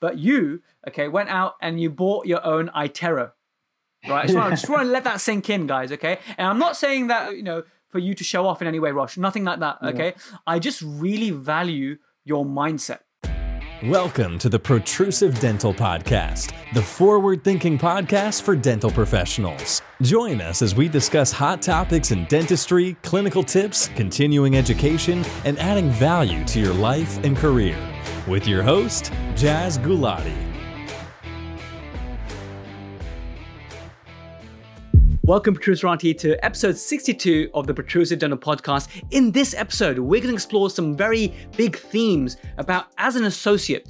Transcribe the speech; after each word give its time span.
But 0.00 0.18
you, 0.18 0.62
okay, 0.86 1.08
went 1.08 1.28
out 1.28 1.54
and 1.60 1.80
you 1.80 1.90
bought 1.90 2.26
your 2.26 2.44
own 2.46 2.68
iTero. 2.68 3.32
Right? 4.08 4.22
I 4.22 4.26
just, 4.26 4.36
want, 4.36 4.50
just 4.50 4.68
want 4.68 4.82
to 4.82 4.88
let 4.88 5.04
that 5.04 5.20
sink 5.20 5.50
in, 5.50 5.66
guys, 5.66 5.90
okay? 5.90 6.18
And 6.36 6.46
I'm 6.46 6.58
not 6.58 6.76
saying 6.76 7.08
that, 7.08 7.36
you 7.36 7.42
know, 7.42 7.64
for 7.88 7.98
you 7.98 8.14
to 8.14 8.22
show 8.22 8.46
off 8.46 8.62
in 8.62 8.68
any 8.68 8.78
way, 8.78 8.92
Rosh. 8.92 9.16
Nothing 9.16 9.42
like 9.44 9.58
that, 9.58 9.78
okay? 9.82 10.14
Yeah. 10.16 10.38
I 10.46 10.60
just 10.60 10.82
really 10.82 11.30
value 11.30 11.98
your 12.24 12.44
mindset. 12.44 13.00
Welcome 13.84 14.38
to 14.40 14.48
the 14.48 14.58
Protrusive 14.58 15.38
Dental 15.40 15.74
Podcast, 15.74 16.52
the 16.74 16.82
forward 16.82 17.42
thinking 17.42 17.78
podcast 17.78 18.42
for 18.42 18.54
dental 18.54 18.90
professionals. 18.90 19.82
Join 20.02 20.40
us 20.40 20.62
as 20.62 20.74
we 20.74 20.88
discuss 20.88 21.32
hot 21.32 21.62
topics 21.62 22.10
in 22.12 22.24
dentistry, 22.26 22.96
clinical 23.02 23.42
tips, 23.42 23.88
continuing 23.96 24.56
education, 24.56 25.24
and 25.44 25.58
adding 25.58 25.90
value 25.90 26.44
to 26.46 26.60
your 26.60 26.74
life 26.74 27.22
and 27.24 27.36
career. 27.36 27.76
With 28.26 28.46
your 28.46 28.62
host, 28.62 29.12
Jaz 29.34 29.78
Gulati. 29.78 30.48
Welcome, 35.28 35.54
Protruserati, 35.54 36.16
to 36.20 36.42
episode 36.42 36.78
62 36.78 37.50
of 37.52 37.66
the 37.66 37.74
Protrusive 37.74 38.18
Dental 38.18 38.38
Podcast. 38.38 38.88
In 39.10 39.30
this 39.30 39.52
episode, 39.52 39.98
we're 39.98 40.22
going 40.22 40.30
to 40.30 40.34
explore 40.34 40.70
some 40.70 40.96
very 40.96 41.34
big 41.54 41.76
themes 41.76 42.38
about 42.56 42.86
as 42.96 43.14
an 43.14 43.24
associate, 43.24 43.88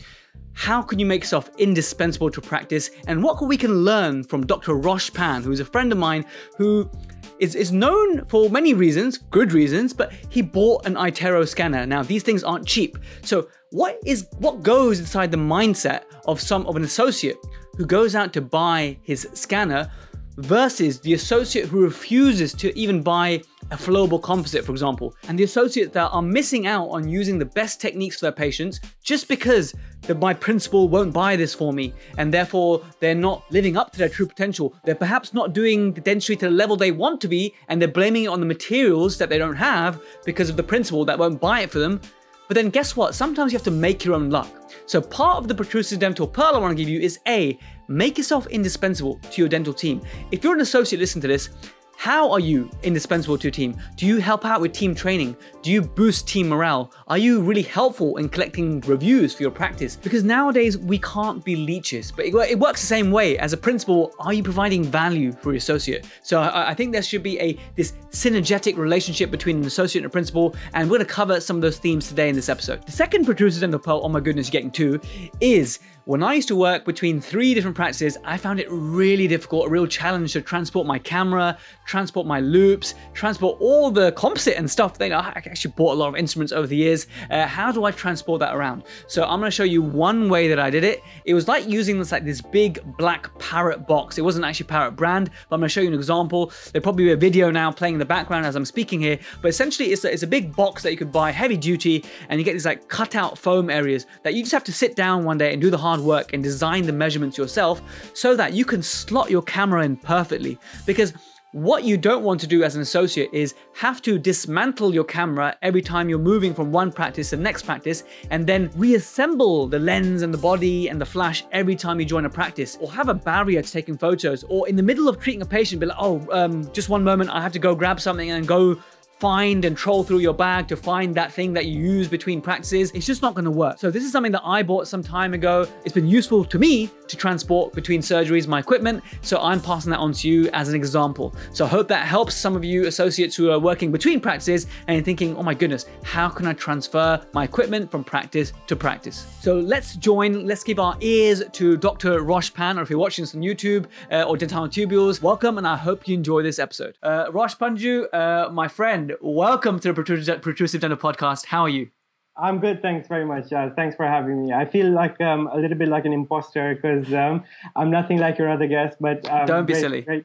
how 0.54 0.82
can 0.82 0.98
you 0.98 1.06
make 1.06 1.22
yourself 1.22 1.48
indispensable 1.56 2.28
to 2.32 2.40
practice, 2.40 2.90
and 3.06 3.22
what 3.22 3.40
we 3.40 3.56
can 3.56 3.84
learn 3.84 4.24
from 4.24 4.44
Dr. 4.44 4.74
Rosh 4.74 5.12
Pan, 5.12 5.44
who 5.44 5.52
is 5.52 5.60
a 5.60 5.64
friend 5.64 5.92
of 5.92 5.98
mine 5.98 6.24
who 6.56 6.90
is, 7.38 7.54
is 7.54 7.70
known 7.70 8.24
for 8.24 8.50
many 8.50 8.74
reasons, 8.74 9.18
good 9.30 9.52
reasons, 9.52 9.92
but 9.92 10.12
he 10.30 10.42
bought 10.42 10.86
an 10.86 10.94
iTero 10.94 11.46
scanner. 11.46 11.86
Now, 11.86 12.02
these 12.02 12.24
things 12.24 12.42
aren't 12.42 12.66
cheap. 12.66 12.98
So, 13.22 13.48
what 13.70 13.98
is 14.04 14.26
what 14.38 14.62
goes 14.62 14.98
inside 14.98 15.30
the 15.30 15.36
mindset 15.36 16.02
of 16.26 16.40
some 16.40 16.66
of 16.66 16.76
an 16.76 16.84
associate 16.84 17.36
who 17.76 17.84
goes 17.84 18.14
out 18.14 18.32
to 18.32 18.40
buy 18.40 18.96
his 19.02 19.28
scanner 19.34 19.90
versus 20.38 21.00
the 21.00 21.14
associate 21.14 21.66
who 21.66 21.82
refuses 21.82 22.54
to 22.54 22.76
even 22.78 23.02
buy 23.02 23.42
a 23.70 23.76
flowable 23.76 24.22
composite, 24.22 24.64
for 24.64 24.70
example, 24.70 25.14
and 25.26 25.36
the 25.36 25.42
associates 25.42 25.92
that 25.92 26.08
are 26.08 26.22
missing 26.22 26.66
out 26.66 26.86
on 26.86 27.08
using 27.08 27.38
the 27.38 27.44
best 27.44 27.80
techniques 27.80 28.16
for 28.20 28.26
their 28.26 28.32
patients 28.32 28.80
just 29.02 29.26
because 29.26 29.74
the, 30.02 30.14
my 30.14 30.32
principal 30.32 30.88
won't 30.88 31.12
buy 31.12 31.34
this 31.34 31.54
for 31.54 31.72
me, 31.72 31.92
and 32.18 32.32
therefore 32.32 32.82
they're 33.00 33.16
not 33.16 33.44
living 33.50 33.76
up 33.76 33.92
to 33.92 33.98
their 33.98 34.08
true 34.08 34.26
potential. 34.26 34.74
They're 34.84 34.94
perhaps 34.94 35.34
not 35.34 35.52
doing 35.52 35.92
the 35.92 36.00
dentistry 36.00 36.36
to 36.36 36.46
the 36.46 36.52
level 36.52 36.76
they 36.76 36.92
want 36.92 37.20
to 37.22 37.28
be, 37.28 37.52
and 37.68 37.80
they're 37.80 37.88
blaming 37.88 38.24
it 38.24 38.28
on 38.28 38.40
the 38.40 38.46
materials 38.46 39.18
that 39.18 39.28
they 39.28 39.38
don't 39.38 39.56
have 39.56 40.00
because 40.24 40.48
of 40.48 40.56
the 40.56 40.62
principal 40.62 41.04
that 41.04 41.18
won't 41.18 41.40
buy 41.40 41.60
it 41.60 41.70
for 41.70 41.80
them. 41.80 42.00
But 42.48 42.54
then 42.54 42.70
guess 42.70 42.96
what? 42.96 43.14
Sometimes 43.14 43.52
you 43.52 43.58
have 43.58 43.64
to 43.64 43.70
make 43.70 44.04
your 44.04 44.14
own 44.14 44.30
luck. 44.30 44.48
So 44.86 45.00
part 45.00 45.36
of 45.36 45.48
the 45.48 45.54
protrusive 45.54 45.98
dental 45.98 46.26
pearl 46.26 46.52
I 46.54 46.58
want 46.58 46.76
to 46.76 46.82
give 46.82 46.88
you 46.88 46.98
is 46.98 47.20
A, 47.28 47.58
make 47.88 48.16
yourself 48.16 48.46
indispensable 48.46 49.20
to 49.30 49.42
your 49.42 49.48
dental 49.48 49.74
team. 49.74 50.00
If 50.32 50.42
you're 50.42 50.54
an 50.54 50.62
associate, 50.62 50.98
listen 50.98 51.20
to 51.20 51.28
this. 51.28 51.50
How 51.98 52.30
are 52.30 52.38
you 52.38 52.70
indispensable 52.84 53.36
to 53.38 53.42
your 53.42 53.50
team? 53.50 53.76
Do 53.96 54.06
you 54.06 54.18
help 54.18 54.44
out 54.44 54.60
with 54.60 54.72
team 54.72 54.94
training? 54.94 55.36
Do 55.62 55.72
you 55.72 55.82
boost 55.82 56.28
team 56.28 56.48
morale? 56.48 56.92
Are 57.08 57.18
you 57.18 57.40
really 57.40 57.62
helpful 57.62 58.18
in 58.18 58.28
collecting 58.28 58.80
reviews 58.82 59.34
for 59.34 59.42
your 59.42 59.50
practice? 59.50 59.96
Because 59.96 60.22
nowadays 60.22 60.78
we 60.78 61.00
can't 61.00 61.44
be 61.44 61.56
leeches, 61.56 62.12
but 62.12 62.26
it, 62.26 62.56
works 62.56 62.82
the 62.82 62.86
same 62.86 63.10
way. 63.10 63.36
As 63.38 63.52
a 63.52 63.56
principal, 63.56 64.12
are 64.20 64.32
you 64.32 64.44
providing 64.44 64.84
value 64.84 65.32
for 65.32 65.50
your 65.50 65.56
associate? 65.56 66.06
So 66.22 66.40
I, 66.40 66.72
think 66.72 66.92
there 66.92 67.02
should 67.02 67.24
be 67.24 67.36
a 67.40 67.58
this 67.74 67.94
synergetic 68.10 68.76
relationship 68.76 69.32
between 69.32 69.56
an 69.56 69.64
associate 69.64 70.04
and 70.04 70.06
a 70.06 70.12
principal, 70.12 70.54
and 70.74 70.88
we're 70.88 70.98
to 70.98 71.04
cover 71.04 71.40
some 71.40 71.56
of 71.56 71.62
those 71.62 71.78
themes 71.78 72.06
today 72.06 72.28
in 72.28 72.36
this 72.36 72.48
episode. 72.48 72.86
The 72.86 72.92
second 72.92 73.24
protrusive 73.24 73.62
dental 73.62 73.80
pearl, 73.80 74.02
oh 74.04 74.08
my 74.08 74.20
goodness, 74.20 74.46
you're 74.46 74.52
getting 74.52 74.70
two, 74.70 75.00
is 75.40 75.80
when 76.08 76.22
I 76.22 76.32
used 76.32 76.48
to 76.48 76.56
work 76.56 76.86
between 76.86 77.20
three 77.20 77.52
different 77.52 77.76
practices, 77.76 78.16
I 78.24 78.38
found 78.38 78.60
it 78.60 78.66
really 78.70 79.28
difficult, 79.28 79.66
a 79.66 79.68
real 79.68 79.86
challenge 79.86 80.32
to 80.32 80.40
transport 80.40 80.86
my 80.86 80.98
camera, 80.98 81.58
transport 81.84 82.26
my 82.26 82.40
loupes, 82.40 82.94
transport 83.12 83.58
all 83.60 83.90
the 83.90 84.12
composite 84.12 84.56
and 84.56 84.70
stuff. 84.70 84.98
Know, 84.98 85.18
I 85.18 85.34
actually 85.34 85.74
bought 85.76 85.92
a 85.92 85.98
lot 85.98 86.08
of 86.08 86.16
instruments 86.16 86.50
over 86.50 86.66
the 86.66 86.76
years. 86.76 87.08
Uh, 87.30 87.46
how 87.46 87.70
do 87.70 87.84
I 87.84 87.90
transport 87.90 88.40
that 88.40 88.56
around? 88.56 88.84
So 89.06 89.22
I'm 89.24 89.38
going 89.38 89.48
to 89.48 89.54
show 89.54 89.64
you 89.64 89.82
one 89.82 90.30
way 90.30 90.48
that 90.48 90.58
I 90.58 90.70
did 90.70 90.82
it. 90.82 91.02
It 91.26 91.34
was 91.34 91.46
like 91.46 91.68
using 91.68 91.98
this 91.98 92.10
like 92.10 92.24
this 92.24 92.40
big 92.40 92.80
black 92.96 93.38
parrot 93.38 93.86
box. 93.86 94.16
It 94.16 94.22
wasn't 94.22 94.46
actually 94.46 94.68
parrot 94.68 94.92
brand, 94.92 95.28
but 95.50 95.56
I'm 95.56 95.60
going 95.60 95.68
to 95.68 95.72
show 95.74 95.82
you 95.82 95.88
an 95.88 95.94
example. 95.94 96.52
There'll 96.72 96.82
probably 96.82 97.04
be 97.04 97.12
a 97.12 97.18
video 97.18 97.50
now 97.50 97.70
playing 97.70 97.96
in 97.96 97.98
the 97.98 98.06
background 98.06 98.46
as 98.46 98.56
I'm 98.56 98.64
speaking 98.64 98.98
here. 98.98 99.18
But 99.42 99.48
essentially, 99.48 99.92
it's 99.92 100.04
a, 100.04 100.10
it's 100.10 100.22
a 100.22 100.26
big 100.26 100.56
box 100.56 100.82
that 100.84 100.90
you 100.90 100.96
could 100.96 101.12
buy 101.12 101.32
heavy 101.32 101.58
duty, 101.58 102.06
and 102.30 102.40
you 102.40 102.46
get 102.46 102.54
these 102.54 102.64
like 102.64 102.88
cut 102.88 103.14
out 103.14 103.36
foam 103.36 103.68
areas 103.68 104.06
that 104.22 104.32
you 104.32 104.40
just 104.40 104.52
have 104.52 104.64
to 104.64 104.72
sit 104.72 104.96
down 104.96 105.24
one 105.26 105.36
day 105.36 105.52
and 105.52 105.60
do 105.60 105.68
the 105.68 105.76
hard 105.76 105.97
hard 105.98 106.06
work 106.06 106.32
and 106.32 106.42
design 106.42 106.86
the 106.86 106.92
measurements 106.92 107.36
yourself 107.36 107.82
so 108.14 108.36
that 108.36 108.52
you 108.52 108.64
can 108.64 108.82
slot 108.82 109.30
your 109.30 109.42
camera 109.42 109.84
in 109.84 109.96
perfectly. 109.96 110.58
Because 110.86 111.12
what 111.52 111.82
you 111.82 111.96
don't 111.96 112.22
want 112.22 112.38
to 112.38 112.46
do 112.46 112.62
as 112.62 112.76
an 112.76 112.82
associate 112.82 113.30
is 113.32 113.54
have 113.74 114.02
to 114.02 114.18
dismantle 114.18 114.92
your 114.92 115.04
camera 115.04 115.56
every 115.62 115.80
time 115.80 116.10
you're 116.10 116.18
moving 116.18 116.52
from 116.52 116.70
one 116.70 116.92
practice 116.92 117.30
to 117.30 117.36
the 117.36 117.42
next 117.42 117.62
practice 117.62 118.04
and 118.30 118.46
then 118.46 118.70
reassemble 118.76 119.66
the 119.66 119.78
lens 119.78 120.20
and 120.20 120.32
the 120.32 120.38
body 120.38 120.88
and 120.88 121.00
the 121.00 121.06
flash 121.06 121.46
every 121.50 121.74
time 121.74 121.98
you 121.98 122.04
join 122.04 122.26
a 122.26 122.30
practice 122.30 122.76
or 122.82 122.92
have 122.92 123.08
a 123.08 123.14
barrier 123.14 123.62
to 123.62 123.72
taking 123.72 123.96
photos 123.96 124.44
or 124.50 124.68
in 124.68 124.76
the 124.76 124.82
middle 124.82 125.08
of 125.08 125.18
treating 125.18 125.40
a 125.40 125.46
patient 125.46 125.80
be 125.80 125.86
like, 125.86 125.96
oh, 125.98 126.22
um, 126.32 126.70
just 126.74 126.90
one 126.90 127.02
moment, 127.02 127.30
I 127.30 127.40
have 127.40 127.52
to 127.52 127.58
go 127.58 127.74
grab 127.74 127.98
something 127.98 128.30
and 128.30 128.46
go 128.46 128.78
find 129.18 129.64
and 129.64 129.76
troll 129.76 130.04
through 130.04 130.18
your 130.18 130.32
bag 130.32 130.68
to 130.68 130.76
find 130.76 131.14
that 131.14 131.32
thing 131.32 131.52
that 131.52 131.66
you 131.66 131.80
use 131.80 132.06
between 132.08 132.40
practices, 132.40 132.92
it's 132.92 133.06
just 133.06 133.20
not 133.20 133.34
going 133.34 133.44
to 133.44 133.50
work. 133.50 133.78
So 133.78 133.90
this 133.90 134.04
is 134.04 134.12
something 134.12 134.32
that 134.32 134.42
I 134.44 134.62
bought 134.62 134.86
some 134.86 135.02
time 135.02 135.34
ago. 135.34 135.66
It's 135.84 135.94
been 135.94 136.06
useful 136.06 136.44
to 136.44 136.58
me 136.58 136.90
to 137.08 137.16
transport 137.16 137.72
between 137.72 138.00
surgeries 138.00 138.46
my 138.46 138.58
equipment, 138.58 139.02
so 139.22 139.38
I'm 139.40 139.60
passing 139.60 139.90
that 139.90 139.98
on 139.98 140.12
to 140.12 140.28
you 140.28 140.48
as 140.52 140.68
an 140.68 140.74
example. 140.74 141.34
So 141.52 141.64
I 141.64 141.68
hope 141.68 141.88
that 141.88 142.06
helps 142.06 142.34
some 142.34 142.54
of 142.54 142.64
you 142.64 142.86
associates 142.86 143.34
who 143.34 143.50
are 143.50 143.58
working 143.58 143.90
between 143.90 144.20
practices 144.20 144.66
and 144.86 145.04
thinking, 145.04 145.36
oh 145.36 145.42
my 145.42 145.54
goodness, 145.54 145.86
how 146.04 146.28
can 146.28 146.46
I 146.46 146.52
transfer 146.52 147.20
my 147.32 147.44
equipment 147.44 147.90
from 147.90 148.04
practice 148.04 148.52
to 148.66 148.76
practice? 148.76 149.26
So 149.40 149.58
let's 149.58 149.96
join, 149.96 150.46
let's 150.46 150.62
give 150.62 150.78
our 150.78 150.96
ears 151.00 151.42
to 151.52 151.76
Dr. 151.76 152.22
Rosh 152.22 152.52
Pan, 152.52 152.78
or 152.78 152.82
if 152.82 152.90
you're 152.90 152.98
watching 152.98 153.22
this 153.22 153.34
on 153.34 153.40
YouTube 153.40 153.86
uh, 154.12 154.22
or 154.22 154.36
Dental 154.36 154.68
Tubules, 154.68 155.22
welcome 155.22 155.58
and 155.58 155.66
I 155.66 155.76
hope 155.76 156.06
you 156.06 156.14
enjoy 156.14 156.42
this 156.42 156.58
episode. 156.58 156.96
Uh, 157.02 157.26
Rosh 157.32 157.56
Panju, 157.56 158.06
uh, 158.12 158.50
my 158.50 158.68
friend, 158.68 159.07
welcome 159.20 159.78
to 159.80 159.92
the 159.92 159.94
Protrusive 159.94 160.80
Dental 160.80 160.98
Podcast. 160.98 161.46
How 161.46 161.62
are 161.62 161.68
you? 161.68 161.90
I'm 162.36 162.60
good, 162.60 162.82
thanks 162.82 163.08
very 163.08 163.24
much, 163.24 163.50
Jaz. 163.50 163.74
Thanks 163.74 163.96
for 163.96 164.06
having 164.06 164.46
me. 164.46 164.52
I 164.52 164.64
feel 164.64 164.90
like 164.90 165.20
um, 165.20 165.48
a 165.48 165.56
little 165.56 165.76
bit 165.76 165.88
like 165.88 166.04
an 166.04 166.12
imposter 166.12 166.74
because 166.74 167.12
um, 167.12 167.42
I'm 167.74 167.90
nothing 167.90 168.18
like 168.18 168.38
your 168.38 168.48
other 168.48 168.68
guests. 168.68 168.96
But 169.00 169.28
um, 169.28 169.46
don't 169.46 169.66
be 169.66 169.72
great, 169.72 169.80
silly. 169.80 170.02
Great 170.02 170.24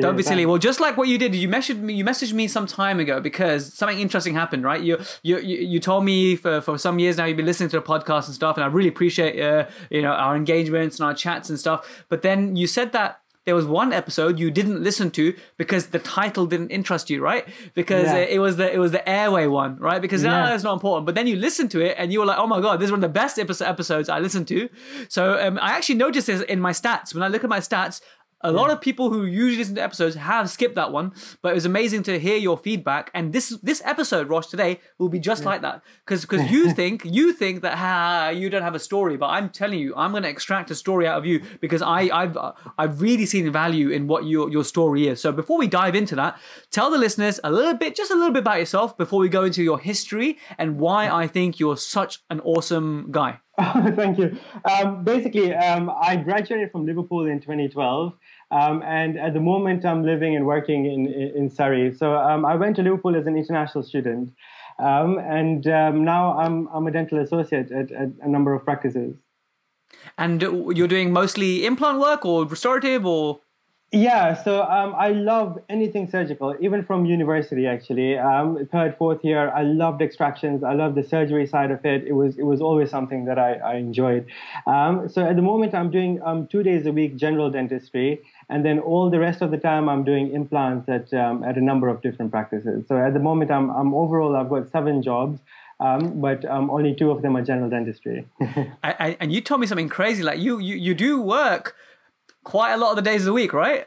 don't 0.00 0.16
be 0.16 0.22
silly. 0.22 0.44
Well, 0.44 0.58
just 0.58 0.80
like 0.80 0.96
what 0.96 1.08
you 1.08 1.18
did, 1.18 1.34
you 1.34 1.48
messaged 1.48 1.80
me. 1.80 1.94
You 1.94 2.04
messaged 2.04 2.32
me 2.32 2.48
some 2.48 2.66
time 2.66 2.98
ago 2.98 3.20
because 3.20 3.72
something 3.72 3.98
interesting 3.98 4.34
happened, 4.34 4.64
right? 4.64 4.82
You 4.82 4.98
you 5.22 5.38
you 5.38 5.78
told 5.78 6.04
me 6.04 6.36
for, 6.36 6.60
for 6.60 6.78
some 6.78 6.98
years 6.98 7.16
now 7.16 7.26
you've 7.26 7.36
been 7.36 7.46
listening 7.46 7.68
to 7.70 7.76
the 7.76 7.82
podcast 7.82 8.26
and 8.26 8.34
stuff, 8.34 8.56
and 8.56 8.64
I 8.64 8.66
really 8.66 8.88
appreciate 8.88 9.40
uh, 9.40 9.66
you 9.90 10.02
know 10.02 10.10
our 10.12 10.36
engagements 10.36 10.98
and 10.98 11.06
our 11.06 11.14
chats 11.14 11.48
and 11.48 11.58
stuff. 11.58 12.04
But 12.08 12.22
then 12.22 12.56
you 12.56 12.66
said 12.66 12.92
that 12.92 13.20
there 13.48 13.54
was 13.54 13.64
one 13.64 13.94
episode 13.94 14.38
you 14.38 14.50
didn't 14.50 14.82
listen 14.82 15.10
to 15.10 15.34
because 15.56 15.86
the 15.86 15.98
title 15.98 16.44
didn't 16.44 16.68
interest 16.68 17.08
you, 17.08 17.22
right? 17.22 17.48
Because 17.72 18.04
yeah. 18.04 18.16
it, 18.16 18.38
was 18.40 18.58
the 18.58 18.70
it 18.70 18.76
was 18.76 18.92
the 18.92 19.08
airway 19.08 19.46
one, 19.46 19.78
right? 19.78 20.02
Because 20.02 20.22
ah, 20.22 20.28
yeah. 20.28 20.50
oh, 20.50 20.54
it's 20.54 20.64
not 20.64 20.74
important. 20.74 21.06
But 21.06 21.14
then 21.14 21.26
you 21.26 21.36
listened 21.36 21.70
to 21.70 21.80
it 21.80 21.94
and 21.96 22.12
you 22.12 22.20
were 22.20 22.26
like, 22.26 22.36
oh 22.36 22.46
my 22.46 22.60
god, 22.60 22.78
this 22.78 22.88
is 22.88 22.90
one 22.90 23.02
of 23.02 23.08
the 23.10 23.18
best 23.20 23.38
episodes 23.38 24.10
I 24.10 24.18
listened 24.18 24.48
to. 24.48 24.68
So 25.08 25.40
um, 25.42 25.58
I 25.62 25.70
actually 25.70 25.94
noticed 25.94 26.26
this 26.26 26.42
in 26.42 26.60
my 26.60 26.72
stats. 26.72 27.14
When 27.14 27.22
I 27.22 27.28
look 27.28 27.42
at 27.42 27.48
my 27.48 27.60
stats, 27.60 28.02
a 28.42 28.52
lot 28.52 28.70
of 28.70 28.80
people 28.80 29.10
who 29.10 29.24
usually 29.24 29.56
listen 29.56 29.74
to 29.74 29.82
episodes 29.82 30.14
have 30.14 30.48
skipped 30.48 30.76
that 30.76 30.92
one, 30.92 31.12
but 31.42 31.50
it 31.50 31.54
was 31.54 31.64
amazing 31.64 32.04
to 32.04 32.18
hear 32.18 32.36
your 32.36 32.56
feedback. 32.56 33.10
And 33.14 33.32
this 33.32 33.50
this 33.62 33.82
episode, 33.84 34.28
Rosh, 34.28 34.46
today 34.46 34.80
will 34.98 35.08
be 35.08 35.18
just 35.18 35.42
yeah. 35.42 35.48
like 35.48 35.62
that, 35.62 35.82
because 36.04 36.22
because 36.22 36.50
you 36.50 36.72
think 36.72 37.02
you 37.04 37.32
think 37.32 37.62
that 37.62 37.76
ha 37.78 38.28
you 38.28 38.48
don't 38.48 38.62
have 38.62 38.74
a 38.74 38.78
story, 38.78 39.16
but 39.16 39.26
I'm 39.26 39.50
telling 39.50 39.80
you, 39.80 39.94
I'm 39.96 40.12
going 40.12 40.22
to 40.22 40.28
extract 40.28 40.70
a 40.70 40.74
story 40.74 41.06
out 41.06 41.18
of 41.18 41.26
you 41.26 41.42
because 41.60 41.82
I 41.82 42.02
I've 42.12 42.36
I've 42.78 43.00
really 43.00 43.26
seen 43.26 43.50
value 43.50 43.90
in 43.90 44.06
what 44.06 44.24
your 44.24 44.50
your 44.50 44.64
story 44.64 45.08
is. 45.08 45.20
So 45.20 45.32
before 45.32 45.58
we 45.58 45.66
dive 45.66 45.94
into 45.94 46.14
that, 46.16 46.38
tell 46.70 46.90
the 46.90 46.98
listeners 46.98 47.40
a 47.42 47.50
little 47.50 47.74
bit, 47.74 47.96
just 47.96 48.10
a 48.10 48.14
little 48.14 48.32
bit 48.32 48.40
about 48.40 48.58
yourself 48.58 48.96
before 48.96 49.18
we 49.18 49.28
go 49.28 49.44
into 49.44 49.62
your 49.62 49.78
history 49.78 50.38
and 50.58 50.78
why 50.78 51.08
I 51.10 51.26
think 51.26 51.58
you're 51.58 51.76
such 51.76 52.20
an 52.30 52.40
awesome 52.40 53.08
guy. 53.10 53.40
Thank 53.96 54.18
you. 54.18 54.38
Um, 54.64 55.02
basically, 55.02 55.52
um, 55.52 55.90
I 56.00 56.14
graduated 56.14 56.70
from 56.70 56.86
Liverpool 56.86 57.26
in 57.26 57.40
2012. 57.40 58.12
Um, 58.52 58.82
and 58.82 59.18
at 59.18 59.34
the 59.34 59.40
moment, 59.40 59.84
I'm 59.84 60.04
living 60.04 60.36
and 60.36 60.46
working 60.46 60.86
in, 60.86 61.06
in 61.34 61.50
Surrey. 61.50 61.92
So 61.92 62.14
um, 62.14 62.44
I 62.44 62.54
went 62.54 62.76
to 62.76 62.82
Liverpool 62.82 63.16
as 63.16 63.26
an 63.26 63.36
international 63.36 63.82
student. 63.82 64.32
Um, 64.78 65.18
and 65.18 65.66
um, 65.66 66.04
now 66.04 66.38
I'm, 66.38 66.68
I'm 66.68 66.86
a 66.86 66.92
dental 66.92 67.18
associate 67.18 67.72
at, 67.72 67.90
at 67.90 68.10
a 68.22 68.28
number 68.28 68.54
of 68.54 68.64
practices. 68.64 69.16
And 70.16 70.40
you're 70.40 70.86
doing 70.86 71.12
mostly 71.12 71.66
implant 71.66 71.98
work 71.98 72.24
or 72.24 72.46
restorative 72.46 73.04
or? 73.04 73.40
Yeah, 73.90 74.34
so 74.42 74.64
um, 74.64 74.94
I 74.98 75.12
love 75.12 75.58
anything 75.70 76.10
surgical, 76.10 76.54
even 76.60 76.84
from 76.84 77.06
university. 77.06 77.66
Actually, 77.66 78.18
um, 78.18 78.68
third, 78.70 78.94
fourth 78.98 79.24
year, 79.24 79.50
I 79.50 79.62
loved 79.62 80.02
extractions. 80.02 80.62
I 80.62 80.74
loved 80.74 80.94
the 80.94 81.02
surgery 81.02 81.46
side 81.46 81.70
of 81.70 81.82
it. 81.86 82.06
It 82.06 82.12
was 82.12 82.36
it 82.36 82.42
was 82.42 82.60
always 82.60 82.90
something 82.90 83.24
that 83.24 83.38
I, 83.38 83.54
I 83.54 83.76
enjoyed. 83.76 84.26
Um, 84.66 85.08
so 85.08 85.24
at 85.24 85.36
the 85.36 85.42
moment, 85.42 85.74
I'm 85.74 85.90
doing 85.90 86.20
um, 86.22 86.46
two 86.48 86.62
days 86.62 86.84
a 86.84 86.92
week 86.92 87.16
general 87.16 87.50
dentistry, 87.50 88.20
and 88.50 88.62
then 88.62 88.78
all 88.78 89.08
the 89.08 89.20
rest 89.20 89.40
of 89.40 89.50
the 89.50 89.56
time, 89.56 89.88
I'm 89.88 90.04
doing 90.04 90.34
implants 90.34 90.86
at 90.90 91.14
um, 91.14 91.42
at 91.42 91.56
a 91.56 91.62
number 91.62 91.88
of 91.88 92.02
different 92.02 92.30
practices. 92.30 92.84
So 92.88 92.98
at 92.98 93.14
the 93.14 93.20
moment, 93.20 93.50
I'm 93.50 93.70
I'm 93.70 93.94
overall 93.94 94.36
I've 94.36 94.50
got 94.50 94.70
seven 94.70 95.02
jobs. 95.02 95.40
Um, 95.80 96.20
but 96.20 96.44
um, 96.44 96.70
only 96.70 96.92
two 96.92 97.12
of 97.12 97.22
them 97.22 97.36
are 97.36 97.42
general 97.42 97.70
dentistry. 97.70 98.26
I, 98.82 99.16
and 99.20 99.32
you 99.32 99.40
told 99.40 99.60
me 99.60 99.66
something 99.68 99.88
crazy. 99.88 100.24
Like 100.24 100.40
you, 100.40 100.58
you, 100.58 100.74
you 100.74 100.92
do 100.92 101.22
work 101.22 101.76
quite 102.44 102.72
a 102.72 102.76
lot 102.76 102.90
of 102.90 102.96
the 102.96 103.02
days 103.02 103.22
of 103.22 103.26
the 103.26 103.32
week, 103.32 103.52
right? 103.52 103.86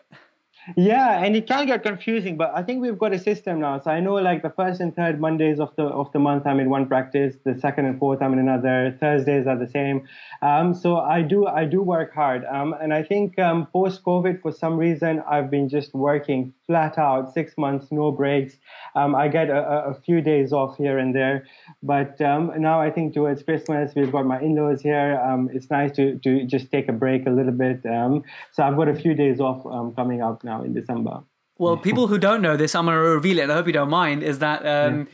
Yeah, 0.75 1.23
and 1.23 1.35
it 1.35 1.47
can 1.47 1.65
get 1.65 1.83
confusing, 1.83 2.37
but 2.37 2.51
I 2.55 2.63
think 2.63 2.81
we've 2.81 2.97
got 2.97 3.13
a 3.13 3.19
system 3.19 3.59
now. 3.59 3.79
So 3.79 3.91
I 3.91 3.99
know 3.99 4.15
like 4.15 4.41
the 4.41 4.49
first 4.49 4.79
and 4.79 4.95
third 4.95 5.19
Mondays 5.19 5.59
of 5.59 5.75
the 5.75 5.83
of 5.83 6.11
the 6.13 6.19
month 6.19 6.45
I'm 6.45 6.59
in 6.59 6.69
one 6.69 6.87
practice, 6.87 7.35
the 7.43 7.59
second 7.59 7.85
and 7.85 7.99
fourth 7.99 8.21
I'm 8.21 8.33
in 8.33 8.39
another. 8.39 8.95
Thursdays 8.99 9.47
are 9.47 9.57
the 9.57 9.67
same. 9.67 10.07
Um, 10.41 10.73
so 10.73 10.97
I 10.97 11.21
do 11.21 11.47
I 11.47 11.65
do 11.65 11.81
work 11.81 12.13
hard, 12.13 12.45
um, 12.45 12.73
and 12.81 12.93
I 12.93 13.03
think 13.03 13.37
um, 13.39 13.67
post 13.73 14.03
COVID 14.03 14.41
for 14.41 14.51
some 14.51 14.77
reason 14.77 15.21
I've 15.29 15.51
been 15.51 15.67
just 15.67 15.93
working 15.93 16.53
flat 16.67 16.97
out, 16.97 17.33
six 17.33 17.57
months, 17.57 17.87
no 17.91 18.11
breaks. 18.11 18.55
Um, 18.95 19.13
I 19.13 19.27
get 19.27 19.49
a, 19.49 19.89
a, 19.89 19.93
few 19.93 20.21
days 20.21 20.53
off 20.53 20.77
here 20.77 20.97
and 20.97 21.13
there, 21.13 21.45
but 21.83 22.19
um, 22.21 22.51
now 22.57 22.81
I 22.81 22.91
think 22.91 23.13
towards 23.13 23.43
Christmas 23.43 23.93
we've 23.95 24.11
got 24.11 24.25
my 24.25 24.39
in-laws 24.39 24.81
here. 24.81 25.19
Um, 25.21 25.49
it's 25.53 25.69
nice 25.69 25.91
to 25.97 26.17
to 26.19 26.45
just 26.45 26.71
take 26.71 26.87
a 26.87 26.93
break 26.93 27.27
a 27.27 27.29
little 27.29 27.51
bit. 27.51 27.81
so 27.83 28.63
I've 28.63 28.77
got 28.77 28.87
a 28.87 28.95
few 28.95 29.13
days 29.13 29.39
off 29.39 29.63
coming 29.95 30.21
up 30.21 30.43
now 30.43 30.60
now 30.61 30.65
in 30.65 30.73
December. 30.73 31.23
Well, 31.57 31.77
people 31.87 32.07
who 32.07 32.17
don't 32.17 32.41
know 32.41 32.57
this, 32.57 32.75
I'm 32.75 32.85
going 32.85 32.95
to 32.95 33.01
reveal 33.01 33.39
it. 33.39 33.49
I 33.49 33.53
hope 33.53 33.67
you 33.67 33.73
don't 33.73 33.89
mind. 33.89 34.23
Is 34.23 34.39
that 34.39 34.65
um, 34.65 35.07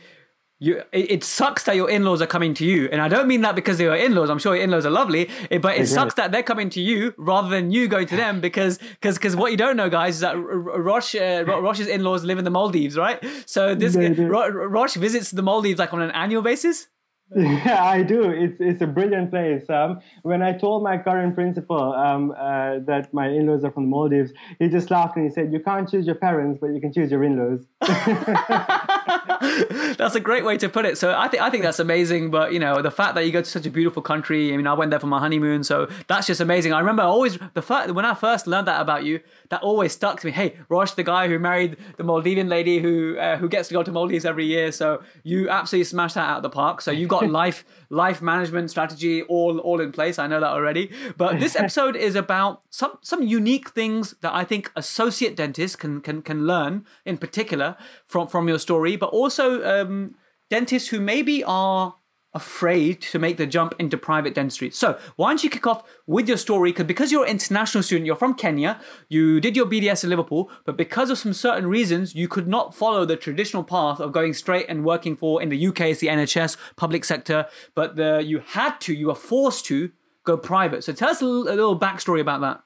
yeah. 0.58 0.74
you? 0.76 0.82
It, 0.92 1.10
it, 1.10 1.24
sucks 1.24 1.64
that 1.64 1.76
your 1.76 1.90
in-laws 1.90 2.22
are 2.22 2.26
coming 2.26 2.54
to 2.54 2.64
you, 2.64 2.88
and 2.90 3.00
I 3.00 3.08
don't 3.08 3.28
mean 3.28 3.42
that 3.42 3.54
because 3.54 3.78
they 3.78 3.86
are 3.86 3.96
in-laws. 3.96 4.30
I'm 4.30 4.38
sure 4.38 4.54
your 4.54 4.64
in-laws 4.64 4.86
are 4.86 4.90
lovely, 4.90 5.28
but 5.60 5.76
it 5.76 5.86
sucks 5.86 6.14
that 6.14 6.32
they're 6.32 6.42
coming 6.42 6.70
to 6.70 6.80
you 6.80 7.14
rather 7.16 7.48
than 7.48 7.70
you 7.70 7.88
going 7.88 8.06
to 8.08 8.16
them 8.16 8.40
because 8.48 8.78
because 8.78 9.16
because 9.16 9.36
what 9.36 9.50
you 9.50 9.56
don't 9.56 9.76
know, 9.76 9.90
guys, 9.90 10.16
is 10.16 10.20
that 10.20 10.34
Rosh 10.34 11.14
uh, 11.14 11.44
Rosh's 11.46 11.86
in-laws 11.96 12.24
live 12.24 12.38
in 12.38 12.44
the 12.44 12.50
Maldives, 12.50 12.96
right? 12.96 13.24
So 13.46 13.74
this 13.74 13.96
Rosh 13.96 14.94
visits 14.94 15.30
the 15.30 15.42
Maldives 15.42 15.78
like 15.78 15.92
on 15.92 16.02
an 16.02 16.10
annual 16.12 16.42
basis. 16.42 16.88
Yeah, 17.36 17.84
I 17.84 18.02
do. 18.02 18.30
It's 18.30 18.56
it's 18.58 18.80
a 18.80 18.86
brilliant 18.86 19.30
place. 19.30 19.68
Um, 19.68 20.00
when 20.22 20.40
I 20.40 20.56
told 20.56 20.82
my 20.82 20.96
current 20.96 21.34
principal 21.34 21.92
um, 21.92 22.30
uh, 22.30 22.78
that 22.86 23.12
my 23.12 23.28
in-laws 23.28 23.64
are 23.64 23.70
from 23.70 23.84
the 23.84 23.90
Maldives, 23.90 24.32
he 24.58 24.68
just 24.68 24.90
laughed 24.90 25.16
and 25.16 25.26
he 25.26 25.30
said, 25.30 25.52
"You 25.52 25.60
can't 25.60 25.88
choose 25.90 26.06
your 26.06 26.14
parents, 26.14 26.58
but 26.60 26.68
you 26.68 26.80
can 26.80 26.90
choose 26.90 27.10
your 27.10 27.22
in-laws." 27.24 27.66
that's 29.98 30.14
a 30.14 30.20
great 30.20 30.44
way 30.44 30.56
to 30.58 30.68
put 30.68 30.84
it. 30.84 30.98
So 30.98 31.14
I 31.16 31.28
think 31.28 31.42
I 31.42 31.50
think 31.50 31.62
that's 31.62 31.78
amazing. 31.78 32.30
But 32.30 32.52
you 32.52 32.58
know, 32.58 32.82
the 32.82 32.90
fact 32.90 33.14
that 33.14 33.24
you 33.26 33.32
go 33.32 33.42
to 33.42 33.48
such 33.48 33.66
a 33.66 33.70
beautiful 33.70 34.02
country. 34.02 34.52
I 34.52 34.56
mean, 34.56 34.66
I 34.66 34.74
went 34.74 34.90
there 34.90 35.00
for 35.00 35.06
my 35.06 35.20
honeymoon, 35.20 35.64
so 35.64 35.88
that's 36.06 36.26
just 36.26 36.40
amazing. 36.40 36.72
I 36.72 36.78
remember 36.80 37.02
always 37.02 37.38
the 37.54 37.62
fact 37.62 37.90
when 37.92 38.04
I 38.04 38.14
first 38.14 38.46
learned 38.46 38.68
that 38.68 38.80
about 38.80 39.04
you, 39.04 39.20
that 39.50 39.62
always 39.62 39.92
stuck 39.92 40.20
to 40.20 40.26
me. 40.26 40.32
Hey, 40.32 40.56
Rosh, 40.68 40.92
the 40.92 41.02
guy 41.02 41.28
who 41.28 41.38
married 41.38 41.76
the 41.96 42.04
Maldivian 42.04 42.48
lady 42.48 42.78
who 42.78 43.16
uh, 43.18 43.36
who 43.36 43.48
gets 43.48 43.68
to 43.68 43.74
go 43.74 43.82
to 43.82 43.92
Maldives 43.92 44.24
every 44.24 44.46
year. 44.46 44.72
So 44.72 45.02
you 45.22 45.48
absolutely 45.48 45.84
smashed 45.84 46.14
that 46.14 46.28
out 46.28 46.38
of 46.38 46.42
the 46.42 46.50
park. 46.50 46.80
So 46.80 46.90
you 46.90 47.06
got 47.06 47.17
life 47.42 47.64
life 47.90 48.22
management 48.22 48.70
strategy 48.70 49.22
all 49.22 49.58
all 49.58 49.80
in 49.80 49.92
place. 49.92 50.18
I 50.18 50.26
know 50.26 50.40
that 50.40 50.50
already. 50.50 50.90
But 51.16 51.40
this 51.40 51.56
episode 51.56 51.96
is 51.96 52.14
about 52.14 52.62
some 52.70 52.98
some 53.02 53.22
unique 53.22 53.70
things 53.70 54.14
that 54.20 54.34
I 54.34 54.44
think 54.44 54.70
associate 54.76 55.36
dentists 55.36 55.76
can 55.76 56.00
can 56.00 56.22
can 56.22 56.46
learn 56.46 56.86
in 57.04 57.18
particular 57.18 57.76
from 58.06 58.28
from 58.28 58.48
your 58.48 58.58
story, 58.58 58.96
but 58.96 59.10
also 59.10 59.62
um, 59.64 60.14
dentists 60.50 60.88
who 60.88 61.00
maybe 61.00 61.44
are 61.44 61.94
afraid 62.38 63.02
to 63.12 63.18
make 63.18 63.36
the 63.36 63.46
jump 63.46 63.74
into 63.78 63.96
private 63.98 64.34
dentistry. 64.34 64.70
So, 64.70 64.98
why 65.16 65.30
don't 65.30 65.44
you 65.44 65.50
kick 65.50 65.66
off 65.66 65.82
with 66.06 66.28
your 66.28 66.36
story? 66.36 66.70
Because 66.70 66.86
because 66.86 67.12
you're 67.12 67.24
an 67.24 67.30
international 67.30 67.82
student, 67.82 68.06
you're 68.06 68.22
from 68.24 68.34
Kenya, 68.34 68.80
you 69.08 69.40
did 69.40 69.56
your 69.56 69.66
BDS 69.66 70.04
in 70.04 70.10
Liverpool, 70.10 70.50
but 70.64 70.76
because 70.76 71.10
of 71.10 71.18
some 71.18 71.32
certain 71.32 71.66
reasons, 71.66 72.14
you 72.14 72.28
could 72.28 72.48
not 72.48 72.74
follow 72.74 73.04
the 73.04 73.16
traditional 73.16 73.64
path 73.64 74.00
of 74.00 74.12
going 74.12 74.32
straight 74.32 74.66
and 74.68 74.84
working 74.84 75.16
for 75.16 75.42
in 75.42 75.48
the 75.48 75.66
UK 75.68 75.80
it's 75.92 76.00
the 76.00 76.06
NHS 76.06 76.56
public 76.76 77.04
sector, 77.04 77.46
but 77.74 77.96
the 77.96 78.22
you 78.24 78.38
had 78.38 78.80
to, 78.82 78.94
you 78.94 79.08
were 79.08 79.14
forced 79.14 79.64
to 79.66 79.90
go 80.24 80.36
private. 80.36 80.84
So, 80.84 80.92
tell 80.92 81.10
us 81.10 81.20
a 81.20 81.26
little, 81.26 81.52
a 81.52 81.56
little 81.56 81.78
backstory 81.78 82.20
about 82.20 82.40
that. 82.42 82.62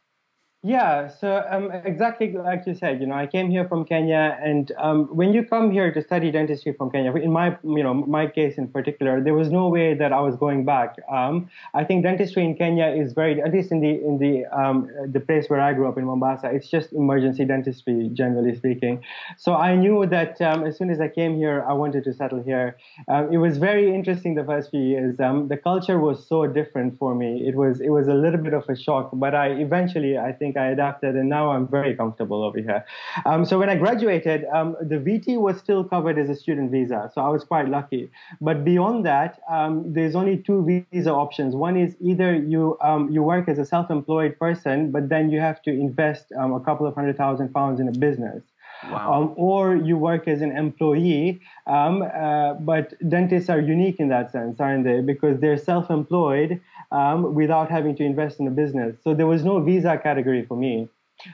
Yeah, 0.64 1.08
so 1.08 1.44
um, 1.50 1.72
exactly 1.72 2.32
like 2.34 2.62
you 2.68 2.76
said, 2.76 3.00
you 3.00 3.06
know, 3.08 3.16
I 3.16 3.26
came 3.26 3.50
here 3.50 3.66
from 3.66 3.84
Kenya, 3.84 4.38
and 4.40 4.70
um, 4.78 5.06
when 5.06 5.32
you 5.32 5.44
come 5.44 5.72
here 5.72 5.92
to 5.92 6.00
study 6.00 6.30
dentistry 6.30 6.72
from 6.72 6.88
Kenya, 6.88 7.12
in 7.16 7.32
my, 7.32 7.56
you 7.64 7.82
know, 7.82 7.92
my 7.92 8.28
case 8.28 8.58
in 8.58 8.68
particular, 8.68 9.20
there 9.20 9.34
was 9.34 9.50
no 9.50 9.68
way 9.68 9.94
that 9.94 10.12
I 10.12 10.20
was 10.20 10.36
going 10.36 10.64
back. 10.64 10.94
Um, 11.10 11.50
I 11.74 11.82
think 11.82 12.04
dentistry 12.04 12.44
in 12.44 12.54
Kenya 12.54 12.86
is 12.86 13.12
very, 13.12 13.42
at 13.42 13.52
least 13.52 13.72
in 13.72 13.80
the 13.80 13.90
in 13.90 14.18
the 14.18 14.44
um, 14.56 14.88
the 15.10 15.18
place 15.18 15.50
where 15.50 15.60
I 15.60 15.72
grew 15.72 15.88
up 15.88 15.98
in 15.98 16.04
Mombasa, 16.04 16.50
it's 16.52 16.68
just 16.68 16.92
emergency 16.92 17.44
dentistry, 17.44 18.10
generally 18.12 18.54
speaking. 18.54 19.02
So 19.38 19.54
I 19.54 19.74
knew 19.74 20.06
that 20.06 20.40
um, 20.40 20.64
as 20.64 20.78
soon 20.78 20.90
as 20.90 21.00
I 21.00 21.08
came 21.08 21.38
here, 21.38 21.64
I 21.68 21.72
wanted 21.72 22.04
to 22.04 22.14
settle 22.14 22.40
here. 22.40 22.76
Um, 23.08 23.32
it 23.32 23.38
was 23.38 23.58
very 23.58 23.92
interesting 23.92 24.36
the 24.36 24.44
first 24.44 24.70
few 24.70 24.82
years. 24.82 25.16
the 25.16 25.58
culture 25.60 25.98
was 25.98 26.24
so 26.24 26.46
different 26.46 27.00
for 27.00 27.16
me. 27.16 27.48
It 27.48 27.56
was 27.56 27.80
it 27.80 27.90
was 27.90 28.06
a 28.06 28.14
little 28.14 28.40
bit 28.40 28.54
of 28.54 28.68
a 28.68 28.76
shock, 28.76 29.10
but 29.12 29.34
I 29.34 29.48
eventually, 29.48 30.16
I 30.16 30.30
think 30.30 30.51
think 30.52 30.62
I 30.62 30.70
adapted, 30.70 31.16
and 31.16 31.28
now 31.28 31.50
I'm 31.50 31.66
very 31.66 31.94
comfortable 31.94 32.42
over 32.42 32.58
here. 32.58 32.84
Um, 33.26 33.44
so 33.44 33.58
when 33.58 33.68
I 33.68 33.76
graduated, 33.76 34.44
um, 34.54 34.76
the 34.80 34.96
VT 34.96 35.40
was 35.40 35.58
still 35.58 35.84
covered 35.84 36.18
as 36.18 36.28
a 36.28 36.34
student 36.34 36.70
visa, 36.70 37.10
so 37.14 37.20
I 37.22 37.28
was 37.28 37.44
quite 37.44 37.68
lucky. 37.68 38.10
But 38.40 38.64
beyond 38.64 39.06
that, 39.06 39.40
um, 39.50 39.92
there's 39.92 40.14
only 40.14 40.38
two 40.38 40.84
visa 40.92 41.12
options. 41.12 41.54
One 41.54 41.76
is 41.76 41.96
either 42.00 42.34
you 42.34 42.76
um, 42.80 43.10
you 43.10 43.22
work 43.22 43.48
as 43.48 43.58
a 43.58 43.64
self-employed 43.64 44.38
person, 44.38 44.90
but 44.90 45.08
then 45.08 45.30
you 45.30 45.40
have 45.40 45.62
to 45.62 45.70
invest 45.70 46.26
um, 46.38 46.52
a 46.52 46.60
couple 46.60 46.86
of 46.86 46.94
hundred 46.94 47.16
thousand 47.16 47.52
pounds 47.54 47.80
in 47.80 47.88
a 47.88 47.92
business. 47.92 48.42
Wow. 48.90 49.12
Um, 49.12 49.34
or 49.36 49.76
you 49.76 49.96
work 49.96 50.26
as 50.26 50.42
an 50.42 50.50
employee, 50.56 51.40
um, 51.68 52.02
uh, 52.02 52.54
but 52.54 52.94
dentists 53.08 53.48
are 53.48 53.60
unique 53.60 54.00
in 54.00 54.08
that 54.08 54.32
sense, 54.32 54.58
aren't 54.58 54.82
they? 54.82 55.00
Because 55.00 55.38
they're 55.40 55.56
self-employed 55.56 56.60
um, 56.92 57.34
without 57.34 57.70
having 57.70 57.96
to 57.96 58.04
invest 58.04 58.38
in 58.38 58.46
a 58.46 58.50
business. 58.50 58.96
So 59.02 59.14
there 59.14 59.26
was 59.26 59.44
no 59.44 59.60
visa 59.60 59.98
category 59.98 60.44
for 60.44 60.56
me. 60.56 60.88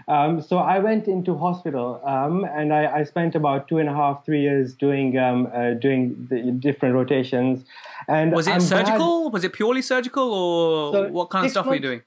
Um, 0.06 0.42
so 0.42 0.58
I 0.58 0.78
went 0.80 1.08
into 1.08 1.36
hospital 1.36 2.00
um, 2.04 2.44
and 2.44 2.74
I, 2.74 2.98
I, 2.98 3.04
spent 3.04 3.34
about 3.34 3.68
two 3.68 3.78
and 3.78 3.88
a 3.88 3.94
half, 3.94 4.24
three 4.24 4.42
years 4.42 4.74
doing 4.74 5.16
um, 5.16 5.48
uh, 5.54 5.74
doing 5.74 6.26
the 6.28 6.52
different 6.52 6.94
rotations. 6.94 7.64
And 8.06 8.32
was 8.32 8.46
it 8.46 8.52
I'm 8.52 8.60
surgical? 8.60 9.22
Glad... 9.22 9.32
Was 9.32 9.44
it 9.44 9.52
purely 9.54 9.80
surgical, 9.80 10.34
or 10.34 10.92
so 10.92 11.08
what 11.08 11.30
kind 11.30 11.46
of 11.46 11.50
stuff 11.50 11.64
months, 11.64 11.70
were 11.70 11.74
you 11.76 11.80
doing? 11.80 12.02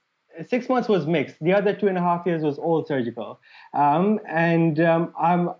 Six 0.47 0.69
months 0.69 0.87
was 0.87 1.05
mixed. 1.05 1.35
The 1.41 1.53
other 1.53 1.73
two 1.73 1.87
and 1.87 1.97
a 1.97 2.01
half 2.01 2.25
years 2.25 2.41
was 2.41 2.57
all 2.57 2.85
surgical, 2.85 3.39
um, 3.73 4.19
and 4.27 4.79
um, 4.79 5.13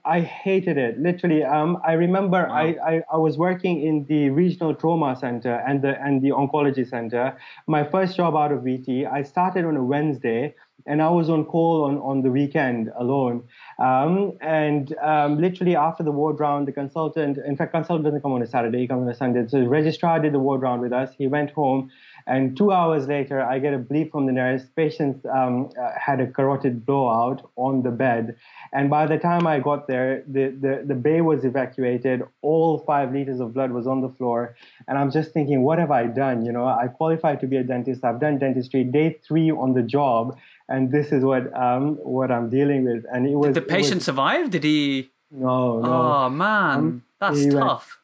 I 0.05 0.21
hated 0.21 0.77
it. 0.77 0.97
Literally, 0.97 1.43
um, 1.43 1.77
I 1.85 1.93
remember 1.93 2.47
wow. 2.47 2.55
I, 2.55 2.75
I, 2.91 3.01
I 3.13 3.17
was 3.17 3.37
working 3.37 3.81
in 3.81 4.05
the 4.05 4.29
regional 4.29 4.73
trauma 4.73 5.15
center 5.15 5.55
and 5.67 5.81
the 5.81 6.01
and 6.01 6.21
the 6.21 6.29
oncology 6.29 6.87
center. 6.87 7.37
My 7.67 7.83
first 7.83 8.15
job 8.15 8.35
out 8.35 8.51
of 8.51 8.61
VT. 8.61 9.11
I 9.11 9.23
started 9.23 9.65
on 9.65 9.75
a 9.75 9.83
Wednesday 9.83 10.55
and 10.85 11.01
I 11.01 11.09
was 11.09 11.29
on 11.29 11.45
call 11.45 11.83
on, 11.85 11.97
on 11.99 12.21
the 12.21 12.31
weekend 12.31 12.91
alone. 12.97 13.43
Um, 13.79 14.37
and 14.41 14.95
um, 14.99 15.39
literally 15.39 15.75
after 15.75 16.03
the 16.03 16.11
ward 16.11 16.39
round, 16.39 16.67
the 16.67 16.71
consultant, 16.71 17.37
in 17.37 17.55
fact, 17.55 17.73
consultant 17.73 18.05
doesn't 18.05 18.21
come 18.21 18.33
on 18.33 18.41
a 18.41 18.47
Saturday, 18.47 18.79
he 18.79 18.87
comes 18.87 19.03
on 19.03 19.09
a 19.09 19.15
Sunday. 19.15 19.47
So 19.47 19.59
the 19.59 19.69
registrar 19.69 20.19
did 20.19 20.33
the 20.33 20.39
ward 20.39 20.61
round 20.61 20.81
with 20.81 20.93
us. 20.93 21.11
He 21.17 21.27
went 21.27 21.51
home, 21.51 21.91
and 22.27 22.55
two 22.55 22.71
hours 22.71 23.07
later, 23.07 23.41
I 23.41 23.59
get 23.59 23.73
a 23.73 23.79
bleep 23.79 24.11
from 24.11 24.25
the 24.25 24.31
nurse. 24.31 24.63
Patients 24.75 25.25
um, 25.25 25.69
uh, 25.79 25.91
had 25.99 26.19
a 26.19 26.27
carotid 26.27 26.85
blowout 26.85 27.49
on 27.55 27.83
the 27.83 27.91
bed. 27.91 28.35
And 28.73 28.89
by 28.89 29.05
the 29.05 29.17
time 29.17 29.47
I 29.47 29.59
got 29.59 29.87
there, 29.87 30.23
the, 30.27 30.49
the, 30.49 30.83
the 30.85 30.95
bay 30.95 31.21
was 31.21 31.43
evacuated. 31.43 32.23
All 32.41 32.79
five 32.85 33.11
liters 33.11 33.39
of 33.39 33.53
blood 33.53 33.71
was 33.71 33.87
on 33.87 34.01
the 34.01 34.09
floor. 34.09 34.55
And 34.87 34.97
I'm 34.97 35.11
just 35.11 35.31
thinking, 35.31 35.63
what 35.63 35.79
have 35.79 35.91
I 35.91 36.05
done? 36.05 36.45
You 36.45 36.51
know, 36.51 36.65
I 36.65 36.87
qualified 36.87 37.39
to 37.41 37.47
be 37.47 37.57
a 37.57 37.63
dentist. 37.63 38.03
I've 38.03 38.19
done 38.19 38.39
dentistry 38.39 38.83
day 38.83 39.19
three 39.27 39.51
on 39.51 39.73
the 39.73 39.83
job 39.83 40.37
and 40.71 40.91
this 40.91 41.11
is 41.11 41.23
what 41.23 41.53
um 41.55 41.95
what 41.97 42.31
I'm 42.31 42.49
dealing 42.49 42.85
with. 42.85 43.05
And 43.11 43.27
it 43.27 43.35
was 43.35 43.53
Did 43.53 43.55
the 43.55 43.61
patient 43.61 43.95
was, 43.95 44.05
survive? 44.05 44.49
Did 44.49 44.63
he? 44.63 45.11
No, 45.29 45.81
no. 45.81 45.89
Oh 45.91 46.29
man, 46.29 46.77
um, 46.77 47.03
that's 47.19 47.45
tough. 47.45 47.99
Went, 47.99 48.00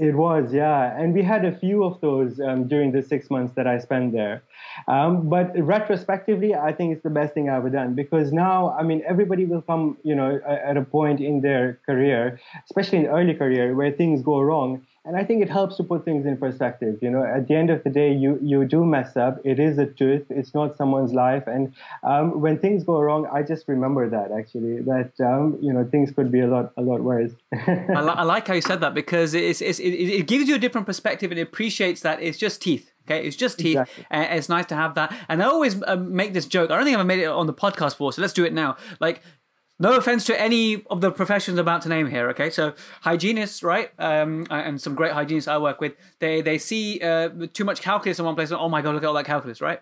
it 0.00 0.14
was, 0.14 0.54
yeah, 0.54 0.98
and 0.98 1.12
we 1.12 1.22
had 1.22 1.44
a 1.44 1.54
few 1.58 1.84
of 1.84 2.00
those 2.00 2.40
um, 2.40 2.66
during 2.66 2.90
the 2.90 3.02
six 3.02 3.28
months 3.28 3.52
that 3.54 3.66
I 3.66 3.78
spent 3.78 4.12
there. 4.12 4.42
Um, 4.88 5.28
but 5.28 5.52
retrospectively, 5.54 6.54
I 6.54 6.72
think 6.72 6.94
it's 6.94 7.02
the 7.02 7.10
best 7.10 7.34
thing 7.34 7.50
I've 7.50 7.58
ever 7.58 7.68
done 7.68 7.94
because 7.94 8.32
now, 8.32 8.74
I 8.80 8.82
mean, 8.82 9.02
everybody 9.06 9.44
will 9.44 9.60
come, 9.60 9.98
you 10.02 10.14
know, 10.14 10.40
at 10.46 10.78
a 10.78 10.82
point 10.82 11.20
in 11.20 11.42
their 11.42 11.80
career, 11.84 12.40
especially 12.64 13.00
in 13.00 13.06
early 13.08 13.34
career, 13.34 13.74
where 13.74 13.92
things 13.92 14.22
go 14.22 14.40
wrong, 14.40 14.86
and 15.04 15.16
I 15.16 15.24
think 15.24 15.42
it 15.42 15.48
helps 15.48 15.76
to 15.76 15.82
put 15.82 16.04
things 16.04 16.26
in 16.26 16.36
perspective. 16.36 16.98
You 17.00 17.10
know, 17.10 17.24
at 17.24 17.48
the 17.48 17.54
end 17.54 17.70
of 17.70 17.82
the 17.84 17.90
day, 17.90 18.12
you 18.12 18.38
you 18.42 18.66
do 18.66 18.84
mess 18.84 19.16
up. 19.16 19.40
It 19.44 19.58
is 19.58 19.78
a 19.78 19.86
tooth. 19.86 20.26
It's 20.28 20.52
not 20.52 20.76
someone's 20.76 21.14
life. 21.14 21.44
And 21.46 21.72
um, 22.02 22.40
when 22.40 22.58
things 22.58 22.84
go 22.84 23.00
wrong, 23.00 23.26
I 23.32 23.42
just 23.42 23.66
remember 23.66 24.10
that 24.10 24.30
actually 24.30 24.82
that 24.82 25.12
um, 25.20 25.58
you 25.62 25.72
know 25.72 25.84
things 25.90 26.10
could 26.10 26.30
be 26.30 26.40
a 26.40 26.46
lot 26.46 26.72
a 26.76 26.82
lot 26.82 27.00
worse. 27.00 27.32
I, 27.52 28.02
li- 28.02 28.18
I, 28.20 28.24
like 28.24 28.46
how 28.46 28.54
you 28.54 28.60
said 28.60 28.82
that 28.82 28.92
because 28.92 29.32
it's, 29.32 29.62
it's, 29.62 29.78
it, 29.78 29.88
it 29.88 30.26
gives 30.26 30.48
you 30.48 30.54
a 30.54 30.58
different 30.58 30.86
perspective 30.86 31.30
and 31.30 31.38
it 31.38 31.42
appreciates 31.42 32.02
that 32.02 32.20
it's 32.22 32.36
just 32.36 32.60
teeth. 32.60 32.92
Okay, 33.06 33.26
it's 33.26 33.36
just 33.36 33.58
teeth, 33.58 33.78
exactly. 33.78 34.06
and 34.10 34.38
it's 34.38 34.48
nice 34.48 34.66
to 34.66 34.76
have 34.76 34.94
that. 34.94 35.12
And 35.28 35.42
I 35.42 35.46
always 35.46 35.82
uh, 35.82 35.96
make 35.96 36.34
this 36.34 36.46
joke. 36.46 36.70
I 36.70 36.76
don't 36.76 36.84
think 36.84 36.96
I've 36.96 37.06
made 37.06 37.18
it 37.18 37.26
on 37.26 37.46
the 37.46 37.54
podcast 37.54 37.92
before, 37.92 38.12
so 38.12 38.20
let's 38.20 38.34
do 38.34 38.44
it 38.44 38.52
now. 38.52 38.76
Like 39.00 39.22
no 39.80 39.96
offense 39.96 40.24
to 40.26 40.40
any 40.40 40.84
of 40.90 41.00
the 41.00 41.10
professions 41.10 41.58
I'm 41.58 41.62
about 41.62 41.82
to 41.82 41.88
name 41.88 42.08
here. 42.08 42.28
Okay, 42.30 42.50
so 42.50 42.74
hygienists, 43.00 43.62
right, 43.64 43.90
um, 43.98 44.46
and 44.50 44.80
some 44.80 44.94
great 44.94 45.12
hygienists 45.12 45.48
I 45.48 45.58
work 45.58 45.80
with, 45.80 45.94
they 46.20 46.42
they 46.42 46.58
see 46.58 47.00
uh, 47.00 47.30
too 47.52 47.64
much 47.64 47.80
calculus 47.82 48.20
in 48.20 48.24
one 48.24 48.36
place. 48.36 48.50
And, 48.50 48.60
oh 48.60 48.68
my 48.68 48.82
god, 48.82 48.94
look 48.94 49.02
at 49.02 49.06
all 49.06 49.14
that 49.14 49.26
calculus, 49.26 49.60
right? 49.60 49.80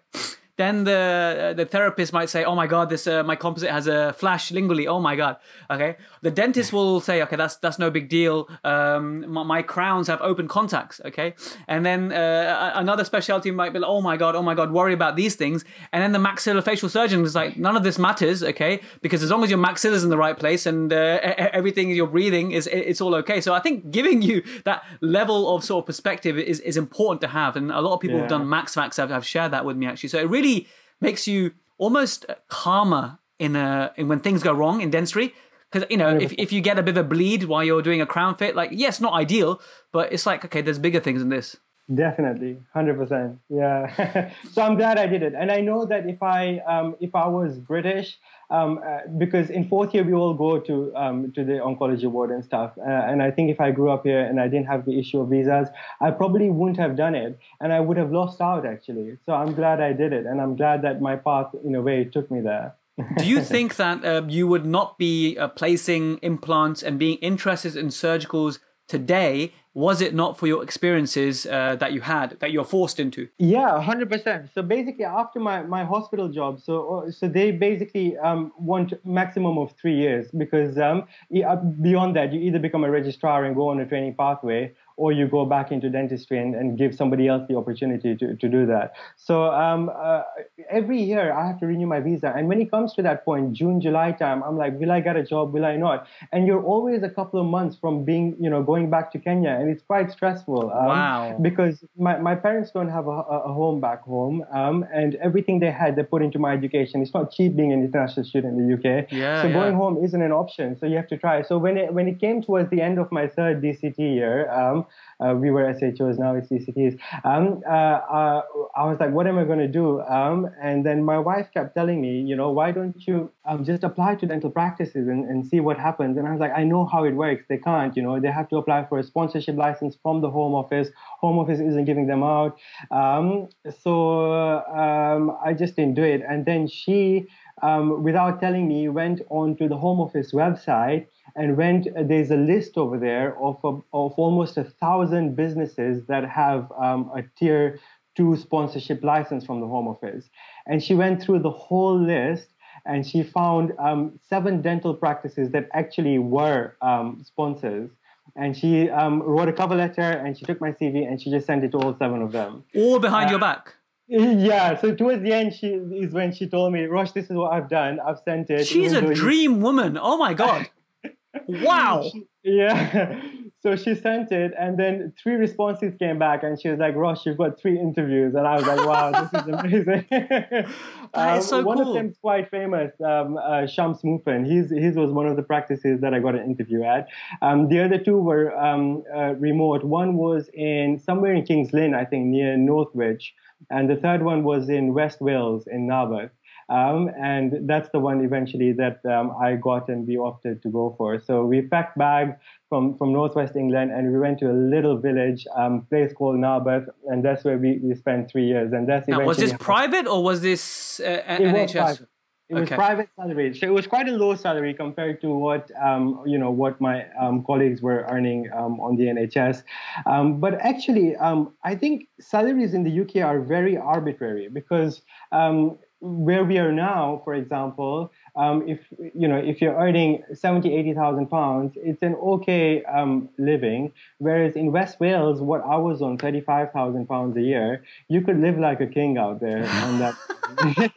Then 0.58 0.82
the 0.82 1.54
the 1.56 1.64
therapist 1.64 2.12
might 2.12 2.28
say, 2.28 2.44
"Oh 2.44 2.56
my 2.56 2.66
God, 2.66 2.90
this 2.90 3.06
uh, 3.06 3.22
my 3.22 3.36
composite 3.36 3.70
has 3.70 3.86
a 3.86 4.12
flash 4.12 4.50
lingually. 4.50 4.88
Oh 4.88 4.98
my 5.00 5.14
God." 5.14 5.36
Okay. 5.70 5.96
The 6.20 6.32
dentist 6.32 6.72
will 6.72 7.00
say, 7.00 7.22
"Okay, 7.22 7.36
that's 7.36 7.56
that's 7.56 7.78
no 7.78 7.90
big 7.90 8.08
deal. 8.08 8.48
Um, 8.64 9.30
my, 9.30 9.44
my, 9.44 9.62
crowns 9.62 10.08
have 10.08 10.20
open 10.20 10.48
contacts." 10.48 11.00
Okay. 11.04 11.34
And 11.68 11.86
then 11.86 12.12
uh, 12.12 12.72
another 12.74 13.04
specialty 13.04 13.52
might 13.52 13.72
be, 13.72 13.78
like, 13.78 13.88
"Oh 13.88 14.02
my 14.02 14.16
God, 14.16 14.34
oh 14.34 14.42
my 14.42 14.56
God, 14.56 14.72
worry 14.72 14.92
about 14.92 15.14
these 15.14 15.36
things." 15.36 15.64
And 15.92 16.02
then 16.02 16.10
the 16.10 16.18
maxillofacial 16.28 16.90
surgeon 16.90 17.22
is 17.22 17.36
like, 17.36 17.56
"None 17.56 17.76
of 17.76 17.84
this 17.84 17.96
matters, 17.96 18.42
okay? 18.42 18.80
Because 19.00 19.22
as 19.22 19.30
long 19.30 19.44
as 19.44 19.50
your 19.50 19.60
maxilla 19.60 19.92
is 19.92 20.02
in 20.02 20.10
the 20.10 20.18
right 20.18 20.36
place 20.36 20.66
and 20.66 20.92
uh, 20.92 21.20
everything 21.60 21.92
you're 21.92 22.08
breathing 22.08 22.50
is 22.50 22.66
it's 22.66 23.00
all 23.00 23.14
okay." 23.14 23.40
So 23.40 23.54
I 23.54 23.60
think 23.60 23.92
giving 23.92 24.22
you 24.22 24.42
that 24.64 24.82
level 25.00 25.54
of 25.54 25.62
sort 25.62 25.84
of 25.84 25.86
perspective 25.86 26.36
is 26.36 26.58
is 26.58 26.76
important 26.76 27.20
to 27.20 27.28
have, 27.28 27.54
and 27.54 27.70
a 27.70 27.80
lot 27.80 27.94
of 27.94 28.00
people 28.00 28.16
yeah. 28.16 28.22
who've 28.22 28.36
done 28.36 28.48
max 28.48 28.74
fax 28.74 28.96
have, 28.96 29.10
have 29.10 29.24
shared 29.24 29.52
that 29.52 29.64
with 29.64 29.76
me 29.76 29.86
actually. 29.86 30.08
So 30.08 30.18
it 30.18 30.28
really 30.28 30.47
really 30.48 30.68
makes 31.00 31.26
you 31.26 31.52
almost 31.78 32.26
calmer 32.48 33.18
in 33.38 33.56
a 33.56 33.92
in 33.96 34.08
when 34.08 34.20
things 34.20 34.42
go 34.42 34.52
wrong 34.52 34.80
in 34.80 34.90
dentistry. 34.90 35.34
Because 35.70 35.86
you 35.90 35.98
know, 35.98 36.16
if, 36.16 36.32
if 36.38 36.50
you 36.50 36.62
get 36.62 36.78
a 36.78 36.82
bit 36.82 36.96
of 36.96 37.04
a 37.04 37.08
bleed 37.08 37.44
while 37.44 37.62
you're 37.62 37.82
doing 37.82 38.00
a 38.00 38.06
crown 38.06 38.36
fit, 38.36 38.56
like 38.56 38.70
yes, 38.72 39.00
not 39.00 39.12
ideal, 39.12 39.60
but 39.92 40.12
it's 40.12 40.26
like 40.26 40.44
okay, 40.44 40.62
there's 40.62 40.78
bigger 40.78 41.00
things 41.00 41.20
than 41.20 41.28
this. 41.28 41.56
Definitely, 41.94 42.58
hundred 42.72 42.96
percent. 42.96 43.38
Yeah. 43.48 44.30
so 44.52 44.62
I'm 44.62 44.76
glad 44.76 44.98
I 44.98 45.06
did 45.06 45.22
it, 45.22 45.34
and 45.34 45.50
I 45.50 45.60
know 45.60 45.84
that 45.86 46.08
if 46.08 46.22
I 46.22 46.58
um, 46.66 46.96
if 47.00 47.14
I 47.14 47.26
was 47.28 47.58
British, 47.58 48.18
um, 48.50 48.80
uh, 48.84 49.00
because 49.18 49.50
in 49.50 49.68
fourth 49.68 49.92
year 49.94 50.04
we 50.04 50.14
all 50.14 50.34
go 50.34 50.58
to 50.58 50.94
um, 50.96 51.32
to 51.32 51.44
the 51.44 51.54
oncology 51.54 52.10
ward 52.10 52.30
and 52.30 52.44
stuff, 52.44 52.72
uh, 52.78 52.82
and 52.84 53.22
I 53.22 53.30
think 53.30 53.50
if 53.50 53.60
I 53.60 53.70
grew 53.70 53.90
up 53.90 54.04
here 54.04 54.20
and 54.20 54.40
I 54.40 54.48
didn't 54.48 54.66
have 54.66 54.86
the 54.86 54.98
issue 54.98 55.20
of 55.20 55.28
visas, 55.28 55.68
I 56.00 56.10
probably 56.10 56.48
wouldn't 56.48 56.78
have 56.78 56.96
done 56.96 57.14
it, 57.14 57.38
and 57.60 57.72
I 57.72 57.80
would 57.80 57.96
have 57.96 58.10
lost 58.10 58.40
out 58.40 58.64
actually. 58.64 59.18
So 59.26 59.32
I'm 59.32 59.54
glad 59.54 59.80
I 59.80 59.92
did 59.92 60.12
it, 60.12 60.26
and 60.26 60.40
I'm 60.40 60.56
glad 60.56 60.82
that 60.82 61.00
my 61.02 61.16
path 61.16 61.54
in 61.64 61.74
a 61.74 61.82
way 61.82 62.04
took 62.04 62.30
me 62.30 62.40
there. 62.40 62.74
Do 63.18 63.26
you 63.26 63.42
think 63.54 63.76
that 63.76 64.04
uh, 64.04 64.22
you 64.26 64.46
would 64.46 64.66
not 64.66 64.98
be 64.98 65.36
uh, 65.36 65.48
placing 65.48 66.18
implants 66.18 66.82
and 66.82 66.98
being 66.98 67.18
interested 67.18 67.76
in 67.76 67.88
surgicals 67.88 68.58
today 68.88 69.52
was 69.74 70.00
it 70.00 70.14
not 70.14 70.38
for 70.38 70.46
your 70.46 70.62
experiences 70.62 71.46
uh, 71.46 71.76
that 71.76 71.92
you 71.92 72.00
had 72.00 72.38
that 72.40 72.50
you're 72.52 72.64
forced 72.64 72.98
into? 72.98 73.28
Yeah 73.38 73.82
100% 73.82 74.52
so 74.54 74.62
basically 74.62 75.04
after 75.04 75.38
my, 75.40 75.62
my 75.62 75.84
hospital 75.84 76.28
job 76.28 76.60
so 76.60 76.74
uh, 77.06 77.10
so 77.10 77.28
they 77.28 77.50
basically 77.50 78.16
um, 78.18 78.52
want 78.58 78.92
maximum 79.04 79.58
of 79.58 79.72
three 79.80 79.96
years 79.96 80.30
because 80.30 80.78
um, 80.78 81.04
uh, 81.46 81.56
beyond 81.56 82.16
that 82.16 82.32
you 82.32 82.40
either 82.40 82.58
become 82.58 82.84
a 82.84 82.90
registrar 82.90 83.44
and 83.44 83.54
go 83.54 83.68
on 83.68 83.80
a 83.80 83.86
training 83.86 84.14
pathway 84.14 84.72
or 84.98 85.12
you 85.12 85.28
go 85.28 85.46
back 85.46 85.70
into 85.70 85.88
dentistry 85.88 86.38
and, 86.38 86.56
and 86.56 86.76
give 86.76 86.92
somebody 86.92 87.28
else 87.28 87.44
the 87.48 87.56
opportunity 87.56 88.16
to, 88.16 88.34
to 88.34 88.48
do 88.48 88.66
that. 88.66 88.92
So 89.16 89.44
um, 89.44 89.90
uh, 89.94 90.22
every 90.68 91.00
year 91.00 91.32
I 91.32 91.46
have 91.46 91.60
to 91.60 91.66
renew 91.66 91.86
my 91.86 92.00
visa. 92.00 92.34
And 92.36 92.48
when 92.48 92.60
it 92.60 92.68
comes 92.68 92.94
to 92.94 93.02
that 93.02 93.24
point, 93.24 93.52
June, 93.52 93.80
July 93.80 94.10
time, 94.10 94.42
I'm 94.42 94.58
like, 94.58 94.78
will 94.80 94.90
I 94.90 95.00
get 95.00 95.16
a 95.16 95.22
job? 95.22 95.54
Will 95.54 95.64
I 95.64 95.76
not? 95.76 96.08
And 96.32 96.48
you're 96.48 96.64
always 96.64 97.04
a 97.04 97.08
couple 97.08 97.40
of 97.40 97.46
months 97.46 97.76
from 97.80 98.04
being, 98.04 98.36
you 98.40 98.50
know, 98.50 98.60
going 98.60 98.90
back 98.90 99.12
to 99.12 99.20
Kenya. 99.20 99.50
And 99.50 99.70
it's 99.70 99.82
quite 99.82 100.10
stressful. 100.10 100.72
Um, 100.72 100.86
wow. 100.86 101.38
Because 101.40 101.84
my, 101.96 102.18
my 102.18 102.34
parents 102.34 102.72
don't 102.72 102.90
have 102.90 103.06
a, 103.06 103.18
a 103.50 103.52
home 103.52 103.80
back 103.80 104.02
home. 104.02 104.44
Um, 104.52 104.84
and 104.92 105.14
everything 105.16 105.60
they 105.60 105.70
had, 105.70 105.94
they 105.94 106.02
put 106.02 106.22
into 106.22 106.40
my 106.40 106.54
education. 106.54 107.02
It's 107.02 107.14
not 107.14 107.30
cheap 107.30 107.54
being 107.54 107.72
an 107.72 107.84
international 107.84 108.26
student 108.26 108.58
in 108.58 108.66
the 108.66 108.74
UK. 108.74 109.12
Yeah, 109.12 109.42
so 109.42 109.48
yeah. 109.48 109.54
going 109.54 109.76
home 109.76 110.04
isn't 110.04 110.20
an 110.20 110.32
option. 110.32 110.76
So 110.76 110.86
you 110.86 110.96
have 110.96 111.08
to 111.08 111.16
try. 111.16 111.42
So 111.42 111.56
when 111.56 111.76
it, 111.76 111.94
when 111.94 112.08
it 112.08 112.18
came 112.18 112.42
towards 112.42 112.68
the 112.70 112.82
end 112.82 112.98
of 112.98 113.12
my 113.12 113.28
third 113.28 113.62
DCT 113.62 113.98
year, 113.98 114.50
um, 114.50 114.86
uh, 115.20 115.34
we 115.34 115.50
were 115.50 115.72
SHOs, 115.78 116.18
now 116.18 116.34
it's 116.34 116.48
DCTs. 116.48 116.98
Um, 117.24 117.62
uh, 117.66 117.70
uh, 117.70 118.42
I 118.76 118.84
was 118.84 118.98
like, 119.00 119.10
what 119.10 119.26
am 119.26 119.38
I 119.38 119.44
going 119.44 119.58
to 119.58 119.68
do? 119.68 120.00
Um, 120.02 120.48
and 120.62 120.84
then 120.84 121.02
my 121.04 121.18
wife 121.18 121.48
kept 121.52 121.74
telling 121.74 122.00
me, 122.00 122.20
you 122.20 122.36
know, 122.36 122.50
why 122.50 122.72
don't 122.72 123.06
you 123.06 123.30
um, 123.44 123.64
just 123.64 123.82
apply 123.82 124.14
to 124.16 124.26
dental 124.26 124.50
practices 124.50 125.08
and, 125.08 125.24
and 125.28 125.46
see 125.46 125.60
what 125.60 125.78
happens? 125.78 126.16
And 126.16 126.26
I 126.26 126.32
was 126.32 126.40
like, 126.40 126.52
I 126.54 126.64
know 126.64 126.86
how 126.86 127.04
it 127.04 127.12
works. 127.14 127.44
They 127.48 127.58
can't, 127.58 127.96
you 127.96 128.02
know, 128.02 128.20
they 128.20 128.30
have 128.30 128.48
to 128.50 128.56
apply 128.56 128.86
for 128.88 128.98
a 128.98 129.02
sponsorship 129.02 129.56
license 129.56 129.96
from 130.02 130.20
the 130.20 130.30
Home 130.30 130.54
Office. 130.54 130.88
Home 131.20 131.38
Office 131.38 131.60
isn't 131.60 131.84
giving 131.84 132.06
them 132.06 132.22
out. 132.22 132.58
Um, 132.90 133.48
so 133.82 134.22
um, 134.68 135.36
I 135.44 135.52
just 135.52 135.76
didn't 135.76 135.94
do 135.94 136.04
it. 136.04 136.22
And 136.28 136.46
then 136.46 136.68
she, 136.68 137.26
um, 137.62 138.02
without 138.02 138.40
telling 138.40 138.68
me, 138.68 138.88
went 138.88 139.20
on 139.30 139.56
to 139.56 139.68
the 139.68 139.76
Home 139.76 140.00
Office 140.00 140.32
website 140.32 141.06
and 141.36 141.56
went 141.56 141.86
there's 142.08 142.30
a 142.30 142.36
list 142.36 142.76
over 142.76 142.98
there 142.98 143.38
of, 143.38 143.58
of, 143.64 143.82
of 143.92 144.12
almost 144.12 144.56
a 144.56 144.64
thousand 144.64 145.36
businesses 145.36 146.04
that 146.06 146.28
have 146.28 146.72
um, 146.72 147.10
a 147.14 147.22
tier 147.38 147.78
two 148.16 148.36
sponsorship 148.36 149.04
license 149.04 149.44
from 149.46 149.60
the 149.60 149.66
home 149.66 149.86
office. 149.86 150.28
And 150.66 150.82
she 150.82 150.94
went 150.94 151.22
through 151.22 151.38
the 151.40 151.50
whole 151.50 151.98
list 151.98 152.48
and 152.84 153.06
she 153.06 153.22
found 153.22 153.72
um, 153.78 154.18
seven 154.28 154.60
dental 154.60 154.94
practices 154.94 155.50
that 155.50 155.68
actually 155.72 156.18
were 156.18 156.74
um, 156.82 157.22
sponsors. 157.24 157.90
And 158.34 158.56
she 158.56 158.90
um, 158.90 159.22
wrote 159.22 159.48
a 159.48 159.52
cover 159.52 159.76
letter 159.76 160.02
and 160.02 160.36
she 160.36 160.44
took 160.44 160.60
my 160.60 160.72
cv 160.72 161.06
and 161.06 161.20
she 161.20 161.30
just 161.30 161.46
sent 161.46 161.64
it 161.64 161.70
to 161.72 161.78
all 161.78 161.96
seven 161.96 162.22
of 162.22 162.32
them. 162.32 162.64
All 162.74 162.98
behind 162.98 163.28
uh, 163.28 163.30
your 163.30 163.40
back 163.40 163.74
yeah, 164.10 164.80
so 164.80 164.94
towards 164.94 165.22
the 165.22 165.34
end, 165.34 165.52
she 165.52 165.66
is 165.66 166.14
when 166.14 166.32
she 166.32 166.48
told 166.48 166.72
me, 166.72 166.84
"Rosh, 166.84 167.12
this 167.12 167.26
is 167.26 167.32
what 167.32 167.52
I've 167.52 167.68
done. 167.68 168.00
I've 168.00 168.18
sent 168.24 168.48
it." 168.48 168.66
She's 168.66 168.94
a 168.94 169.02
dream 169.14 169.60
woman. 169.60 169.98
Oh 170.00 170.16
my 170.16 170.34
god! 170.34 170.68
Wow. 171.46 172.10
yeah. 172.42 173.20
So 173.60 173.76
she 173.76 173.94
sent 173.94 174.32
it, 174.32 174.54
and 174.58 174.78
then 174.78 175.12
three 175.22 175.34
responses 175.34 175.94
came 175.98 176.18
back, 176.18 176.42
and 176.42 176.60
she 176.60 176.68
was 176.68 176.78
like, 176.78 176.94
"Rosh, 176.94 177.26
you've 177.26 177.36
got 177.36 177.60
three 177.60 177.78
interviews," 177.78 178.34
and 178.34 178.46
I 178.46 178.56
was 178.56 178.66
like, 178.66 178.86
"Wow, 178.86 179.10
this 179.10 179.42
is 179.42 179.48
amazing." 179.48 180.06
um, 181.14 181.42
so 181.42 181.62
one 181.62 181.76
cool. 181.76 181.88
of 181.88 181.94
them 181.94 182.10
is 182.10 182.16
quite 182.18 182.48
famous, 182.50 182.92
um, 183.04 183.36
uh, 183.36 183.66
Shams 183.66 184.00
Mufen. 184.02 184.46
His 184.50 184.70
his 184.70 184.96
was 184.96 185.10
one 185.10 185.26
of 185.26 185.36
the 185.36 185.42
practices 185.42 186.00
that 186.00 186.14
I 186.14 186.20
got 186.20 186.34
an 186.34 186.44
interview 186.44 186.82
at. 186.82 187.08
Um, 187.42 187.68
the 187.68 187.84
other 187.84 187.98
two 187.98 188.18
were 188.18 188.56
um, 188.56 189.02
uh, 189.14 189.34
remote. 189.34 189.84
One 189.84 190.16
was 190.16 190.48
in 190.54 190.98
somewhere 190.98 191.34
in 191.34 191.44
Kings 191.44 191.72
Lynn, 191.72 191.94
I 191.94 192.04
think, 192.04 192.26
near 192.26 192.56
Norwich, 192.56 193.34
and 193.70 193.88
the 193.88 193.96
third 193.96 194.22
one 194.22 194.44
was 194.44 194.68
in 194.68 194.94
West 194.94 195.20
Wales 195.20 195.66
in 195.66 195.86
Narberth. 195.86 196.30
Um, 196.70 197.10
and 197.18 197.66
that's 197.66 197.88
the 197.90 197.98
one 197.98 198.22
eventually 198.22 198.72
that 198.72 199.00
um, 199.06 199.34
I 199.40 199.54
got 199.54 199.88
and 199.88 200.06
we 200.06 200.18
opted 200.18 200.62
to 200.62 200.68
go 200.68 200.94
for. 200.98 201.18
So 201.18 201.46
we 201.46 201.62
packed 201.62 201.96
bags 201.96 202.36
from, 202.68 202.96
from 202.98 203.10
northwest 203.10 203.56
England 203.56 203.90
and 203.90 204.12
we 204.12 204.18
went 204.18 204.38
to 204.40 204.50
a 204.50 204.52
little 204.52 204.98
village, 204.98 205.46
um, 205.56 205.86
place 205.88 206.12
called 206.12 206.36
Narberth, 206.36 206.86
and 207.06 207.24
that's 207.24 207.42
where 207.42 207.56
we, 207.56 207.78
we 207.78 207.94
spent 207.94 208.30
three 208.30 208.46
years. 208.46 208.74
And 208.74 208.86
that's 208.86 209.08
now, 209.08 209.24
was 209.24 209.38
this 209.38 209.54
private 209.58 210.06
or 210.06 210.22
was 210.22 210.42
this 210.42 211.00
uh, 211.00 211.22
NHS? 211.26 212.06
It 212.48 212.54
was 212.54 212.62
okay. 212.62 212.76
private 212.76 213.10
salary, 213.14 213.54
so 213.54 213.66
it 213.66 213.72
was 213.74 213.86
quite 213.86 214.08
a 214.08 214.12
low 214.12 214.34
salary 214.34 214.72
compared 214.72 215.20
to 215.20 215.28
what 215.28 215.70
um, 215.82 216.22
you 216.24 216.38
know 216.38 216.50
what 216.50 216.80
my 216.80 217.06
um, 217.20 217.44
colleagues 217.44 217.82
were 217.82 218.06
earning 218.08 218.50
um, 218.56 218.80
on 218.80 218.96
the 218.96 219.04
NHS. 219.04 219.62
Um, 220.06 220.40
but 220.40 220.54
actually, 220.54 221.14
um, 221.16 221.52
I 221.64 221.74
think 221.74 222.08
salaries 222.20 222.72
in 222.72 222.84
the 222.84 223.00
UK 223.02 223.16
are 223.16 223.40
very 223.40 223.76
arbitrary 223.76 224.48
because 224.48 225.02
um, 225.30 225.76
where 226.00 226.44
we 226.44 226.58
are 226.58 226.72
now, 226.72 227.20
for 227.24 227.34
example, 227.34 228.10
um, 228.38 228.68
if 228.68 228.78
you 229.14 229.26
know 229.26 229.36
if 229.36 229.60
you're 229.60 229.74
earning 229.74 230.22
70 230.32 230.74
80,000 230.74 231.26
pounds 231.26 231.72
it's 231.76 232.02
an 232.02 232.14
okay 232.14 232.84
um, 232.84 233.28
living. 233.36 233.92
Whereas 234.18 234.54
in 234.56 234.72
West 234.72 235.00
Wales 235.00 235.40
what 235.40 235.62
I 235.62 235.76
was 235.76 236.00
on 236.00 236.18
35,000 236.18 237.06
pounds 237.06 237.36
a 237.36 237.42
year 237.42 237.84
you 238.08 238.20
could 238.22 238.40
live 238.40 238.58
like 238.58 238.80
a 238.80 238.86
king 238.86 239.18
out 239.18 239.40
there 239.40 239.66
on 239.86 239.98
that. 239.98 240.14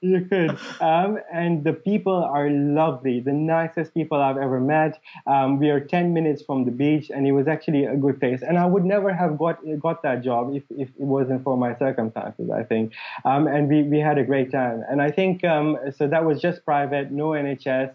You 0.00 0.24
could 0.30 0.56
um, 0.80 1.18
and 1.32 1.64
the 1.64 1.72
people 1.72 2.14
are 2.14 2.48
lovely. 2.48 3.20
The 3.20 3.32
nicest 3.32 3.92
people 3.92 4.20
I've 4.20 4.36
ever 4.36 4.60
met. 4.60 5.00
Um, 5.26 5.58
we 5.58 5.70
are 5.70 5.80
10 5.80 6.14
minutes 6.14 6.42
from 6.42 6.64
the 6.64 6.70
beach 6.70 7.10
and 7.10 7.26
it 7.26 7.32
was 7.32 7.48
actually 7.48 7.84
a 7.84 7.96
good 7.96 8.20
place. 8.20 8.42
And 8.42 8.56
I 8.56 8.66
would 8.66 8.84
never 8.84 9.12
have 9.12 9.36
got 9.36 9.58
got 9.80 10.02
that 10.02 10.22
job 10.22 10.54
if, 10.54 10.62
if 10.70 10.88
it 10.88 11.08
wasn't 11.16 11.42
for 11.42 11.56
my 11.56 11.76
circumstances 11.76 12.50
I 12.50 12.62
think. 12.62 12.92
Um, 13.24 13.46
and 13.46 13.68
we, 13.68 13.82
we 13.82 13.98
had 13.98 14.18
a 14.18 14.24
great 14.24 14.52
time. 14.52 14.84
And 14.88 15.02
I 15.02 15.10
think 15.10 15.44
um, 15.44 15.76
so 15.96 16.06
that 16.06 16.19
that 16.20 16.26
was 16.26 16.42
just 16.42 16.62
private, 16.66 17.10
no 17.10 17.28
NHS. 17.28 17.94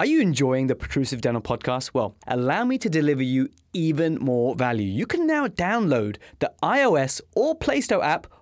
Are 0.00 0.06
you 0.06 0.22
enjoying 0.22 0.68
the 0.68 0.74
Protrusive 0.74 1.20
Dental 1.20 1.42
podcast? 1.42 1.90
Well, 1.92 2.16
allow 2.26 2.64
me 2.64 2.78
to 2.78 2.88
deliver 2.88 3.22
you 3.22 3.50
even 3.74 4.14
more 4.14 4.54
value. 4.54 4.86
You 4.90 5.04
can 5.04 5.26
now 5.26 5.48
download 5.48 6.16
the 6.38 6.50
iOS 6.62 7.20
or 7.36 7.54
Play 7.54 7.82
Store 7.82 8.02
app 8.02 8.26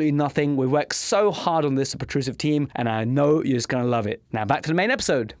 absolutely 0.00 0.16
nothing. 0.16 0.56
We 0.56 0.66
worked 0.66 0.94
so 0.94 1.30
hard 1.30 1.66
on 1.66 1.74
this, 1.74 1.92
the 1.92 1.98
Protrusive 1.98 2.38
team, 2.38 2.68
and 2.74 2.88
I 2.88 3.04
know 3.04 3.42
you're 3.42 3.58
just 3.58 3.68
going 3.68 3.84
to 3.84 3.88
love 3.88 4.06
it. 4.06 4.22
Now 4.32 4.46
back 4.46 4.62
to 4.62 4.68
the 4.68 4.74
main 4.74 4.90
episode. 4.90 5.34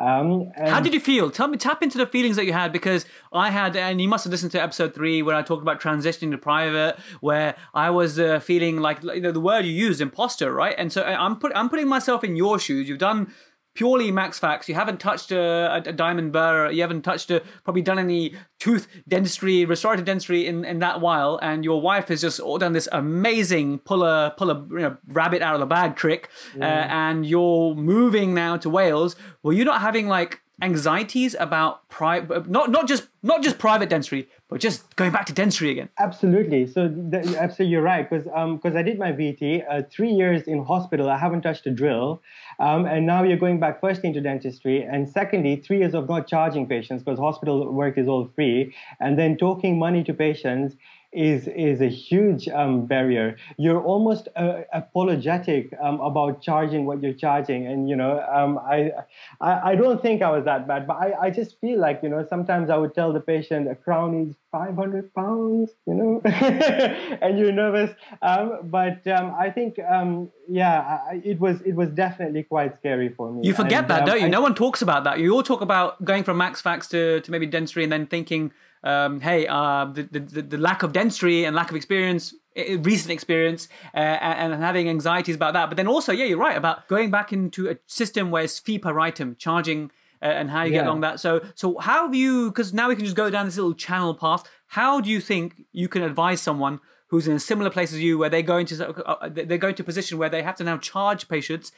Um, 0.00 0.52
How 0.56 0.78
did 0.78 0.94
you 0.94 1.00
feel? 1.00 1.28
Tell 1.28 1.48
me, 1.48 1.58
tap 1.58 1.82
into 1.82 1.98
the 1.98 2.06
feelings 2.06 2.36
that 2.36 2.44
you 2.44 2.52
had 2.52 2.72
because 2.72 3.04
I 3.32 3.50
had, 3.50 3.74
and 3.74 4.00
you 4.00 4.06
must 4.06 4.22
have 4.22 4.30
listened 4.30 4.52
to 4.52 4.62
episode 4.62 4.94
three 4.94 5.22
where 5.22 5.34
I 5.34 5.42
talked 5.42 5.62
about 5.62 5.80
transitioning 5.80 6.30
to 6.30 6.38
private, 6.38 6.96
where 7.20 7.56
I 7.74 7.90
was 7.90 8.20
uh, 8.20 8.38
feeling 8.38 8.76
like 8.76 9.02
you 9.02 9.20
know, 9.20 9.32
the 9.32 9.40
word 9.40 9.64
you 9.64 9.72
used, 9.72 10.00
imposter, 10.00 10.52
right? 10.52 10.76
And 10.78 10.92
so 10.92 11.02
I'm 11.02 11.34
put, 11.40 11.50
I'm 11.56 11.68
putting 11.68 11.88
myself 11.88 12.22
in 12.22 12.36
your 12.36 12.60
shoes. 12.60 12.88
You've 12.88 12.98
done 13.00 13.34
purely 13.78 14.10
max 14.10 14.40
fax. 14.40 14.68
You 14.68 14.74
haven't 14.74 14.98
touched 14.98 15.30
a, 15.30 15.82
a, 15.86 15.92
diamond 15.92 16.32
burr. 16.32 16.68
You 16.72 16.82
haven't 16.82 17.02
touched 17.02 17.30
a, 17.30 17.44
probably 17.62 17.80
done 17.80 17.96
any 17.96 18.34
tooth 18.58 18.88
dentistry, 19.06 19.64
restorative 19.64 20.04
dentistry 20.04 20.48
in, 20.48 20.64
in 20.64 20.80
that 20.80 21.00
while. 21.00 21.38
And 21.40 21.64
your 21.64 21.80
wife 21.80 22.08
has 22.08 22.20
just 22.20 22.40
done 22.58 22.72
this 22.72 22.88
amazing 22.90 23.78
pull 23.78 24.02
a 24.02 24.34
pull 24.36 24.50
a 24.50 24.66
you 24.68 24.78
know, 24.80 24.96
rabbit 25.06 25.42
out 25.42 25.54
of 25.54 25.60
the 25.60 25.66
bag 25.66 25.94
trick. 25.94 26.28
Uh, 26.60 26.64
and 26.64 27.24
you're 27.24 27.76
moving 27.76 28.34
now 28.34 28.56
to 28.56 28.68
Wales. 28.68 29.14
Were 29.44 29.52
you're 29.52 29.64
not 29.64 29.80
having 29.80 30.08
like 30.08 30.40
anxieties 30.60 31.36
about 31.38 31.88
private, 31.88 32.48
not 32.48 32.70
not 32.70 32.88
just 32.88 33.08
not 33.22 33.42
just 33.42 33.58
private 33.58 33.88
dentistry, 33.88 34.28
but 34.48 34.60
just 34.60 34.96
going 34.96 35.12
back 35.12 35.26
to 35.26 35.32
dentistry 35.32 35.70
again. 35.70 35.88
Absolutely. 35.98 36.66
So 36.66 36.88
th- 36.88 37.26
absolutely, 37.36 37.66
you're 37.66 37.82
right 37.82 38.08
because 38.08 38.24
because 38.24 38.72
um, 38.72 38.76
I 38.76 38.82
did 38.82 38.98
my 38.98 39.12
VT, 39.12 39.64
uh, 39.68 39.82
three 39.90 40.10
years 40.10 40.42
in 40.42 40.64
hospital, 40.64 41.08
I 41.08 41.18
haven't 41.18 41.42
touched 41.42 41.66
a 41.66 41.70
drill, 41.70 42.20
um, 42.58 42.86
and 42.86 43.06
now 43.06 43.22
you're 43.22 43.36
going 43.36 43.60
back 43.60 43.80
first 43.80 44.04
into 44.04 44.20
dentistry, 44.20 44.82
and 44.82 45.08
secondly, 45.08 45.56
three 45.56 45.78
years 45.78 45.94
of 45.94 46.08
not 46.08 46.26
charging 46.26 46.66
patients 46.66 47.02
because 47.02 47.18
hospital 47.18 47.72
work 47.72 47.98
is 47.98 48.08
all 48.08 48.28
free, 48.34 48.74
and 49.00 49.18
then 49.18 49.36
talking 49.36 49.78
money 49.78 50.02
to 50.04 50.14
patients 50.14 50.74
is 51.12 51.48
is 51.48 51.80
a 51.80 51.88
huge 51.88 52.48
um, 52.48 52.86
barrier. 52.86 53.36
You're 53.56 53.82
almost 53.82 54.28
uh, 54.36 54.62
apologetic 54.72 55.72
um, 55.82 56.00
about 56.00 56.42
charging 56.42 56.84
what 56.84 57.02
you're 57.02 57.14
charging, 57.14 57.66
and 57.66 57.88
you 57.88 57.96
know, 57.96 58.20
um, 58.30 58.58
I, 58.58 58.92
I, 59.40 59.70
I 59.70 59.74
don't 59.74 60.02
think 60.02 60.20
I 60.20 60.30
was 60.30 60.44
that 60.44 60.68
bad, 60.68 60.86
but 60.86 60.94
I, 60.94 61.12
I 61.22 61.30
just 61.30 61.58
feel 61.60 61.78
like 61.78 62.00
you 62.02 62.10
know 62.10 62.26
sometimes 62.28 62.68
I 62.68 62.76
would 62.76 62.94
tell 62.94 63.12
the 63.12 63.20
patient 63.20 63.70
a 63.70 63.74
crown 63.74 64.28
is 64.28 64.34
500 64.52 65.14
pounds, 65.14 65.70
you 65.86 65.94
know, 65.94 66.20
and 66.24 67.38
you're 67.38 67.52
nervous. 67.52 67.90
Um, 68.22 68.60
but 68.64 69.06
um, 69.06 69.34
I 69.38 69.50
think 69.50 69.78
um, 69.78 70.30
yeah, 70.46 71.00
I, 71.10 71.22
it 71.24 71.40
was 71.40 71.60
it 71.62 71.74
was 71.74 71.88
definitely 71.90 72.42
quite 72.42 72.76
scary 72.76 73.08
for 73.08 73.32
me. 73.32 73.46
You 73.46 73.54
forget 73.54 73.80
and, 73.84 73.90
that, 73.90 74.06
don't 74.06 74.20
you? 74.20 74.26
I, 74.26 74.30
no 74.30 74.42
one 74.42 74.54
talks 74.54 74.82
about 74.82 75.04
that. 75.04 75.20
You 75.20 75.34
all 75.34 75.42
talk 75.42 75.62
about 75.62 76.04
going 76.04 76.22
from 76.22 76.36
max 76.36 76.60
fax 76.60 76.86
to 76.88 77.20
to 77.20 77.30
maybe 77.30 77.46
dentistry, 77.46 77.82
and 77.82 77.92
then 77.92 78.06
thinking 78.06 78.52
um, 78.84 79.20
hey, 79.20 79.46
uh, 79.46 79.86
the, 79.86 80.02
the, 80.02 80.42
the 80.42 80.58
lack 80.58 80.82
of 80.82 80.92
dentistry 80.92 81.44
and 81.44 81.54
lack 81.54 81.70
of 81.70 81.76
experience, 81.76 82.34
recent 82.56 83.10
experience, 83.10 83.68
uh, 83.94 83.98
and, 83.98 84.52
and, 84.52 84.62
having 84.62 84.88
anxieties 84.88 85.34
about 85.34 85.54
that. 85.54 85.68
But 85.68 85.76
then 85.76 85.86
also, 85.86 86.12
yeah, 86.12 86.24
you're 86.24 86.38
right 86.38 86.56
about 86.56 86.88
going 86.88 87.10
back 87.10 87.32
into 87.32 87.68
a 87.68 87.76
system 87.86 88.30
where 88.30 88.44
it's 88.44 88.58
fee 88.58 88.78
per 88.78 88.98
item, 88.98 89.36
charging 89.38 89.90
uh, 90.22 90.26
and 90.26 90.50
how 90.50 90.62
you 90.62 90.72
yeah. 90.72 90.78
get 90.78 90.86
along 90.86 91.00
that. 91.00 91.20
So, 91.20 91.40
so 91.54 91.78
how 91.78 92.06
have 92.06 92.14
you? 92.14 92.50
Because 92.50 92.72
now 92.72 92.88
we 92.88 92.96
can 92.96 93.04
just 93.04 93.16
go 93.16 93.30
down 93.30 93.46
this 93.46 93.56
little 93.56 93.74
channel 93.74 94.14
path. 94.14 94.44
How 94.68 95.00
do 95.00 95.10
you 95.10 95.20
think 95.20 95.62
you 95.72 95.88
can 95.88 96.02
advise 96.02 96.40
someone 96.40 96.80
who's 97.08 97.26
in 97.26 97.34
a 97.34 97.40
similar 97.40 97.70
place 97.70 97.92
as 97.92 98.00
you, 98.00 98.18
where 98.18 98.28
they're 98.28 98.42
going 98.42 98.66
to 98.66 99.04
uh, 99.06 99.28
they're 99.28 99.58
going 99.58 99.74
to 99.76 99.82
a 99.82 99.86
position 99.86 100.18
where 100.18 100.28
they 100.28 100.42
have 100.42 100.56
to 100.56 100.64
now 100.64 100.76
charge 100.78 101.28
patients, 101.28 101.72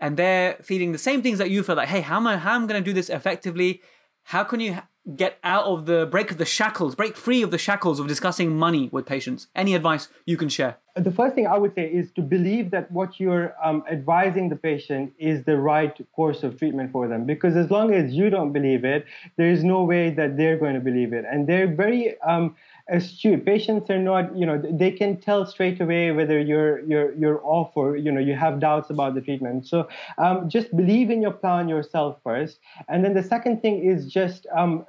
and 0.00 0.16
they're 0.16 0.56
feeling 0.62 0.92
the 0.92 0.98
same 0.98 1.22
things 1.22 1.38
that 1.38 1.50
you 1.50 1.62
feel 1.62 1.76
like, 1.76 1.88
hey, 1.88 2.00
how 2.00 2.16
am 2.16 2.26
I 2.26 2.36
how 2.36 2.54
am 2.54 2.64
I 2.64 2.66
going 2.66 2.82
to 2.82 2.90
do 2.90 2.94
this 2.94 3.08
effectively? 3.08 3.82
How 4.24 4.44
can 4.44 4.60
you 4.60 4.78
get 5.16 5.38
out 5.42 5.64
of 5.64 5.86
the 5.86 6.06
break 6.06 6.30
of 6.30 6.38
the 6.38 6.44
shackles, 6.44 6.94
break 6.94 7.16
free 7.16 7.42
of 7.42 7.50
the 7.50 7.58
shackles 7.58 7.98
of 7.98 8.06
discussing 8.06 8.56
money 8.56 8.88
with 8.92 9.06
patients? 9.06 9.48
Any 9.54 9.74
advice 9.74 10.08
you 10.26 10.36
can 10.36 10.48
share? 10.48 10.78
The 10.94 11.10
first 11.10 11.34
thing 11.34 11.46
I 11.46 11.56
would 11.56 11.74
say 11.74 11.86
is 11.86 12.10
to 12.12 12.22
believe 12.22 12.70
that 12.72 12.90
what 12.92 13.18
you're 13.18 13.54
um, 13.64 13.82
advising 13.90 14.50
the 14.50 14.56
patient 14.56 15.14
is 15.18 15.42
the 15.44 15.56
right 15.56 15.96
course 16.14 16.42
of 16.42 16.58
treatment 16.58 16.92
for 16.92 17.08
them. 17.08 17.24
Because 17.24 17.56
as 17.56 17.70
long 17.70 17.94
as 17.94 18.12
you 18.12 18.28
don't 18.28 18.52
believe 18.52 18.84
it, 18.84 19.06
there 19.36 19.48
is 19.50 19.64
no 19.64 19.84
way 19.84 20.10
that 20.10 20.36
they're 20.36 20.58
going 20.58 20.74
to 20.74 20.80
believe 20.80 21.12
it. 21.12 21.24
And 21.30 21.48
they're 21.48 21.74
very 21.74 22.20
um, 22.20 22.56
astute. 22.88 23.44
Patients 23.44 23.90
are 23.90 23.98
not, 23.98 24.36
you 24.36 24.46
know, 24.46 24.60
they 24.70 24.90
can 24.90 25.18
tell 25.20 25.46
straight 25.46 25.80
away 25.80 26.12
whether 26.12 26.38
you're 26.40 26.80
you're 26.80 27.14
you're 27.14 27.44
off 27.44 27.72
or 27.74 27.96
you 27.96 28.10
know 28.10 28.20
you 28.20 28.34
have 28.34 28.60
doubts 28.60 28.90
about 28.90 29.14
the 29.14 29.20
treatment. 29.20 29.66
So 29.66 29.88
um, 30.18 30.48
just 30.48 30.74
believe 30.76 31.10
in 31.10 31.22
your 31.22 31.32
plan 31.32 31.68
yourself 31.68 32.18
first, 32.22 32.58
and 32.88 33.04
then 33.04 33.14
the 33.14 33.22
second 33.22 33.62
thing 33.62 33.84
is 33.84 34.06
just 34.12 34.46
um, 34.56 34.84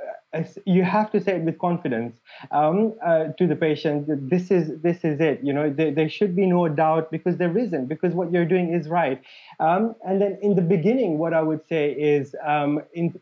you 0.66 0.84
have 0.84 1.12
to 1.12 1.22
say 1.22 1.34
it 1.38 1.44
with 1.44 1.60
confidence. 1.60 2.20
Um, 2.52 2.94
uh, 3.06 3.26
to 3.38 3.48
the 3.48 3.56
patient 3.56 4.30
this 4.30 4.52
is 4.52 4.82
this 4.82 5.04
is 5.04 5.20
it 5.20 5.40
you 5.44 5.54
know 5.54 5.70
there, 5.70 5.92
there, 5.92 6.10
should 6.10 6.36
be 6.36 6.46
no 6.46 6.68
doubt 6.68 7.12
because 7.12 7.38
there 7.38 7.56
isn't 7.58 7.88
because 7.88 8.14
what 8.14 8.32
you're 8.32 8.46
doing 8.46 8.74
is 8.74 8.90
right. 8.90 9.22
Um, 9.60 9.96
and 10.04 10.22
then 10.22 10.38
in 10.42 10.56
the 10.56 10.62
beginning 10.62 11.18
what 11.18 11.34
i 11.34 11.42
would 11.42 11.62
say 11.68 11.92
is 11.92 12.36
um, 12.46 12.82
in 12.94 13.20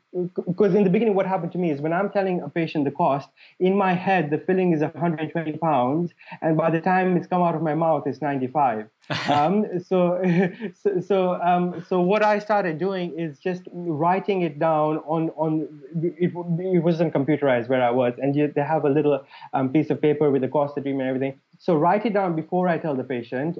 because 0.47 0.75
in 0.75 0.83
the 0.83 0.89
beginning 0.89 1.15
what 1.15 1.25
happened 1.25 1.51
to 1.53 1.57
me 1.57 1.71
is 1.71 1.81
when 1.81 1.93
i'm 1.93 2.09
telling 2.09 2.41
a 2.41 2.49
patient 2.49 2.85
the 2.85 2.91
cost 2.91 3.29
in 3.59 3.75
my 3.75 3.93
head 3.93 4.29
the 4.29 4.37
filling 4.37 4.73
is 4.73 4.81
120 4.81 5.57
pounds 5.57 6.11
and 6.41 6.57
by 6.57 6.69
the 6.69 6.81
time 6.81 7.15
it's 7.17 7.27
come 7.27 7.41
out 7.41 7.55
of 7.55 7.61
my 7.61 7.75
mouth 7.75 8.03
it's 8.05 8.21
95 8.21 8.87
um, 9.29 9.65
so, 9.83 10.21
so, 10.81 11.01
so, 11.01 11.41
um, 11.41 11.83
so 11.87 11.99
what 11.99 12.23
I 12.23 12.39
started 12.39 12.77
doing 12.77 13.17
is 13.17 13.39
just 13.39 13.63
writing 13.73 14.41
it 14.43 14.59
down 14.59 14.97
on 14.99 15.29
on 15.31 15.67
it, 16.01 16.33
it 16.33 16.83
wasn't 16.83 17.13
computerized 17.13 17.67
where 17.67 17.83
I 17.83 17.89
was, 17.89 18.13
and 18.19 18.35
you, 18.35 18.51
they 18.55 18.61
have 18.61 18.85
a 18.85 18.89
little 18.89 19.23
um, 19.53 19.69
piece 19.69 19.89
of 19.89 20.01
paper 20.01 20.29
with 20.29 20.41
the 20.41 20.47
cost 20.47 20.77
of 20.77 20.83
treatment 20.83 21.09
and 21.09 21.15
everything. 21.15 21.39
So 21.57 21.75
write 21.75 22.05
it 22.05 22.13
down 22.13 22.35
before 22.35 22.67
I 22.67 22.77
tell 22.77 22.95
the 22.95 23.03
patient. 23.03 23.57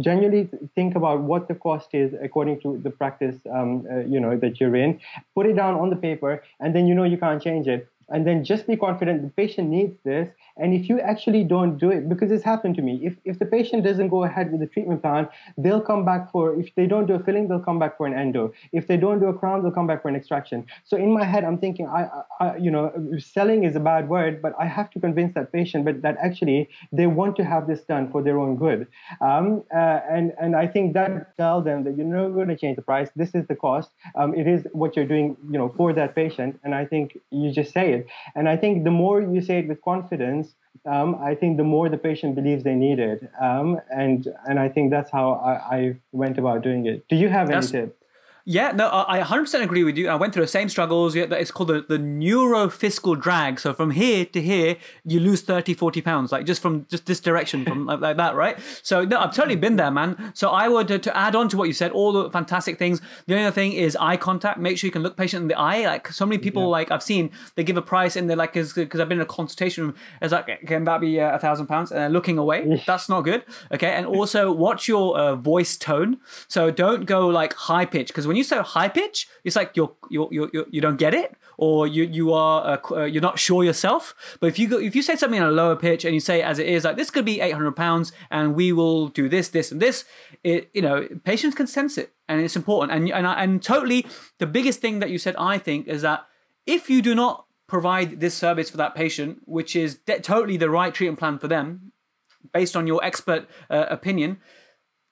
Genuinely 0.00 0.48
think 0.74 0.94
about 0.96 1.20
what 1.20 1.48
the 1.48 1.54
cost 1.54 1.94
is 1.94 2.14
according 2.20 2.60
to 2.60 2.78
the 2.82 2.90
practice, 2.90 3.36
um, 3.52 3.86
uh, 3.90 4.00
you 4.00 4.20
know, 4.20 4.36
that 4.36 4.60
you're 4.60 4.76
in. 4.76 5.00
Put 5.34 5.46
it 5.46 5.54
down 5.54 5.74
on 5.74 5.90
the 5.90 5.96
paper, 5.96 6.42
and 6.60 6.74
then 6.74 6.86
you 6.86 6.94
know 6.94 7.04
you 7.04 7.18
can't 7.18 7.42
change 7.42 7.68
it 7.68 7.88
and 8.10 8.26
then 8.26 8.44
just 8.44 8.66
be 8.66 8.76
confident 8.76 9.22
the 9.22 9.28
patient 9.30 9.68
needs 9.68 9.96
this 10.04 10.28
and 10.56 10.74
if 10.74 10.88
you 10.88 11.00
actually 11.00 11.42
don't 11.44 11.78
do 11.78 11.90
it 11.90 12.08
because 12.08 12.30
it's 12.30 12.44
happened 12.44 12.74
to 12.76 12.82
me 12.82 13.00
if, 13.02 13.16
if 13.24 13.38
the 13.38 13.46
patient 13.46 13.84
doesn't 13.84 14.08
go 14.08 14.24
ahead 14.24 14.50
with 14.52 14.60
the 14.60 14.66
treatment 14.66 15.02
plan 15.02 15.28
they'll 15.58 15.80
come 15.80 16.04
back 16.04 16.30
for 16.30 16.58
if 16.60 16.74
they 16.74 16.86
don't 16.86 17.06
do 17.06 17.14
a 17.14 17.18
filling 17.18 17.48
they'll 17.48 17.60
come 17.60 17.78
back 17.78 17.96
for 17.96 18.06
an 18.06 18.14
endo. 18.14 18.52
If 18.72 18.86
they 18.86 18.96
don't 18.96 19.20
do 19.20 19.26
a 19.26 19.34
crown 19.34 19.62
they'll 19.62 19.72
come 19.72 19.86
back 19.86 20.02
for 20.02 20.08
an 20.08 20.16
extraction. 20.16 20.66
So 20.84 20.96
in 20.96 21.12
my 21.12 21.24
head 21.24 21.44
i'm 21.44 21.58
thinking 21.58 21.86
i, 21.88 22.08
I 22.40 22.56
you 22.56 22.70
know 22.70 22.92
selling 23.18 23.64
is 23.64 23.76
a 23.76 23.80
bad 23.80 24.08
word 24.08 24.40
but 24.42 24.52
i 24.58 24.66
have 24.66 24.90
to 24.90 25.00
convince 25.00 25.34
that 25.34 25.52
patient 25.52 25.84
but 25.84 26.02
that 26.02 26.16
actually 26.22 26.68
they 26.92 27.06
want 27.06 27.36
to 27.36 27.44
have 27.44 27.66
this 27.66 27.82
done 27.82 28.10
for 28.10 28.22
their 28.22 28.38
own 28.38 28.56
good. 28.56 28.86
Um, 29.20 29.64
uh, 29.74 30.00
and 30.10 30.32
and 30.40 30.56
i 30.56 30.66
think 30.66 30.94
that 30.94 31.36
tell 31.36 31.62
them 31.62 31.84
that 31.84 31.96
you're 31.96 32.06
not 32.06 32.28
going 32.34 32.48
to 32.48 32.56
change 32.56 32.76
the 32.76 32.82
price. 32.82 33.10
This 33.16 33.34
is 33.34 33.46
the 33.46 33.56
cost. 33.56 33.90
Um, 34.14 34.34
it 34.34 34.46
is 34.46 34.66
what 34.72 34.96
you're 34.96 35.06
doing 35.06 35.36
you 35.50 35.58
know 35.58 35.72
for 35.76 35.92
that 35.92 36.14
patient. 36.14 36.60
And 36.64 36.74
i 36.74 36.84
think 36.84 37.18
you 37.30 37.50
just 37.52 37.72
say 37.72 37.92
it. 37.92 38.06
And 38.34 38.48
I 38.48 38.56
think 38.56 38.84
the 38.84 38.90
more 38.90 39.20
you 39.20 39.40
say 39.40 39.58
it 39.58 39.68
with 39.68 39.80
confidence, 39.82 40.43
um, 40.86 41.16
I 41.20 41.34
think 41.34 41.56
the 41.56 41.64
more 41.64 41.88
the 41.88 41.96
patient 41.96 42.34
believes 42.34 42.64
they 42.64 42.74
need 42.74 42.98
it. 42.98 43.30
Um, 43.40 43.80
and 43.90 44.28
and 44.48 44.58
I 44.58 44.68
think 44.68 44.90
that's 44.90 45.10
how 45.10 45.32
I, 45.32 45.76
I, 45.76 45.96
went 46.12 46.38
about 46.38 46.62
doing 46.62 46.86
it. 46.86 47.08
Do 47.08 47.16
you 47.16 47.28
have 47.28 47.50
any 47.50 47.66
tips? 47.66 48.03
Yeah, 48.46 48.72
no, 48.72 48.90
I 49.08 49.20
100% 49.20 49.62
agree 49.62 49.84
with 49.84 49.96
you. 49.96 50.10
I 50.10 50.16
went 50.16 50.34
through 50.34 50.42
the 50.42 50.48
same 50.48 50.68
struggles. 50.68 51.16
It's 51.16 51.50
called 51.50 51.70
the, 51.70 51.80
the 51.88 51.96
neurofiscal 51.96 53.18
drag. 53.18 53.58
So 53.58 53.72
from 53.72 53.92
here 53.92 54.26
to 54.26 54.42
here, 54.42 54.76
you 55.02 55.18
lose 55.18 55.40
30, 55.40 55.72
40 55.72 56.02
pounds, 56.02 56.30
like 56.30 56.44
just 56.44 56.60
from 56.60 56.86
just 56.90 57.06
this 57.06 57.20
direction, 57.20 57.64
from 57.64 57.86
like, 57.86 58.00
like, 58.00 58.16
that, 58.18 58.34
right? 58.34 58.58
So 58.82 59.02
no, 59.02 59.18
I've 59.18 59.34
totally 59.34 59.56
been 59.56 59.76
there, 59.76 59.90
man. 59.90 60.32
So 60.34 60.50
I 60.50 60.68
would, 60.68 60.92
uh, 60.92 60.98
to 60.98 61.16
add 61.16 61.34
on 61.34 61.48
to 61.48 61.56
what 61.56 61.68
you 61.68 61.72
said, 61.72 61.90
all 61.92 62.12
the 62.12 62.30
fantastic 62.30 62.78
things. 62.78 63.00
The 63.26 63.32
only 63.32 63.46
other 63.46 63.54
thing 63.54 63.72
is 63.72 63.96
eye 63.98 64.18
contact. 64.18 64.58
Make 64.58 64.76
sure 64.76 64.88
you 64.88 64.92
can 64.92 65.02
look 65.02 65.16
patient 65.16 65.40
in 65.40 65.48
the 65.48 65.58
eye. 65.58 65.86
Like 65.86 66.08
so 66.08 66.26
many 66.26 66.36
people, 66.36 66.64
yeah. 66.64 66.68
like 66.68 66.90
I've 66.90 67.02
seen, 67.02 67.30
they 67.54 67.64
give 67.64 67.78
a 67.78 67.82
price 67.82 68.14
and 68.14 68.28
they're 68.28 68.36
like, 68.36 68.52
because 68.52 68.76
I've 68.76 69.08
been 69.08 69.18
in 69.18 69.22
a 69.22 69.26
consultation 69.26 69.84
room, 69.84 69.94
it's 70.20 70.32
like, 70.32 70.66
can 70.66 70.84
that 70.84 71.00
be 71.00 71.18
uh, 71.18 71.34
a 71.34 71.38
thousand 71.38 71.66
pounds? 71.66 71.92
And 71.92 72.00
they're 72.00 72.10
looking 72.10 72.36
away. 72.36 72.82
That's 72.86 73.08
not 73.08 73.22
good. 73.22 73.42
Okay. 73.72 73.92
And 73.92 74.04
also 74.04 74.52
watch 74.52 74.86
your 74.86 75.16
uh, 75.16 75.34
voice 75.34 75.78
tone. 75.78 76.18
So 76.46 76.70
don't 76.70 77.06
go 77.06 77.26
like 77.26 77.54
high 77.54 77.86
pitch 77.86 78.08
because 78.08 78.26
when 78.26 78.33
When 78.34 78.38
you 78.38 78.42
say 78.42 78.58
high 78.58 78.88
pitch, 78.88 79.28
it's 79.44 79.54
like 79.54 79.76
you're, 79.76 79.92
you're, 80.10 80.28
you're 80.32 80.66
you 80.68 80.80
don't 80.80 80.96
get 80.96 81.14
it, 81.14 81.36
or 81.56 81.86
you 81.86 82.02
you 82.02 82.32
are 82.32 82.66
uh, 82.66 82.78
uh, 82.90 83.04
you're 83.04 83.22
not 83.22 83.38
sure 83.38 83.62
yourself. 83.62 84.36
But 84.40 84.48
if 84.48 84.58
you 84.58 84.66
go, 84.66 84.76
if 84.76 84.96
you 84.96 85.02
say 85.02 85.14
something 85.14 85.38
in 85.38 85.46
a 85.46 85.52
lower 85.52 85.76
pitch 85.76 86.04
and 86.04 86.12
you 86.14 86.18
say 86.18 86.42
as 86.42 86.58
it 86.58 86.66
is, 86.66 86.82
like 86.82 86.96
this 86.96 87.12
could 87.12 87.24
be 87.24 87.40
800 87.40 87.76
pounds, 87.76 88.10
and 88.32 88.56
we 88.56 88.72
will 88.72 89.06
do 89.06 89.28
this, 89.28 89.50
this, 89.50 89.70
and 89.70 89.80
this, 89.80 90.04
it 90.42 90.68
you 90.74 90.82
know 90.82 91.06
patients 91.22 91.54
can 91.54 91.68
sense 91.68 91.96
it, 91.96 92.12
and 92.28 92.40
it's 92.40 92.56
important. 92.56 92.90
And 92.90 93.08
and 93.12 93.24
and 93.24 93.62
totally, 93.62 94.04
the 94.38 94.48
biggest 94.48 94.80
thing 94.80 94.98
that 94.98 95.10
you 95.10 95.18
said, 95.18 95.36
I 95.36 95.56
think, 95.58 95.86
is 95.86 96.02
that 96.02 96.26
if 96.66 96.90
you 96.90 97.02
do 97.02 97.14
not 97.14 97.46
provide 97.68 98.18
this 98.18 98.34
service 98.34 98.68
for 98.68 98.78
that 98.78 98.96
patient, 98.96 99.42
which 99.44 99.76
is 99.76 99.94
de- 99.94 100.18
totally 100.18 100.56
the 100.56 100.70
right 100.70 100.92
treatment 100.92 101.20
plan 101.20 101.38
for 101.38 101.46
them, 101.46 101.92
based 102.52 102.74
on 102.74 102.88
your 102.88 102.98
expert 103.04 103.48
uh, 103.70 103.86
opinion, 103.88 104.38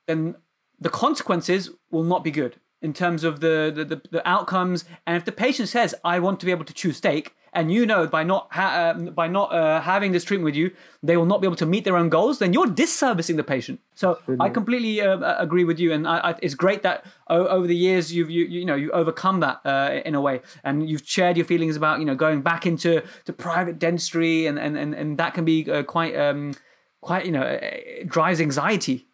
then 0.08 0.34
the 0.80 0.90
consequences 0.90 1.70
will 1.92 2.02
not 2.02 2.24
be 2.24 2.32
good 2.32 2.58
in 2.82 2.92
terms 2.92 3.24
of 3.24 3.40
the, 3.40 3.72
the, 3.74 3.84
the, 3.84 4.02
the, 4.10 4.28
outcomes. 4.28 4.84
And 5.06 5.16
if 5.16 5.24
the 5.24 5.32
patient 5.32 5.68
says, 5.68 5.94
I 6.04 6.18
want 6.18 6.40
to 6.40 6.46
be 6.46 6.52
able 6.52 6.64
to 6.64 6.74
choose 6.74 6.98
steak, 6.98 7.34
and 7.52 7.70
you 7.70 7.84
know 7.84 8.06
by 8.06 8.22
not 8.24 8.48
ha- 8.50 8.94
um, 8.96 9.06
by 9.06 9.28
not 9.28 9.52
uh, 9.52 9.80
having 9.80 10.12
this 10.12 10.24
treatment 10.24 10.46
with 10.46 10.56
you, 10.56 10.70
they 11.02 11.16
will 11.16 11.26
not 11.26 11.40
be 11.40 11.46
able 11.46 11.56
to 11.56 11.66
meet 11.66 11.84
their 11.84 11.96
own 11.96 12.08
goals. 12.08 12.38
Then 12.38 12.52
you're 12.52 12.66
disservicing 12.66 13.36
the 13.36 13.44
patient. 13.44 13.80
So 13.94 14.18
I 14.40 14.48
completely 14.48 15.02
uh, 15.02 15.36
agree 15.38 15.64
with 15.64 15.78
you, 15.78 15.92
and 15.92 16.08
I, 16.08 16.30
I, 16.30 16.34
it's 16.40 16.54
great 16.54 16.82
that 16.82 17.04
o- 17.28 17.46
over 17.46 17.66
the 17.66 17.76
years 17.76 18.12
you've 18.12 18.30
you, 18.30 18.44
you 18.44 18.64
know 18.64 18.74
you 18.74 18.90
overcome 18.92 19.40
that 19.40 19.60
uh, 19.64 20.00
in 20.04 20.14
a 20.14 20.20
way, 20.20 20.40
and 20.64 20.88
you've 20.88 21.06
shared 21.06 21.36
your 21.36 21.46
feelings 21.46 21.76
about 21.76 21.98
you 21.98 22.06
know 22.06 22.14
going 22.14 22.40
back 22.40 22.66
into 22.66 23.02
to 23.26 23.32
private 23.32 23.78
dentistry, 23.78 24.46
and 24.46 24.58
and 24.58 24.76
and, 24.78 24.94
and 24.94 25.18
that 25.18 25.34
can 25.34 25.44
be 25.44 25.70
uh, 25.70 25.82
quite 25.82 26.16
um, 26.16 26.54
quite 27.02 27.26
you 27.26 27.32
know 27.32 27.42
uh, 27.42 27.60
drives 28.06 28.40
anxiety. 28.40 29.08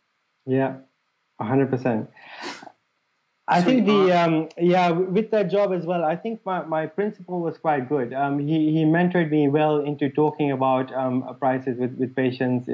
Yeah, 0.46 0.76
hundred 1.40 1.70
percent. 1.70 2.08
I 3.50 3.62
think 3.62 3.86
the 3.86 4.12
um, 4.12 4.48
yeah 4.58 4.90
with 4.90 5.30
that 5.30 5.50
job 5.50 5.72
as 5.72 5.86
well. 5.86 6.04
I 6.04 6.16
think 6.16 6.44
my, 6.44 6.64
my 6.64 6.86
principal 6.86 7.40
was 7.40 7.56
quite 7.56 7.88
good. 7.88 8.12
Um, 8.12 8.38
he 8.38 8.72
he 8.72 8.84
mentored 8.84 9.30
me 9.30 9.48
well 9.48 9.78
into 9.78 10.10
talking 10.10 10.52
about 10.52 10.92
um, 10.94 11.24
prices 11.40 11.78
with 11.78 11.94
with 11.96 12.14
patients. 12.14 12.68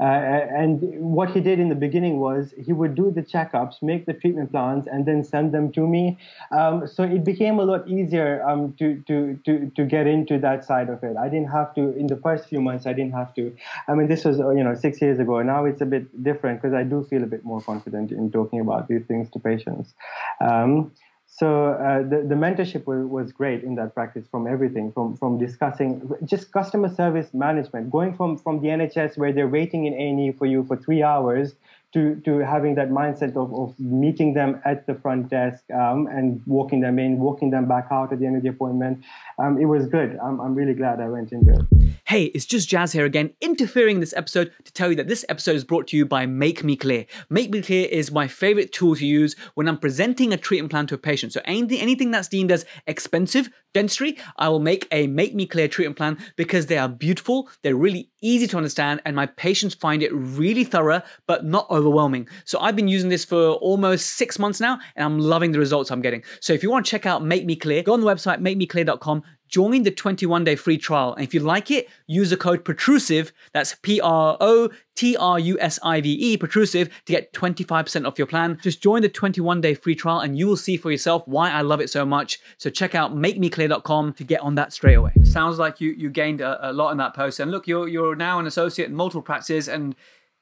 Uh, 0.00 0.04
and 0.04 0.80
what 1.00 1.30
he 1.30 1.40
did 1.40 1.58
in 1.58 1.68
the 1.68 1.74
beginning 1.74 2.18
was 2.20 2.54
he 2.56 2.72
would 2.72 2.94
do 2.94 3.10
the 3.10 3.22
checkups, 3.22 3.82
make 3.82 4.06
the 4.06 4.12
treatment 4.12 4.50
plans, 4.52 4.86
and 4.86 5.06
then 5.06 5.24
send 5.24 5.52
them 5.52 5.72
to 5.72 5.86
me. 5.86 6.16
Um, 6.52 6.86
so 6.86 7.02
it 7.02 7.24
became 7.24 7.58
a 7.58 7.64
lot 7.64 7.88
easier 7.88 8.42
um, 8.48 8.74
to, 8.78 9.02
to, 9.08 9.38
to, 9.44 9.70
to 9.74 9.84
get 9.84 10.06
into 10.06 10.38
that 10.38 10.64
side 10.64 10.88
of 10.88 11.02
it. 11.02 11.16
I 11.16 11.28
didn't 11.28 11.50
have 11.50 11.74
to, 11.74 11.96
in 11.96 12.06
the 12.06 12.16
first 12.16 12.48
few 12.48 12.60
months, 12.60 12.86
I 12.86 12.92
didn't 12.92 13.14
have 13.14 13.34
to. 13.34 13.54
I 13.88 13.94
mean, 13.94 14.08
this 14.08 14.24
was, 14.24 14.38
you 14.38 14.62
know, 14.62 14.74
six 14.74 15.00
years 15.02 15.18
ago. 15.18 15.42
Now 15.42 15.64
it's 15.64 15.80
a 15.80 15.86
bit 15.86 16.22
different 16.22 16.62
because 16.62 16.74
I 16.74 16.84
do 16.84 17.04
feel 17.10 17.22
a 17.24 17.26
bit 17.26 17.44
more 17.44 17.60
confident 17.60 18.12
in 18.12 18.30
talking 18.30 18.60
about 18.60 18.88
these 18.88 19.04
things 19.06 19.28
to 19.32 19.38
patients. 19.38 19.94
Um, 20.40 20.92
so 21.30 21.68
uh, 21.68 21.98
the, 21.98 22.24
the 22.26 22.34
mentorship 22.34 22.86
was, 22.86 23.06
was 23.06 23.32
great 23.32 23.62
in 23.62 23.74
that 23.74 23.94
practice 23.94 24.26
from 24.30 24.46
everything 24.46 24.90
from 24.90 25.16
from 25.16 25.38
discussing 25.38 26.10
just 26.24 26.50
customer 26.52 26.92
service 26.92 27.32
management 27.34 27.90
going 27.90 28.14
from 28.14 28.36
from 28.36 28.60
the 28.60 28.68
nhs 28.68 29.16
where 29.18 29.32
they're 29.32 29.48
waiting 29.48 29.84
in 29.84 29.92
A&E 29.92 30.32
for 30.32 30.46
you 30.46 30.64
for 30.64 30.76
three 30.76 31.02
hours 31.02 31.54
to, 31.94 32.20
to 32.24 32.38
having 32.38 32.74
that 32.74 32.90
mindset 32.90 33.34
of, 33.36 33.52
of 33.54 33.78
meeting 33.80 34.34
them 34.34 34.60
at 34.64 34.86
the 34.86 34.94
front 34.94 35.30
desk 35.30 35.64
um, 35.70 36.06
and 36.06 36.42
walking 36.46 36.80
them 36.80 36.98
in, 36.98 37.18
walking 37.18 37.50
them 37.50 37.66
back 37.66 37.86
out 37.90 38.12
at 38.12 38.18
the 38.18 38.26
end 38.26 38.36
of 38.36 38.42
the 38.42 38.48
appointment. 38.48 39.02
Um, 39.38 39.58
it 39.58 39.64
was 39.64 39.86
good. 39.86 40.18
I'm, 40.22 40.40
I'm 40.40 40.54
really 40.54 40.74
glad 40.74 41.00
I 41.00 41.08
went 41.08 41.32
into 41.32 41.52
it. 41.52 41.94
Hey, 42.04 42.24
it's 42.24 42.46
just 42.46 42.70
Jaz 42.70 42.92
here 42.92 43.04
again, 43.04 43.34
interfering 43.40 43.96
in 43.96 44.00
this 44.00 44.14
episode 44.14 44.52
to 44.64 44.72
tell 44.72 44.90
you 44.90 44.96
that 44.96 45.08
this 45.08 45.24
episode 45.28 45.56
is 45.56 45.64
brought 45.64 45.88
to 45.88 45.96
you 45.96 46.04
by 46.04 46.26
Make 46.26 46.62
Me 46.64 46.76
Clear. 46.76 47.06
Make 47.30 47.50
Me 47.50 47.62
Clear 47.62 47.86
is 47.90 48.10
my 48.10 48.28
favorite 48.28 48.72
tool 48.72 48.96
to 48.96 49.06
use 49.06 49.36
when 49.54 49.68
I'm 49.68 49.78
presenting 49.78 50.32
a 50.32 50.36
treatment 50.36 50.70
plan 50.70 50.86
to 50.88 50.94
a 50.94 50.98
patient. 50.98 51.32
So 51.32 51.40
anything, 51.44 51.80
anything 51.80 52.10
that's 52.10 52.28
deemed 52.28 52.52
as 52.52 52.66
expensive 52.86 53.50
dentistry, 53.72 54.16
I 54.36 54.48
will 54.48 54.60
make 54.60 54.86
a 54.90 55.06
Make 55.06 55.34
Me 55.34 55.46
Clear 55.46 55.68
treatment 55.68 55.96
plan 55.96 56.18
because 56.36 56.66
they 56.66 56.78
are 56.78 56.88
beautiful, 56.88 57.48
they're 57.62 57.76
really 57.76 58.10
easy 58.22 58.46
to 58.48 58.56
understand, 58.56 59.00
and 59.04 59.14
my 59.14 59.26
patients 59.26 59.74
find 59.74 60.02
it 60.02 60.12
really 60.12 60.64
thorough, 60.64 61.02
but 61.26 61.44
not 61.44 61.70
overwhelming. 61.70 62.28
So 62.44 62.58
I've 62.60 62.76
been 62.76 62.88
using 62.88 63.08
this 63.08 63.24
for 63.24 63.52
almost 63.52 64.14
six 64.14 64.38
months 64.38 64.60
now, 64.60 64.78
and 64.96 65.04
I'm 65.04 65.18
loving 65.18 65.52
the 65.52 65.58
results 65.58 65.90
I'm 65.90 66.02
getting. 66.02 66.22
So 66.40 66.52
if 66.52 66.62
you 66.62 66.70
want 66.70 66.86
to 66.86 66.90
check 66.90 67.06
out 67.06 67.24
Make 67.24 67.46
Me 67.46 67.56
Clear, 67.56 67.82
go 67.82 67.92
on 67.92 68.00
the 68.00 68.06
website, 68.06 68.40
makemeclear.com, 68.40 69.22
join 69.48 69.82
the 69.82 69.90
21 69.90 70.44
day 70.44 70.56
free 70.56 70.78
trial. 70.78 71.14
And 71.14 71.24
if 71.24 71.34
you 71.34 71.40
like 71.40 71.70
it, 71.70 71.88
use 72.06 72.30
the 72.30 72.36
code 72.36 72.64
protrusive, 72.64 73.32
that's 73.52 73.74
P 73.82 74.00
R 74.00 74.36
O 74.40 74.70
T 74.94 75.16
R 75.16 75.38
U 75.38 75.58
S 75.60 75.78
I 75.82 76.00
V 76.00 76.12
E, 76.12 76.36
protrusive, 76.36 76.88
to 77.06 77.12
get 77.12 77.32
25% 77.32 78.06
off 78.06 78.18
your 78.18 78.26
plan. 78.26 78.58
Just 78.62 78.82
join 78.82 79.02
the 79.02 79.08
21 79.08 79.60
day 79.60 79.74
free 79.74 79.94
trial 79.94 80.20
and 80.20 80.38
you 80.38 80.46
will 80.46 80.56
see 80.56 80.76
for 80.76 80.90
yourself 80.90 81.22
why 81.26 81.50
I 81.50 81.62
love 81.62 81.80
it 81.80 81.90
so 81.90 82.04
much. 82.04 82.38
So 82.56 82.70
check 82.70 82.94
out 82.94 83.14
makemeclear.com 83.14 84.14
to 84.14 84.24
get 84.24 84.40
on 84.40 84.54
that 84.56 84.72
straight 84.72 84.94
away. 84.94 85.12
Sounds 85.24 85.58
like 85.58 85.80
you, 85.80 85.90
you 85.90 86.10
gained 86.10 86.40
a, 86.40 86.70
a 86.70 86.72
lot 86.72 86.90
in 86.90 86.98
that 86.98 87.14
post. 87.14 87.40
And 87.40 87.50
look, 87.50 87.66
you're, 87.66 87.88
you're 87.88 88.16
now 88.16 88.38
an 88.38 88.46
associate 88.46 88.88
in 88.88 88.94
multiple 88.94 89.22
practices 89.22 89.68
and 89.68 89.94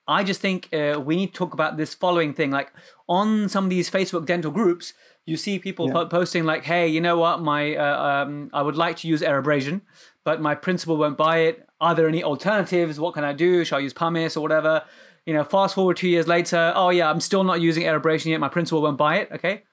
I 0.08 0.22
just 0.22 0.40
think 0.40 0.72
uh, 0.72 1.00
we 1.04 1.16
need 1.16 1.28
to 1.28 1.32
talk 1.32 1.52
about 1.52 1.76
this 1.76 1.94
following 1.94 2.32
thing. 2.32 2.50
Like 2.50 2.72
on 3.08 3.48
some 3.48 3.64
of 3.64 3.70
these 3.70 3.90
Facebook 3.90 4.24
dental 4.24 4.50
groups, 4.50 4.92
you 5.26 5.36
see 5.36 5.58
people 5.58 5.88
yeah. 5.88 5.92
po- 5.92 6.06
posting 6.06 6.44
like, 6.44 6.64
"Hey, 6.64 6.88
you 6.88 7.00
know 7.00 7.18
what? 7.18 7.40
My 7.40 7.74
uh, 7.76 8.24
um, 8.24 8.50
I 8.52 8.62
would 8.62 8.76
like 8.76 8.96
to 8.98 9.08
use 9.08 9.22
air 9.22 9.38
abrasion, 9.38 9.82
but 10.24 10.40
my 10.40 10.54
principal 10.54 10.96
won't 10.96 11.16
buy 11.16 11.38
it. 11.38 11.68
Are 11.80 11.94
there 11.94 12.08
any 12.08 12.22
alternatives? 12.24 12.98
What 12.98 13.14
can 13.14 13.24
I 13.24 13.32
do? 13.32 13.64
Shall 13.64 13.78
I 13.78 13.82
use 13.82 13.92
pumice 13.92 14.36
or 14.36 14.40
whatever?" 14.40 14.84
You 15.26 15.34
know, 15.34 15.42
fast 15.42 15.74
forward 15.74 15.96
two 15.96 16.08
years 16.08 16.28
later, 16.28 16.72
oh 16.76 16.90
yeah, 16.90 17.10
I'm 17.10 17.18
still 17.18 17.42
not 17.42 17.60
using 17.60 17.82
air 17.84 17.96
abrasion 17.96 18.30
yet. 18.30 18.38
My 18.38 18.48
principal 18.48 18.80
won't 18.80 18.96
buy 18.96 19.16
it. 19.16 19.32
Okay, 19.32 19.64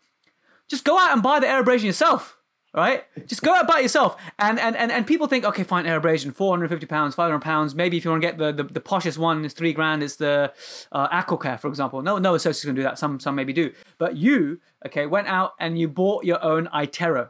just 0.68 0.84
go 0.84 1.00
out 1.00 1.14
and 1.14 1.22
buy 1.22 1.40
the 1.40 1.48
air 1.48 1.60
abrasion 1.60 1.86
yourself 1.86 2.38
right? 2.74 3.06
Just 3.28 3.44
go 3.44 3.54
out 3.54 3.68
by 3.68 3.80
yourself. 3.80 4.20
And, 4.40 4.60
and, 4.60 4.76
and, 4.76 4.92
and 4.92 5.06
people 5.06 5.28
think, 5.28 5.46
okay, 5.46 5.64
fine, 5.64 5.86
abrasion, 5.86 6.32
450 6.32 6.86
pounds, 6.88 7.16
500 7.16 7.40
pounds. 7.40 7.76
Maybe 7.76 7.98
if 7.98 8.06
you 8.06 8.12
want 8.12 8.24
to 8.24 8.28
get 8.28 8.38
the, 8.38 8.52
the, 8.52 8.64
the 8.64 8.82
poshest 8.82 9.18
one, 9.18 9.46
it's 9.46 9.54
three 9.54 9.74
grand, 9.74 10.04
it's 10.04 10.16
the 10.16 10.52
uh, 10.92 11.08
Aquacare, 11.10 11.60
for 11.60 11.68
example. 11.68 12.02
No, 12.02 12.18
no 12.18 12.36
associate's 12.36 12.66
going 12.66 12.76
to 12.76 12.82
do 12.82 12.84
that. 12.84 12.98
Some, 12.98 13.20
some 13.20 13.36
maybe 13.36 13.54
do. 13.54 13.72
But 13.98 14.18
you, 14.18 14.60
okay, 14.86 15.06
went 15.06 15.28
out 15.28 15.54
and 15.60 15.78
you 15.78 15.88
bought 15.88 16.26
your 16.26 16.44
own 16.44 16.68
iTero. 16.68 17.30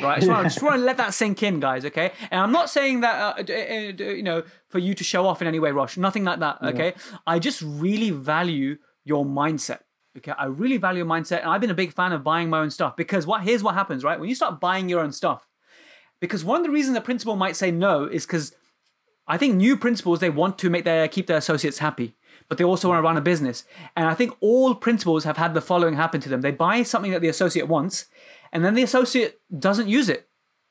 Right, 0.00 0.22
so 0.22 0.26
I 0.26 0.26
just, 0.26 0.28
want, 0.28 0.44
just 0.44 0.62
want 0.62 0.76
to 0.76 0.84
let 0.84 0.96
that 0.98 1.12
sink 1.12 1.42
in, 1.42 1.58
guys. 1.58 1.84
Okay, 1.84 2.12
and 2.30 2.40
I'm 2.40 2.52
not 2.52 2.70
saying 2.70 3.00
that 3.00 3.50
uh, 3.50 4.04
you 4.04 4.22
know 4.22 4.44
for 4.68 4.78
you 4.78 4.94
to 4.94 5.02
show 5.02 5.26
off 5.26 5.42
in 5.42 5.48
any 5.48 5.58
way, 5.58 5.72
Rosh. 5.72 5.96
Nothing 5.96 6.22
like 6.22 6.38
that. 6.38 6.62
Okay, 6.62 6.92
yeah. 6.94 7.18
I 7.26 7.40
just 7.40 7.62
really 7.62 8.10
value 8.10 8.78
your 9.04 9.24
mindset. 9.24 9.80
Okay, 10.16 10.32
I 10.36 10.46
really 10.46 10.78
value 10.78 11.04
mindset, 11.04 11.42
and 11.42 11.50
I've 11.50 11.60
been 11.60 11.70
a 11.70 11.74
big 11.74 11.92
fan 11.92 12.12
of 12.12 12.24
buying 12.24 12.50
my 12.50 12.60
own 12.60 12.70
stuff 12.70 12.96
because 12.96 13.26
what 13.26 13.42
here's 13.42 13.62
what 13.62 13.74
happens, 13.74 14.02
right? 14.02 14.18
When 14.18 14.28
you 14.28 14.34
start 14.34 14.58
buying 14.58 14.88
your 14.88 15.00
own 15.00 15.12
stuff, 15.12 15.46
because 16.20 16.44
one 16.44 16.60
of 16.60 16.66
the 16.66 16.72
reasons 16.72 16.96
a 16.96 17.00
principal 17.00 17.36
might 17.36 17.56
say 17.56 17.70
no 17.70 18.04
is 18.04 18.26
because 18.26 18.54
I 19.26 19.36
think 19.36 19.54
new 19.54 19.76
principals 19.76 20.20
they 20.20 20.30
want 20.30 20.58
to 20.58 20.70
make 20.70 20.84
their 20.84 21.06
keep 21.08 21.26
their 21.26 21.36
associates 21.36 21.78
happy, 21.78 22.16
but 22.48 22.58
they 22.58 22.64
also 22.64 22.88
want 22.88 22.98
to 22.98 23.02
run 23.02 23.16
a 23.16 23.20
business. 23.20 23.64
And 23.96 24.08
I 24.08 24.14
think 24.14 24.34
all 24.40 24.74
principals 24.74 25.24
have 25.24 25.36
had 25.36 25.54
the 25.54 25.60
following 25.60 25.94
happen 25.94 26.20
to 26.22 26.28
them: 26.28 26.40
they 26.40 26.50
buy 26.50 26.82
something 26.82 27.12
that 27.12 27.20
the 27.20 27.28
associate 27.28 27.68
wants, 27.68 28.06
and 28.52 28.64
then 28.64 28.74
the 28.74 28.82
associate 28.82 29.40
doesn't 29.56 29.88
use 29.88 30.08
it, 30.08 30.28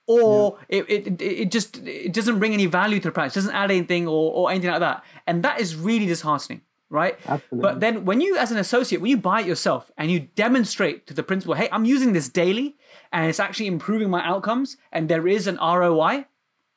or 0.07 0.57
yeah. 0.69 0.79
it, 0.79 1.07
it 1.07 1.21
it 1.21 1.51
just 1.51 1.77
it 1.85 2.11
doesn't 2.11 2.39
bring 2.39 2.53
any 2.53 2.65
value 2.65 2.99
to 2.99 3.09
the 3.09 3.11
practice, 3.11 3.35
doesn't 3.35 3.55
add 3.55 3.69
anything 3.69 4.07
or, 4.07 4.33
or 4.33 4.51
anything 4.51 4.71
like 4.71 4.79
that, 4.79 5.05
and 5.27 5.43
that 5.43 5.61
is 5.61 5.75
really 5.75 6.07
disheartening 6.07 6.61
right? 6.89 7.17
Absolutely. 7.27 7.61
But 7.61 7.79
then 7.79 8.05
when 8.05 8.21
you, 8.21 8.37
as 8.37 8.51
an 8.51 8.57
associate, 8.57 9.01
when 9.01 9.11
you 9.11 9.17
buy 9.17 9.41
it 9.41 9.47
yourself 9.47 9.91
and 9.97 10.09
you 10.09 10.19
demonstrate 10.35 11.07
to 11.07 11.13
the 11.13 11.23
principal, 11.23 11.55
hey, 11.55 11.69
I'm 11.71 11.85
using 11.85 12.13
this 12.13 12.29
daily 12.29 12.77
and 13.11 13.29
it's 13.29 13.39
actually 13.39 13.67
improving 13.67 14.09
my 14.09 14.25
outcomes 14.25 14.77
and 14.91 15.09
there 15.09 15.27
is 15.27 15.47
an 15.47 15.57
ROI, 15.57 16.25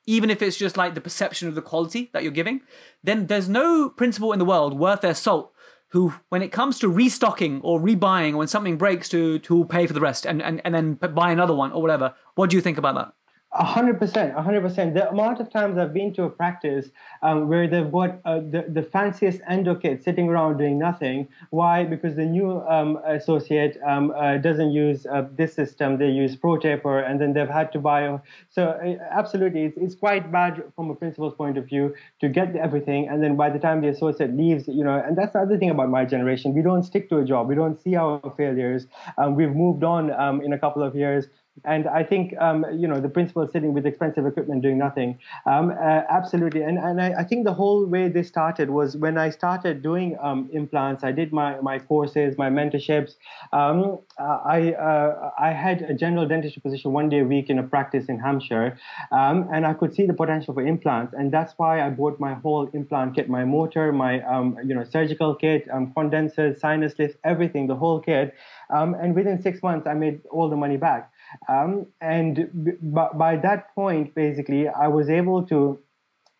even 0.05 0.29
if 0.29 0.41
it's 0.41 0.57
just 0.57 0.77
like 0.77 0.95
the 0.95 1.01
perception 1.01 1.47
of 1.47 1.55
the 1.55 1.61
quality 1.61 2.09
that 2.13 2.23
you're 2.23 2.31
giving, 2.31 2.61
then 3.03 3.27
there's 3.27 3.47
no 3.47 3.89
principal 3.89 4.33
in 4.33 4.39
the 4.39 4.45
world 4.45 4.77
worth 4.77 5.01
their 5.01 5.15
salt 5.15 5.53
who, 5.89 6.13
when 6.29 6.41
it 6.41 6.51
comes 6.51 6.79
to 6.79 6.89
restocking 6.89 7.59
or 7.61 7.79
rebuying, 7.79 8.33
or 8.33 8.37
when 8.37 8.47
something 8.47 8.77
breaks, 8.77 9.09
to 9.09 9.39
to 9.39 9.65
pay 9.65 9.85
for 9.85 9.93
the 9.93 9.99
rest 9.99 10.25
and, 10.25 10.41
and, 10.41 10.61
and 10.63 10.73
then 10.73 10.93
buy 10.93 11.31
another 11.31 11.53
one 11.53 11.71
or 11.73 11.81
whatever. 11.81 12.13
What 12.35 12.49
do 12.49 12.55
you 12.55 12.61
think 12.61 12.77
about 12.77 12.95
that? 12.95 13.13
A 13.53 13.65
hundred 13.65 13.99
percent, 13.99 14.33
a 14.37 14.41
hundred 14.41 14.61
percent. 14.61 14.93
The 14.93 15.09
amount 15.09 15.41
of 15.41 15.49
times 15.49 15.77
I've 15.77 15.93
been 15.93 16.13
to 16.13 16.23
a 16.23 16.29
practice 16.29 16.87
um, 17.21 17.49
where 17.49 17.67
they've 17.67 17.91
got 17.91 18.21
uh, 18.23 18.39
the, 18.39 18.63
the 18.69 18.81
fanciest 18.81 19.41
endo 19.45 19.75
kit 19.75 20.01
sitting 20.01 20.29
around 20.29 20.57
doing 20.57 20.79
nothing. 20.79 21.27
Why? 21.49 21.83
Because 21.83 22.15
the 22.15 22.23
new 22.23 22.61
um, 22.61 22.97
associate 23.05 23.77
um, 23.85 24.13
uh, 24.15 24.37
doesn't 24.37 24.71
use 24.71 25.05
uh, 25.05 25.27
this 25.35 25.53
system. 25.53 25.97
They 25.97 26.07
use 26.07 26.37
ProTaper, 26.37 27.05
and 27.05 27.19
then 27.19 27.33
they've 27.33 27.49
had 27.49 27.73
to 27.73 27.79
buy. 27.79 28.21
So 28.49 28.69
uh, 28.69 29.03
absolutely, 29.11 29.65
it's, 29.65 29.77
it's 29.77 29.95
quite 29.95 30.31
bad 30.31 30.63
from 30.73 30.89
a 30.89 30.95
principal's 30.95 31.35
point 31.35 31.57
of 31.57 31.65
view 31.65 31.93
to 32.21 32.29
get 32.29 32.55
everything, 32.55 33.09
and 33.09 33.21
then 33.21 33.35
by 33.35 33.49
the 33.49 33.59
time 33.59 33.81
the 33.81 33.89
associate 33.89 34.33
leaves, 34.33 34.65
you 34.69 34.85
know. 34.85 35.03
And 35.05 35.17
that's 35.17 35.33
the 35.33 35.39
other 35.39 35.57
thing 35.57 35.71
about 35.71 35.89
my 35.89 36.05
generation. 36.05 36.53
We 36.53 36.61
don't 36.61 36.83
stick 36.83 37.09
to 37.09 37.17
a 37.17 37.25
job. 37.25 37.49
We 37.49 37.55
don't 37.55 37.77
see 37.81 37.97
our 37.97 38.21
failures. 38.37 38.87
Um, 39.17 39.35
we've 39.35 39.53
moved 39.53 39.83
on 39.83 40.09
um, 40.13 40.39
in 40.39 40.53
a 40.53 40.57
couple 40.57 40.83
of 40.83 40.95
years 40.95 41.27
And 41.65 41.87
I 41.87 42.03
think, 42.03 42.33
um, 42.39 42.65
you 42.73 42.87
know, 42.87 42.99
the 42.99 43.09
principal 43.09 43.47
sitting 43.47 43.73
with 43.73 43.85
expensive 43.85 44.25
equipment 44.25 44.63
doing 44.63 44.77
nothing. 44.77 45.19
Um, 45.45 45.69
uh, 45.69 46.01
absolutely. 46.09 46.61
And, 46.61 46.79
and 46.79 46.99
I, 46.99 47.13
I, 47.19 47.23
think 47.23 47.45
the 47.45 47.53
whole 47.53 47.85
way 47.85 48.07
this 48.07 48.29
started 48.29 48.69
was 48.69 48.97
when 48.97 49.17
I 49.17 49.29
started 49.29 49.83
doing 49.83 50.17
um, 50.21 50.49
implants, 50.53 51.03
I 51.03 51.11
did 51.11 51.31
my, 51.31 51.59
my 51.61 51.77
courses, 51.77 52.37
my 52.37 52.49
mentorships. 52.49 53.11
Um, 53.53 53.99
uh, 54.17 54.39
I, 54.45 54.73
uh, 54.73 55.31
I 55.37 55.51
had 55.51 55.83
a 55.83 55.93
general 55.93 56.25
dentistry 56.27 56.61
position 56.61 56.93
one 56.93 57.09
day 57.09 57.19
a 57.19 57.25
week 57.25 57.49
in 57.49 57.59
a 57.59 57.63
practice 57.63 58.05
in 58.07 58.17
Hampshire. 58.17 58.79
Um, 59.11 59.47
and 59.53 59.67
I 59.67 59.73
could 59.73 59.93
see 59.93 60.05
the 60.07 60.13
potential 60.13 60.53
for 60.53 60.65
implants. 60.65 61.13
And 61.13 61.31
that's 61.31 61.53
why 61.57 61.85
I 61.85 61.89
bought 61.89 62.19
my 62.19 62.33
whole 62.33 62.69
implant 62.73 63.15
kit, 63.15 63.29
my 63.29 63.43
motor, 63.43 63.91
my, 63.91 64.21
um, 64.21 64.57
you 64.65 64.73
know, 64.73 64.85
surgical 64.85 65.35
kit, 65.35 65.67
condensers, 65.95 66.59
sinus 66.59 66.97
lifts, 66.97 67.17
everything, 67.23 67.67
the 67.67 67.75
whole 67.75 67.99
kit. 67.99 68.33
and 68.69 69.13
within 69.13 69.39
six 69.41 69.61
months, 69.61 69.85
I 69.85 69.93
made 69.93 70.21
all 70.31 70.49
the 70.49 70.55
money 70.55 70.77
back. 70.77 71.11
Um, 71.47 71.87
and 71.99 72.49
b- 72.63 73.07
by 73.13 73.35
that 73.37 73.73
point, 73.75 74.13
basically, 74.15 74.67
I 74.67 74.87
was 74.87 75.09
able 75.09 75.43
to. 75.47 75.79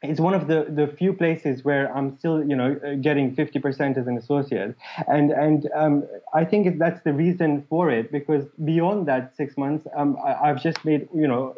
It's 0.03 0.19
one 0.19 0.33
of 0.33 0.47
the, 0.47 0.65
the 0.67 0.87
few 0.87 1.13
places 1.13 1.63
where 1.63 1.95
I'm 1.95 2.17
still, 2.17 2.43
you 2.43 2.55
know, 2.55 2.75
uh, 2.83 2.95
getting 2.95 3.35
50% 3.35 3.97
as 3.97 4.07
an 4.07 4.17
associate, 4.17 4.75
and 5.07 5.29
and 5.29 5.69
um, 5.75 6.07
I 6.33 6.43
think 6.43 6.79
that's 6.79 7.01
the 7.03 7.13
reason 7.13 7.67
for 7.69 7.91
it 7.91 8.11
because 8.11 8.45
beyond 8.65 9.07
that 9.07 9.35
six 9.35 9.57
months, 9.57 9.85
um, 9.95 10.17
I, 10.25 10.49
I've 10.49 10.61
just 10.61 10.83
made, 10.83 11.07
you 11.13 11.27
know, 11.27 11.53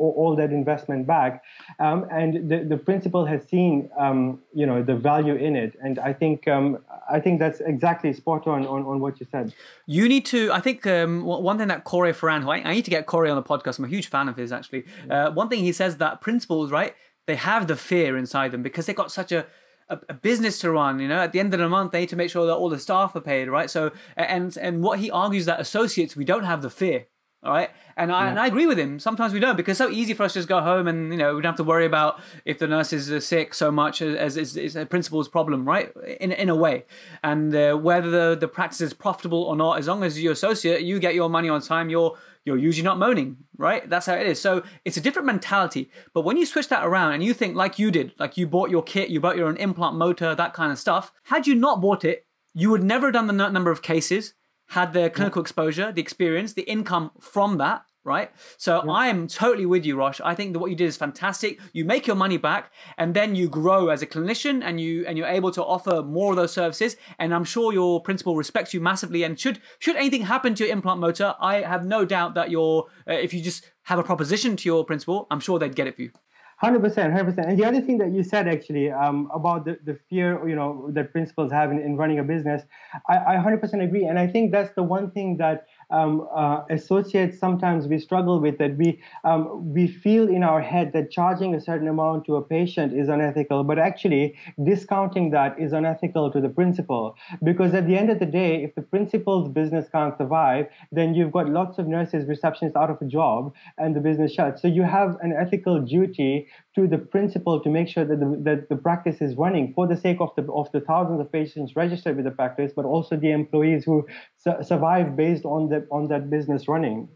all 0.00 0.36
that 0.36 0.50
investment 0.50 1.06
back. 1.06 1.42
Um, 1.78 2.06
and 2.10 2.48
the, 2.50 2.64
the 2.64 2.76
principal 2.76 3.24
has 3.26 3.44
seen, 3.48 3.90
um, 3.98 4.40
you 4.54 4.66
know, 4.66 4.82
the 4.82 4.96
value 4.96 5.34
in 5.34 5.56
it. 5.56 5.76
And 5.82 5.98
I 5.98 6.12
think 6.12 6.48
um, 6.48 6.78
I 7.10 7.20
think 7.20 7.38
that's 7.38 7.60
exactly 7.60 8.12
spot 8.12 8.46
on, 8.46 8.66
on 8.66 8.84
on 8.84 9.00
what 9.00 9.20
you 9.20 9.26
said. 9.30 9.54
You 9.86 10.08
need 10.08 10.26
to. 10.26 10.50
I 10.52 10.60
think 10.60 10.86
um, 10.86 11.24
one 11.24 11.58
thing 11.58 11.68
that 11.68 11.84
Corey 11.84 12.12
Ferran, 12.12 12.42
who 12.42 12.50
I, 12.50 12.58
I, 12.58 12.72
need 12.74 12.84
to 12.84 12.90
get 12.90 13.06
Corey 13.06 13.30
on 13.30 13.36
the 13.36 13.42
podcast. 13.42 13.78
I'm 13.78 13.84
a 13.84 13.88
huge 13.88 14.08
fan 14.08 14.28
of 14.28 14.36
his 14.36 14.52
actually. 14.52 14.84
Uh, 15.08 15.30
one 15.30 15.48
thing 15.48 15.60
he 15.64 15.72
says 15.72 15.96
that 15.98 16.20
principals, 16.20 16.70
right? 16.70 16.94
They 17.26 17.36
have 17.36 17.66
the 17.66 17.76
fear 17.76 18.16
inside 18.16 18.50
them 18.50 18.62
because 18.62 18.86
they 18.86 18.94
got 18.94 19.12
such 19.12 19.30
a 19.30 19.46
a, 19.90 20.14
business 20.14 20.58
to 20.60 20.70
run. 20.70 21.00
You 21.00 21.08
know, 21.08 21.20
at 21.20 21.32
the 21.32 21.40
end 21.40 21.52
of 21.52 21.60
the 21.60 21.68
month, 21.68 21.92
they 21.92 22.00
need 22.00 22.08
to 22.10 22.16
make 22.16 22.30
sure 22.30 22.46
that 22.46 22.54
all 22.54 22.68
the 22.68 22.78
staff 22.78 23.14
are 23.16 23.20
paid, 23.20 23.48
right? 23.48 23.68
So, 23.68 23.92
and 24.16 24.56
and 24.56 24.82
what 24.82 25.00
he 25.00 25.10
argues 25.10 25.46
that 25.46 25.60
associates 25.60 26.16
we 26.16 26.24
don't 26.24 26.44
have 26.44 26.62
the 26.62 26.70
fear. 26.70 27.06
All 27.42 27.52
right, 27.52 27.70
and 27.96 28.12
I 28.12 28.24
yeah. 28.24 28.30
and 28.30 28.38
I 28.38 28.46
agree 28.46 28.66
with 28.66 28.78
him. 28.78 28.98
Sometimes 28.98 29.32
we 29.32 29.40
don't 29.40 29.56
because 29.56 29.72
it's 29.72 29.78
so 29.78 29.88
easy 29.88 30.12
for 30.12 30.24
us 30.24 30.34
to 30.34 30.40
just 30.40 30.48
go 30.48 30.60
home 30.60 30.86
and 30.86 31.10
you 31.10 31.16
know 31.16 31.34
we 31.34 31.40
don't 31.40 31.52
have 31.52 31.56
to 31.56 31.64
worry 31.64 31.86
about 31.86 32.20
if 32.44 32.58
the 32.58 32.66
nurses 32.66 33.10
are 33.10 33.18
sick 33.18 33.54
so 33.54 33.70
much 33.70 34.02
as 34.02 34.36
is 34.36 34.76
a 34.76 34.84
principal's 34.84 35.26
problem, 35.26 35.66
right? 35.66 35.90
In 36.20 36.32
in 36.32 36.50
a 36.50 36.54
way, 36.54 36.84
and 37.24 37.54
uh, 37.54 37.76
whether 37.76 38.10
the 38.10 38.36
the 38.38 38.46
practice 38.46 38.82
is 38.82 38.92
profitable 38.92 39.42
or 39.42 39.56
not, 39.56 39.78
as 39.78 39.86
long 39.86 40.04
as 40.04 40.22
you 40.22 40.30
associate, 40.30 40.82
you 40.82 40.98
get 40.98 41.14
your 41.14 41.30
money 41.30 41.48
on 41.48 41.62
time. 41.62 41.88
You're 41.88 42.18
you're 42.44 42.58
usually 42.58 42.84
not 42.84 42.98
moaning, 42.98 43.38
right? 43.56 43.88
That's 43.88 44.04
how 44.04 44.14
it 44.14 44.26
is. 44.26 44.38
So 44.38 44.62
it's 44.84 44.98
a 44.98 45.00
different 45.00 45.24
mentality. 45.24 45.90
But 46.12 46.22
when 46.22 46.36
you 46.36 46.44
switch 46.44 46.68
that 46.68 46.84
around 46.84 47.14
and 47.14 47.24
you 47.24 47.32
think 47.32 47.56
like 47.56 47.78
you 47.78 47.90
did, 47.90 48.12
like 48.18 48.36
you 48.36 48.46
bought 48.46 48.68
your 48.68 48.82
kit, 48.82 49.08
you 49.08 49.18
bought 49.18 49.38
your 49.38 49.48
own 49.48 49.56
implant 49.56 49.96
motor, 49.96 50.34
that 50.34 50.52
kind 50.52 50.72
of 50.72 50.78
stuff. 50.78 51.10
Had 51.24 51.46
you 51.46 51.54
not 51.54 51.80
bought 51.80 52.04
it, 52.04 52.26
you 52.52 52.68
would 52.70 52.82
never 52.82 53.06
have 53.06 53.14
done 53.14 53.26
the 53.28 53.48
number 53.48 53.70
of 53.70 53.80
cases 53.80 54.34
had 54.70 54.92
the 54.92 55.10
clinical 55.10 55.42
exposure, 55.42 55.90
the 55.92 56.00
experience, 56.00 56.52
the 56.52 56.62
income 56.62 57.10
from 57.20 57.58
that, 57.58 57.82
right? 58.04 58.30
So 58.56 58.82
yeah. 58.84 58.92
I 58.92 59.08
am 59.08 59.26
totally 59.26 59.66
with 59.66 59.84
you, 59.84 59.96
Rosh. 59.96 60.20
I 60.24 60.36
think 60.36 60.52
that 60.52 60.60
what 60.60 60.70
you 60.70 60.76
did 60.76 60.86
is 60.86 60.96
fantastic. 60.96 61.58
You 61.72 61.84
make 61.84 62.06
your 62.06 62.14
money 62.14 62.36
back, 62.36 62.72
and 62.96 63.12
then 63.12 63.34
you 63.34 63.48
grow 63.48 63.88
as 63.88 64.00
a 64.00 64.06
clinician, 64.06 64.62
and 64.62 64.80
you 64.80 65.04
and 65.06 65.18
you're 65.18 65.26
able 65.26 65.50
to 65.52 65.64
offer 65.64 66.02
more 66.02 66.30
of 66.30 66.36
those 66.36 66.52
services. 66.52 66.96
And 67.18 67.34
I'm 67.34 67.44
sure 67.44 67.72
your 67.72 68.00
principal 68.00 68.36
respects 68.36 68.72
you 68.72 68.80
massively. 68.80 69.24
And 69.24 69.38
should 69.38 69.60
should 69.80 69.96
anything 69.96 70.22
happen 70.22 70.54
to 70.54 70.64
your 70.64 70.72
implant 70.72 71.00
motor, 71.00 71.34
I 71.40 71.62
have 71.62 71.84
no 71.84 72.04
doubt 72.04 72.34
that 72.34 72.50
your 72.50 72.86
uh, 73.08 73.14
if 73.14 73.34
you 73.34 73.42
just 73.42 73.68
have 73.82 73.98
a 73.98 74.04
proposition 74.04 74.56
to 74.56 74.68
your 74.68 74.84
principal, 74.84 75.26
I'm 75.32 75.40
sure 75.40 75.58
they'd 75.58 75.74
get 75.74 75.88
it 75.88 75.96
for 75.96 76.02
you. 76.02 76.12
Hundred 76.60 76.80
percent, 76.82 77.10
hundred 77.14 77.30
percent. 77.30 77.48
And 77.48 77.58
the 77.58 77.64
other 77.64 77.80
thing 77.80 77.96
that 77.98 78.12
you 78.12 78.22
said 78.22 78.46
actually 78.46 78.90
um, 78.90 79.30
about 79.32 79.64
the, 79.64 79.78
the 79.82 79.98
fear, 80.10 80.46
you 80.46 80.54
know, 80.54 80.90
that 80.90 81.10
principals 81.10 81.50
have 81.50 81.70
in, 81.70 81.78
in 81.78 81.96
running 81.96 82.18
a 82.18 82.22
business, 82.22 82.62
I 83.08 83.36
hundred 83.36 83.62
percent 83.62 83.82
agree. 83.82 84.04
And 84.04 84.18
I 84.18 84.26
think 84.26 84.52
that's 84.52 84.74
the 84.74 84.82
one 84.82 85.10
thing 85.10 85.38
that 85.38 85.66
um, 85.90 86.26
uh, 86.34 86.62
associates 86.70 87.38
sometimes 87.38 87.86
we 87.86 87.98
struggle 87.98 88.40
with 88.40 88.58
that 88.58 88.76
we 88.76 89.00
um, 89.24 89.72
we 89.74 89.86
feel 89.86 90.28
in 90.28 90.42
our 90.42 90.60
head 90.60 90.92
that 90.92 91.10
charging 91.10 91.54
a 91.54 91.60
certain 91.60 91.88
amount 91.88 92.24
to 92.26 92.36
a 92.36 92.42
patient 92.42 92.92
is 92.92 93.08
unethical 93.08 93.64
but 93.64 93.78
actually 93.78 94.36
discounting 94.64 95.30
that 95.30 95.58
is 95.58 95.72
unethical 95.72 96.30
to 96.30 96.40
the 96.40 96.48
principal. 96.48 97.16
Because 97.42 97.74
at 97.74 97.86
the 97.86 97.96
end 97.96 98.10
of 98.10 98.18
the 98.18 98.26
day 98.26 98.62
if 98.62 98.74
the 98.74 98.82
principal's 98.82 99.48
business 99.48 99.88
can't 99.90 100.16
survive 100.16 100.66
then 100.92 101.14
you've 101.14 101.32
got 101.32 101.48
lots 101.48 101.78
of 101.78 101.86
nurses 101.86 102.26
receptionists 102.26 102.76
out 102.76 102.90
of 102.90 103.00
a 103.00 103.06
job 103.06 103.52
and 103.78 103.96
the 103.96 104.00
business 104.00 104.32
shuts. 104.32 104.62
So 104.62 104.68
you 104.68 104.82
have 104.82 105.16
an 105.22 105.32
ethical 105.32 105.80
duty 105.80 106.46
to 106.74 106.86
the 106.86 106.98
principal 106.98 107.60
to 107.60 107.68
make 107.68 107.88
sure 107.88 108.04
that 108.04 108.20
the, 108.20 108.40
that 108.44 108.68
the 108.68 108.76
practice 108.76 109.20
is 109.20 109.34
running 109.34 109.72
for 109.74 109.86
the 109.86 109.96
sake 109.96 110.18
of 110.20 110.30
the 110.36 110.44
of 110.52 110.70
the 110.72 110.80
thousands 110.80 111.20
of 111.20 111.30
patients 111.32 111.74
registered 111.74 112.16
with 112.16 112.24
the 112.24 112.30
practice 112.30 112.72
but 112.74 112.84
also 112.84 113.16
the 113.16 113.30
employees 113.30 113.84
who 113.84 114.06
su- 114.36 114.62
survive 114.62 115.16
based 115.16 115.44
on 115.44 115.68
the 115.68 115.79
on 115.90 116.08
that 116.08 116.30
business 116.30 116.68
running. 116.68 117.08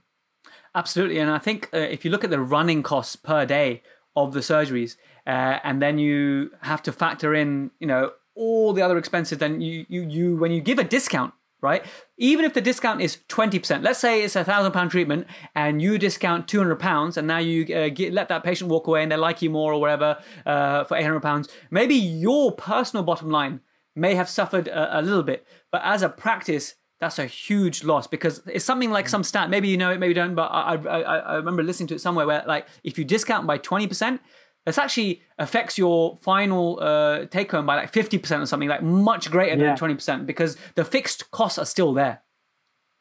Absolutely, 0.74 1.18
and 1.18 1.30
I 1.30 1.38
think 1.38 1.70
uh, 1.72 1.78
if 1.78 2.04
you 2.04 2.10
look 2.10 2.24
at 2.24 2.30
the 2.30 2.40
running 2.40 2.82
costs 2.82 3.16
per 3.16 3.46
day 3.46 3.82
of 4.16 4.32
the 4.32 4.40
surgeries, 4.40 4.96
uh, 5.26 5.58
and 5.62 5.80
then 5.80 5.98
you 5.98 6.50
have 6.62 6.82
to 6.82 6.92
factor 6.92 7.34
in, 7.34 7.70
you 7.78 7.86
know, 7.86 8.10
all 8.34 8.72
the 8.72 8.82
other 8.82 8.98
expenses, 8.98 9.38
then 9.38 9.60
you 9.60 9.86
you 9.88 10.02
you 10.02 10.36
when 10.36 10.50
you 10.50 10.60
give 10.60 10.80
a 10.80 10.84
discount, 10.84 11.32
right? 11.60 11.84
Even 12.18 12.44
if 12.44 12.52
the 12.52 12.60
discount 12.60 13.00
is 13.00 13.18
twenty 13.28 13.58
percent, 13.60 13.84
let's 13.84 14.00
say 14.00 14.22
it's 14.22 14.34
a 14.34 14.44
thousand 14.44 14.72
pound 14.72 14.90
treatment, 14.90 15.26
and 15.54 15.80
you 15.80 15.96
discount 15.98 16.48
two 16.48 16.58
hundred 16.58 16.80
pounds, 16.80 17.16
and 17.16 17.28
now 17.28 17.38
you 17.38 17.72
uh, 17.74 17.88
get, 17.88 18.12
let 18.12 18.28
that 18.28 18.42
patient 18.42 18.68
walk 18.68 18.88
away, 18.88 19.02
and 19.02 19.12
they 19.12 19.16
like 19.16 19.40
you 19.42 19.50
more 19.50 19.72
or 19.72 19.80
whatever 19.80 20.18
uh, 20.44 20.82
for 20.84 20.96
eight 20.96 21.04
hundred 21.04 21.22
pounds. 21.22 21.48
Maybe 21.70 21.94
your 21.94 22.50
personal 22.52 23.04
bottom 23.04 23.30
line 23.30 23.60
may 23.94 24.16
have 24.16 24.28
suffered 24.28 24.66
a, 24.66 24.98
a 24.98 25.02
little 25.02 25.22
bit, 25.22 25.46
but 25.70 25.80
as 25.84 26.02
a 26.02 26.08
practice 26.08 26.74
that's 27.04 27.18
a 27.18 27.26
huge 27.26 27.84
loss 27.84 28.06
because 28.06 28.42
it's 28.46 28.64
something 28.64 28.90
like 28.90 29.08
some 29.08 29.22
stat. 29.22 29.50
Maybe 29.50 29.68
you 29.68 29.76
know 29.76 29.90
it, 29.92 30.00
maybe 30.00 30.10
you 30.10 30.14
don't. 30.14 30.34
But 30.34 30.48
I, 30.50 30.74
I, 30.74 31.00
I 31.00 31.34
remember 31.36 31.62
listening 31.62 31.88
to 31.88 31.94
it 31.94 32.00
somewhere 32.00 32.26
where 32.26 32.42
like 32.46 32.66
if 32.82 32.98
you 32.98 33.04
discount 33.04 33.46
by 33.46 33.58
twenty 33.58 33.86
percent, 33.86 34.20
this 34.64 34.78
actually 34.78 35.22
affects 35.38 35.76
your 35.76 36.16
final 36.22 36.80
uh, 36.80 37.26
take 37.26 37.50
home 37.50 37.66
by 37.66 37.76
like 37.76 37.92
fifty 37.92 38.18
percent 38.18 38.42
or 38.42 38.46
something, 38.46 38.68
like 38.68 38.82
much 38.82 39.30
greater 39.30 39.56
than 39.56 39.76
twenty 39.76 39.94
percent 39.94 40.26
because 40.26 40.56
the 40.74 40.84
fixed 40.84 41.30
costs 41.30 41.58
are 41.58 41.66
still 41.66 41.92
there. 41.92 42.22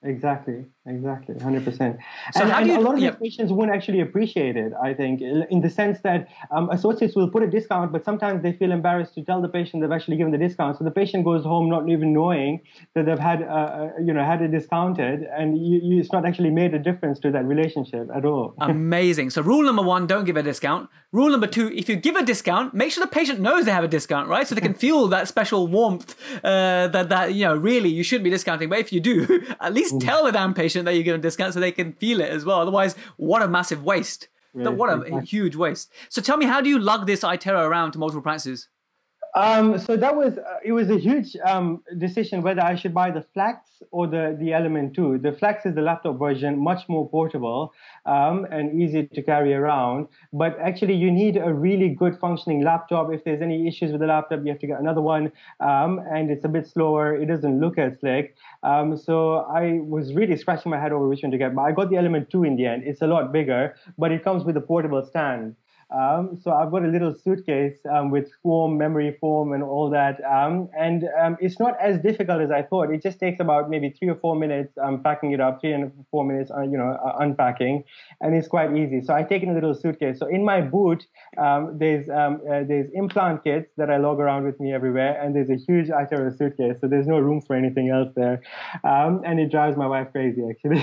Exactly, 0.05 0.65
exactly, 0.85 1.39
hundred 1.39 1.63
percent. 1.63 1.97
And, 2.35 2.51
and 2.51 2.67
you, 2.67 2.77
a 2.77 2.81
lot 2.81 2.95
of 2.95 2.99
yeah. 2.99 3.11
these 3.11 3.31
patients 3.31 3.53
won't 3.53 3.71
actually 3.71 4.01
appreciate 4.01 4.57
it. 4.57 4.73
I 4.81 4.93
think, 4.93 5.21
in 5.21 5.61
the 5.61 5.69
sense 5.69 5.99
that 6.01 6.27
um, 6.51 6.69
associates 6.71 7.15
will 7.15 7.29
put 7.29 7.41
a 7.41 7.47
discount, 7.47 7.93
but 7.93 8.03
sometimes 8.03 8.43
they 8.43 8.51
feel 8.51 8.73
embarrassed 8.73 9.13
to 9.15 9.23
tell 9.23 9.41
the 9.41 9.47
patient 9.47 9.81
they've 9.81 9.91
actually 9.91 10.17
given 10.17 10.33
the 10.33 10.37
discount. 10.37 10.77
So 10.77 10.83
the 10.83 10.91
patient 10.91 11.23
goes 11.23 11.45
home 11.45 11.69
not 11.69 11.87
even 11.87 12.11
knowing 12.11 12.59
that 12.95 13.05
they've 13.05 13.17
had, 13.17 13.43
uh, 13.43 13.45
uh 13.45 13.89
you 14.05 14.11
know, 14.11 14.25
had 14.25 14.41
it 14.41 14.51
discounted, 14.51 15.23
and 15.37 15.57
you, 15.57 15.79
you, 15.81 15.99
it's 16.01 16.11
not 16.11 16.25
actually 16.25 16.49
made 16.49 16.73
a 16.73 16.79
difference 16.79 17.17
to 17.19 17.31
that 17.31 17.45
relationship 17.45 18.09
at 18.13 18.25
all. 18.25 18.55
Amazing. 18.59 19.29
So 19.29 19.41
rule 19.41 19.63
number 19.63 19.83
one: 19.83 20.05
don't 20.05 20.25
give 20.25 20.35
a 20.35 20.43
discount. 20.43 20.89
Rule 21.13 21.29
number 21.29 21.47
two: 21.47 21.71
if 21.73 21.87
you 21.87 21.95
give 21.95 22.17
a 22.17 22.25
discount, 22.25 22.73
make 22.73 22.91
sure 22.91 23.05
the 23.05 23.09
patient 23.09 23.39
knows 23.39 23.63
they 23.63 23.71
have 23.71 23.85
a 23.85 23.87
discount, 23.87 24.27
right? 24.27 24.45
So 24.45 24.53
they 24.53 24.61
can 24.61 24.73
feel 24.85 25.07
that 25.07 25.29
special 25.29 25.67
warmth 25.67 26.15
uh, 26.43 26.89
that 26.89 27.07
that 27.07 27.33
you 27.35 27.45
know 27.45 27.55
really 27.55 27.87
you 27.87 28.03
shouldn't 28.03 28.25
be 28.25 28.29
discounting. 28.31 28.67
But 28.67 28.79
if 28.79 28.91
you 28.91 28.99
do, 28.99 29.45
at 29.61 29.73
least 29.73 29.92
tell 29.99 30.25
the 30.25 30.31
damn 30.31 30.53
patient 30.53 30.85
that 30.85 30.93
you're 30.93 31.03
giving 31.03 31.19
a 31.19 31.21
discount 31.21 31.53
so 31.53 31.59
they 31.59 31.71
can 31.71 31.93
feel 31.93 32.21
it 32.21 32.29
as 32.29 32.45
well. 32.45 32.59
Otherwise, 32.59 32.95
what 33.17 33.41
a 33.41 33.47
massive 33.47 33.83
waste. 33.83 34.27
what 34.71 34.89
a 34.89 35.21
huge 35.21 35.55
waste. 35.55 35.91
So 36.09 36.21
tell 36.21 36.37
me, 36.37 36.45
how 36.45 36.61
do 36.61 36.69
you 36.69 36.77
lug 36.77 37.07
this 37.07 37.21
iTero 37.21 37.67
around 37.67 37.93
to 37.93 37.99
multiple 37.99 38.21
practices? 38.21 38.69
Um, 39.35 39.79
so 39.79 39.97
that 39.97 40.15
was 40.15 40.37
uh, 40.37 40.59
it 40.63 40.73
was 40.73 40.91
a 40.91 40.97
huge 40.97 41.35
um, 41.43 41.83
decision 41.97 42.43
whether 42.43 42.61
I 42.61 42.75
should 42.75 42.93
buy 42.93 43.09
the 43.09 43.25
Flex 43.33 43.81
or 43.89 44.05
the 44.05 44.37
the 44.39 44.53
Element 44.53 44.93
2. 44.93 45.19
The 45.19 45.31
Flex 45.31 45.65
is 45.65 45.73
the 45.73 45.81
laptop 45.81 46.19
version, 46.19 46.59
much 46.59 46.87
more 46.87 47.09
portable 47.09 47.73
um, 48.05 48.45
and 48.51 48.79
easy 48.79 49.07
to 49.07 49.23
carry 49.23 49.55
around. 49.55 50.07
But 50.33 50.59
actually, 50.59 50.93
you 50.93 51.09
need 51.09 51.37
a 51.37 51.51
really 51.51 51.89
good 51.89 52.19
functioning 52.19 52.63
laptop. 52.63 53.11
If 53.11 53.23
there's 53.23 53.41
any 53.41 53.67
issues 53.67 53.91
with 53.91 54.01
the 54.01 54.07
laptop, 54.07 54.41
you 54.43 54.51
have 54.51 54.59
to 54.59 54.67
get 54.67 54.79
another 54.79 55.01
one, 55.01 55.31
um, 55.59 55.99
and 56.11 56.29
it's 56.29 56.45
a 56.45 56.49
bit 56.49 56.67
slower. 56.67 57.15
It 57.15 57.25
doesn't 57.25 57.59
look 57.59 57.79
as 57.79 57.99
slick. 58.01 58.35
Um, 58.63 58.97
so 58.97 59.45
I 59.53 59.79
was 59.81 60.13
really 60.13 60.37
scratching 60.37 60.71
my 60.71 60.79
head 60.79 60.91
over 60.91 61.07
which 61.07 61.21
one 61.21 61.31
to 61.31 61.37
get. 61.37 61.53
But 61.53 61.63
I 61.63 61.71
got 61.71 61.89
the 61.89 61.97
Element 61.97 62.29
2 62.29 62.43
in 62.45 62.55
the 62.55 62.65
end. 62.65 62.83
It's 62.85 63.01
a 63.01 63.07
lot 63.07 63.31
bigger, 63.31 63.75
but 63.97 64.11
it 64.11 64.23
comes 64.23 64.43
with 64.43 64.55
a 64.57 64.61
portable 64.61 65.05
stand. 65.05 65.55
Um, 65.93 66.39
so 66.41 66.51
I've 66.51 66.71
got 66.71 66.83
a 66.83 66.87
little 66.87 67.13
suitcase 67.13 67.77
um, 67.93 68.09
with 68.09 68.29
form, 68.41 68.77
memory 68.77 69.15
form, 69.19 69.53
and 69.53 69.63
all 69.63 69.89
that. 69.91 70.19
Um, 70.25 70.69
and 70.77 71.05
um, 71.21 71.37
it's 71.39 71.59
not 71.59 71.75
as 71.79 72.01
difficult 72.01 72.41
as 72.41 72.49
I 72.51 72.63
thought. 72.63 72.91
It 72.91 73.03
just 73.03 73.19
takes 73.19 73.39
about 73.39 73.69
maybe 73.69 73.91
three 73.91 74.09
or 74.09 74.15
four 74.15 74.35
minutes 74.35 74.73
um, 74.83 75.03
packing 75.03 75.31
it 75.33 75.39
up, 75.39 75.61
three 75.61 75.73
and 75.73 75.91
four 76.09 76.25
minutes, 76.25 76.49
uh, 76.51 76.61
you 76.61 76.77
know, 76.77 76.97
uh, 77.05 77.17
unpacking, 77.19 77.83
and 78.21 78.35
it's 78.35 78.47
quite 78.47 78.75
easy. 78.75 79.01
So 79.01 79.13
I 79.13 79.23
take 79.23 79.43
in 79.43 79.49
a 79.49 79.53
little 79.53 79.75
suitcase. 79.75 80.17
So 80.19 80.25
in 80.25 80.43
my 80.43 80.61
boot, 80.61 81.05
um, 81.37 81.77
there's 81.77 82.09
uh, 82.09 82.37
there's 82.67 82.89
implant 82.93 83.43
kits 83.43 83.69
that 83.77 83.91
I 83.91 83.97
log 83.97 84.19
around 84.19 84.45
with 84.45 84.59
me 84.59 84.73
everywhere, 84.73 85.21
and 85.21 85.35
there's 85.35 85.49
a 85.49 85.57
huge 85.57 85.89
iTero 85.89 86.35
suitcase. 86.35 86.77
So 86.81 86.87
there's 86.87 87.07
no 87.07 87.19
room 87.19 87.39
for 87.41 87.55
anything 87.55 87.89
else 87.89 88.09
there, 88.15 88.41
and 88.83 89.39
it 89.39 89.51
drives 89.51 89.77
my 89.77 89.87
wife 89.87 90.07
crazy 90.11 90.41
actually. 90.49 90.81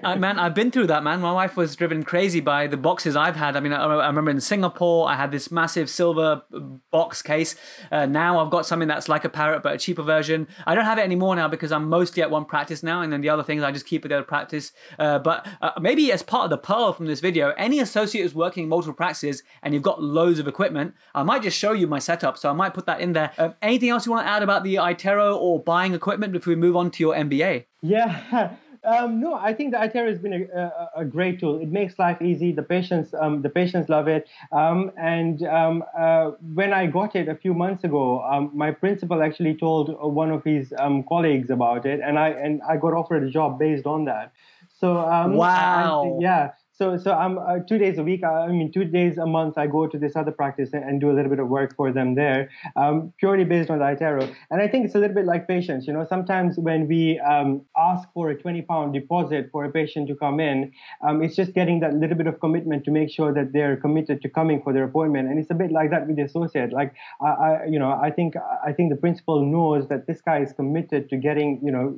uh, 0.04 0.16
man, 0.16 0.38
I've 0.38 0.54
been 0.54 0.70
through 0.70 0.86
that, 0.88 1.02
man. 1.02 1.20
My 1.20 1.32
wife 1.32 1.56
was 1.56 1.74
driven 1.74 2.04
crazy 2.04 2.40
by 2.40 2.68
the 2.68 2.76
boxes 2.76 3.16
I've 3.16 3.36
had. 3.36 3.56
I 3.56 3.60
mean, 3.60 3.72
I, 3.72 3.84
I 3.84 4.06
remember 4.06 4.35
in 4.36 4.40
Singapore, 4.40 5.08
I 5.08 5.16
had 5.16 5.32
this 5.32 5.50
massive 5.50 5.88
silver 5.88 6.42
box 6.90 7.22
case. 7.22 7.56
Uh, 7.90 8.04
now 8.04 8.38
I've 8.38 8.50
got 8.50 8.66
something 8.66 8.86
that's 8.86 9.08
like 9.08 9.24
a 9.24 9.30
parrot, 9.30 9.62
but 9.62 9.74
a 9.74 9.78
cheaper 9.78 10.02
version. 10.02 10.46
I 10.66 10.74
don't 10.74 10.84
have 10.84 10.98
it 10.98 11.02
anymore 11.02 11.34
now 11.34 11.48
because 11.48 11.72
I'm 11.72 11.88
mostly 11.88 12.22
at 12.22 12.30
one 12.30 12.44
practice 12.44 12.82
now, 12.82 13.00
and 13.00 13.10
then 13.12 13.22
the 13.22 13.30
other 13.30 13.42
things 13.42 13.62
I 13.62 13.72
just 13.72 13.86
keep 13.86 14.04
at 14.04 14.10
the 14.10 14.16
other 14.16 14.26
practice. 14.26 14.72
Uh, 14.98 15.18
but 15.18 15.46
uh, 15.62 15.70
maybe 15.80 16.12
as 16.12 16.22
part 16.22 16.44
of 16.44 16.50
the 16.50 16.58
pearl 16.58 16.92
from 16.92 17.06
this 17.06 17.20
video, 17.20 17.54
any 17.56 17.80
associate 17.80 18.22
who's 18.22 18.34
working 18.34 18.64
in 18.64 18.68
multiple 18.68 18.94
practices 18.94 19.42
and 19.62 19.72
you've 19.72 19.82
got 19.82 20.02
loads 20.02 20.38
of 20.38 20.46
equipment, 20.46 20.94
I 21.14 21.22
might 21.22 21.42
just 21.42 21.58
show 21.58 21.72
you 21.72 21.86
my 21.86 21.98
setup. 21.98 22.36
So 22.36 22.50
I 22.50 22.52
might 22.52 22.74
put 22.74 22.84
that 22.86 23.00
in 23.00 23.14
there. 23.14 23.32
Um, 23.38 23.54
anything 23.62 23.88
else 23.88 24.04
you 24.04 24.12
want 24.12 24.26
to 24.26 24.30
add 24.30 24.42
about 24.42 24.64
the 24.64 24.74
iTero 24.74 25.34
or 25.36 25.62
buying 25.62 25.94
equipment 25.94 26.32
before 26.32 26.50
we 26.50 26.56
move 26.56 26.76
on 26.76 26.90
to 26.90 27.02
your 27.02 27.14
MBA? 27.14 27.64
Yeah. 27.82 28.56
Um, 28.86 29.20
no, 29.20 29.34
I 29.34 29.52
think 29.52 29.72
the 29.72 29.78
iTero 29.78 30.08
has 30.08 30.20
been 30.20 30.32
a, 30.32 30.60
a, 30.60 30.90
a, 31.00 31.04
great 31.04 31.40
tool. 31.40 31.58
It 31.60 31.72
makes 31.72 31.98
life 31.98 32.22
easy. 32.22 32.52
The 32.52 32.62
patients, 32.62 33.12
um, 33.14 33.42
the 33.42 33.48
patients 33.48 33.88
love 33.88 34.06
it. 34.06 34.28
Um, 34.52 34.92
and 34.96 35.42
um, 35.42 35.82
uh, 35.98 36.30
when 36.54 36.72
I 36.72 36.86
got 36.86 37.16
it 37.16 37.28
a 37.28 37.34
few 37.34 37.52
months 37.52 37.82
ago, 37.82 38.22
um, 38.22 38.52
my 38.54 38.70
principal 38.70 39.24
actually 39.24 39.54
told 39.54 39.88
one 40.00 40.30
of 40.30 40.44
his 40.44 40.72
um, 40.78 41.02
colleagues 41.02 41.50
about 41.50 41.84
it, 41.84 42.00
and 42.00 42.16
I 42.16 42.28
and 42.28 42.62
I 42.62 42.76
got 42.76 42.94
offered 42.94 43.24
a 43.24 43.30
job 43.30 43.58
based 43.58 43.86
on 43.86 44.04
that. 44.04 44.32
So 44.78 44.92
wow, 44.94 46.16
I, 46.18 46.22
yeah 46.22 46.50
so 46.78 46.96
so 46.96 47.12
i'm 47.12 47.38
uh, 47.38 47.58
two 47.68 47.78
days 47.78 47.98
a 47.98 48.02
week 48.02 48.22
uh, 48.24 48.46
i 48.48 48.48
mean 48.48 48.70
two 48.72 48.84
days 48.84 49.18
a 49.18 49.26
month 49.26 49.56
i 49.58 49.66
go 49.66 49.86
to 49.86 49.98
this 49.98 50.16
other 50.16 50.32
practice 50.32 50.70
and, 50.72 50.84
and 50.84 51.00
do 51.00 51.10
a 51.10 51.14
little 51.14 51.30
bit 51.30 51.38
of 51.38 51.48
work 51.48 51.74
for 51.76 51.92
them 51.92 52.14
there 52.14 52.50
um, 52.76 53.12
purely 53.18 53.44
based 53.44 53.70
on 53.70 53.78
the 53.78 53.84
iTero 53.84 54.22
and 54.50 54.60
i 54.60 54.68
think 54.68 54.84
it's 54.84 54.94
a 54.94 54.98
little 54.98 55.14
bit 55.14 55.24
like 55.24 55.46
patients 55.48 55.86
you 55.86 55.92
know 55.92 56.06
sometimes 56.08 56.58
when 56.58 56.86
we 56.86 57.18
um, 57.20 57.62
ask 57.76 58.08
for 58.12 58.30
a 58.30 58.36
20 58.36 58.62
pound 58.62 58.92
deposit 58.92 59.48
for 59.52 59.64
a 59.64 59.70
patient 59.70 60.08
to 60.08 60.14
come 60.14 60.40
in 60.40 60.72
um, 61.02 61.22
it's 61.22 61.36
just 61.36 61.52
getting 61.54 61.80
that 61.80 61.94
little 61.94 62.16
bit 62.16 62.26
of 62.26 62.40
commitment 62.40 62.84
to 62.84 62.90
make 62.90 63.10
sure 63.10 63.32
that 63.32 63.52
they're 63.52 63.76
committed 63.76 64.20
to 64.22 64.28
coming 64.28 64.60
for 64.62 64.72
their 64.72 64.84
appointment. 64.84 65.28
And 65.28 65.38
it's 65.38 65.50
a 65.50 65.54
bit 65.54 65.70
like 65.70 65.90
that 65.90 66.06
with 66.06 66.16
the 66.16 66.22
associate. 66.22 66.72
Like 66.72 66.94
I, 67.20 67.28
I 67.28 67.64
you 67.68 67.78
know 67.78 67.90
i 68.02 68.10
think 68.10 68.34
i 68.66 68.72
think 68.72 68.90
the 68.90 68.96
principal 68.96 69.44
knows 69.44 69.88
that 69.88 70.06
this 70.06 70.20
guy 70.20 70.40
is 70.40 70.52
committed 70.52 71.08
to 71.10 71.16
getting 71.16 71.60
you 71.62 71.72
know 71.72 71.96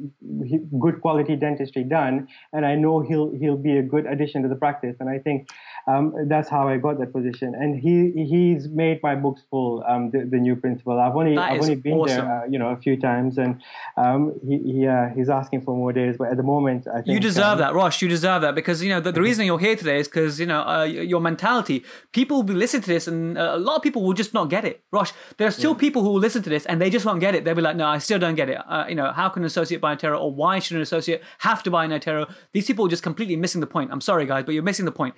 good 0.78 1.00
quality 1.00 1.36
dentistry 1.36 1.84
done 1.84 2.28
and 2.52 2.64
i 2.66 2.74
know 2.74 3.00
he'll 3.00 3.32
he'll 3.40 3.56
be 3.56 3.76
a 3.78 3.82
good 3.82 4.06
addition 4.06 4.42
to 4.42 4.48
the 4.48 4.54
practice 4.54 4.67
practice. 4.68 4.96
And 5.00 5.08
I 5.08 5.18
think 5.18 5.48
um, 5.86 6.14
that's 6.28 6.48
how 6.48 6.68
I 6.68 6.76
got 6.76 6.98
that 6.98 7.12
position. 7.12 7.54
And 7.54 7.78
he 7.78 8.12
he's 8.24 8.68
made 8.68 9.02
my 9.02 9.14
books 9.14 9.42
full. 9.50 9.84
Um, 9.86 10.10
the, 10.10 10.24
the, 10.24 10.38
new 10.38 10.56
principal. 10.56 10.98
I've 10.98 11.16
only 11.16 11.36
that 11.36 11.52
I've 11.52 11.60
only 11.60 11.76
been 11.76 11.94
awesome. 11.94 12.26
there, 12.26 12.42
uh, 12.42 12.46
you 12.46 12.58
know, 12.58 12.68
a 12.68 12.76
few 12.76 12.98
times, 12.98 13.38
and 13.38 13.60
um, 13.96 14.34
he, 14.46 14.58
he 14.58 14.86
uh, 14.86 15.08
he's 15.14 15.28
asking 15.28 15.62
for 15.62 15.76
more 15.76 15.92
days. 15.92 16.16
But 16.18 16.28
at 16.28 16.36
the 16.36 16.42
moment, 16.42 16.86
I 16.88 17.02
think 17.02 17.08
you 17.08 17.20
deserve 17.20 17.44
um, 17.52 17.58
that, 17.58 17.74
Rosh. 17.74 18.02
You 18.02 18.08
deserve 18.08 18.42
that 18.42 18.54
because 18.54 18.82
you 18.82 18.90
know 18.90 19.00
the, 19.00 19.12
the 19.12 19.22
reason 19.22 19.46
you're 19.46 19.58
here 19.58 19.76
today 19.76 19.98
is 19.98 20.08
because 20.08 20.38
you 20.38 20.46
know 20.46 20.62
uh, 20.62 20.84
your 20.84 21.20
mentality. 21.20 21.84
People 22.12 22.38
will 22.38 22.44
be 22.44 22.54
listening 22.54 22.82
to 22.82 22.88
this, 22.88 23.06
and 23.06 23.36
uh, 23.36 23.52
a 23.54 23.58
lot 23.58 23.76
of 23.76 23.82
people 23.82 24.02
will 24.02 24.14
just 24.14 24.34
not 24.34 24.50
get 24.50 24.64
it. 24.64 24.82
Rosh, 24.92 25.12
there 25.36 25.48
are 25.48 25.52
still 25.52 25.72
yeah. 25.72 25.78
people 25.78 26.02
who 26.02 26.10
will 26.10 26.20
listen 26.20 26.42
to 26.42 26.50
this 26.50 26.66
and 26.66 26.80
they 26.80 26.90
just 26.90 27.04
won't 27.04 27.20
get 27.20 27.34
it. 27.34 27.44
They'll 27.44 27.54
be 27.54 27.62
like, 27.62 27.76
no, 27.76 27.86
I 27.86 27.98
still 27.98 28.18
don't 28.18 28.34
get 28.34 28.48
it. 28.48 28.58
Uh, 28.66 28.84
you 28.88 28.94
know, 28.94 29.12
how 29.12 29.28
can 29.28 29.42
an 29.42 29.46
associate 29.46 29.80
buy 29.80 29.92
an 29.92 29.98
iTero, 29.98 30.20
or 30.20 30.32
why 30.32 30.58
should 30.58 30.76
an 30.76 30.82
associate 30.82 31.22
have 31.38 31.62
to 31.64 31.70
buy 31.70 31.84
an 31.84 31.90
iTero? 31.90 32.32
These 32.52 32.66
people 32.66 32.86
are 32.86 32.88
just 32.88 33.02
completely 33.02 33.36
missing 33.36 33.60
the 33.60 33.66
point. 33.66 33.90
I'm 33.92 34.00
sorry, 34.00 34.26
guys, 34.26 34.44
but 34.44 34.54
you're 34.54 34.62
missing 34.62 34.84
the 34.84 34.92
point. 34.92 35.14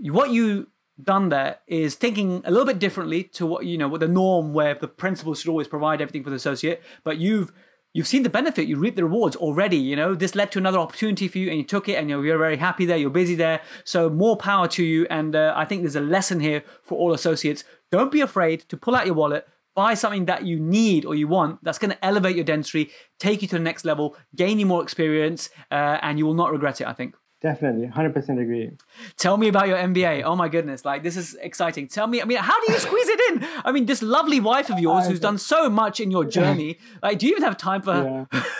What 0.00 0.30
you 0.30 0.68
done 1.02 1.28
there 1.28 1.58
is 1.66 1.94
thinking 1.94 2.42
a 2.44 2.50
little 2.50 2.66
bit 2.66 2.78
differently 2.78 3.22
to 3.22 3.44
what 3.44 3.66
you 3.66 3.76
know 3.76 3.88
what 3.88 4.00
the 4.00 4.08
norm 4.08 4.54
where 4.54 4.74
the 4.74 4.88
principal 4.88 5.34
should 5.34 5.50
always 5.50 5.68
provide 5.68 6.00
everything 6.00 6.24
for 6.24 6.30
the 6.30 6.36
associate 6.36 6.82
but 7.04 7.18
you've 7.18 7.52
you've 7.92 8.06
seen 8.06 8.22
the 8.22 8.30
benefit. 8.30 8.66
You 8.66 8.76
reap 8.76 8.96
the 8.96 9.04
rewards 9.04 9.36
already 9.36 9.76
you 9.76 9.96
know? 9.96 10.14
This 10.14 10.34
led 10.34 10.52
to 10.52 10.58
another 10.58 10.78
opportunity 10.78 11.28
for 11.28 11.38
you 11.38 11.48
and 11.48 11.58
you 11.58 11.64
took 11.64 11.88
it 11.88 11.94
and 11.94 12.08
you're, 12.08 12.24
you're 12.24 12.38
very 12.38 12.56
happy 12.56 12.86
there 12.86 12.96
you're 12.96 13.10
busy 13.10 13.34
there. 13.34 13.60
So 13.84 14.08
more 14.08 14.36
power 14.36 14.68
to 14.68 14.84
you 14.84 15.06
and 15.10 15.36
uh, 15.36 15.52
i 15.56 15.64
think 15.64 15.82
there's 15.82 15.96
a 15.96 16.00
lesson 16.00 16.40
here 16.40 16.62
for 16.82 16.98
all 16.98 17.12
associates. 17.12 17.64
Don't 17.90 18.10
be 18.10 18.20
afraid 18.20 18.60
to 18.68 18.76
pull 18.76 18.94
out 18.94 19.06
your 19.06 19.14
wallet 19.14 19.46
buy 19.74 19.92
something 19.92 20.24
that 20.24 20.46
you 20.46 20.58
need 20.58 21.04
or 21.04 21.14
you 21.14 21.28
want 21.28 21.62
that's 21.62 21.78
going 21.78 21.90
to 21.90 22.04
elevate 22.04 22.34
your 22.34 22.44
dentistry 22.46 22.90
take 23.18 23.42
you 23.42 23.48
to 23.48 23.56
the 23.56 23.62
next 23.62 23.84
level 23.84 24.16
gain 24.34 24.58
you 24.58 24.64
more 24.64 24.82
experience 24.82 25.50
uh, 25.70 25.98
and 26.00 26.18
you 26.18 26.24
will 26.24 26.34
not 26.34 26.50
regret 26.50 26.80
it 26.80 26.86
i 26.86 26.94
think 26.94 27.14
Definitely, 27.42 27.86
hundred 27.86 28.14
percent 28.14 28.40
agree. 28.40 28.70
Tell 29.18 29.36
me 29.36 29.48
about 29.48 29.68
your 29.68 29.76
MBA. 29.76 30.22
Oh 30.24 30.36
my 30.36 30.48
goodness, 30.48 30.84
like 30.84 31.02
this 31.02 31.16
is 31.16 31.34
exciting. 31.40 31.86
Tell 31.86 32.06
me, 32.06 32.22
I 32.22 32.24
mean, 32.24 32.38
how 32.38 32.58
do 32.64 32.72
you 32.72 32.78
squeeze 32.78 33.08
it 33.08 33.20
in? 33.30 33.48
I 33.64 33.72
mean, 33.72 33.86
this 33.86 34.02
lovely 34.02 34.40
wife 34.40 34.70
of 34.70 34.78
yours 34.78 35.06
who's 35.06 35.20
done 35.20 35.38
so 35.38 35.68
much 35.68 36.00
in 36.00 36.10
your 36.10 36.24
journey. 36.24 36.78
Like, 37.02 37.18
do 37.18 37.26
you 37.26 37.32
even 37.32 37.44
have 37.44 37.58
time 37.58 37.82
for 37.82 37.92
her? 37.92 38.26
Yeah. 38.32 38.42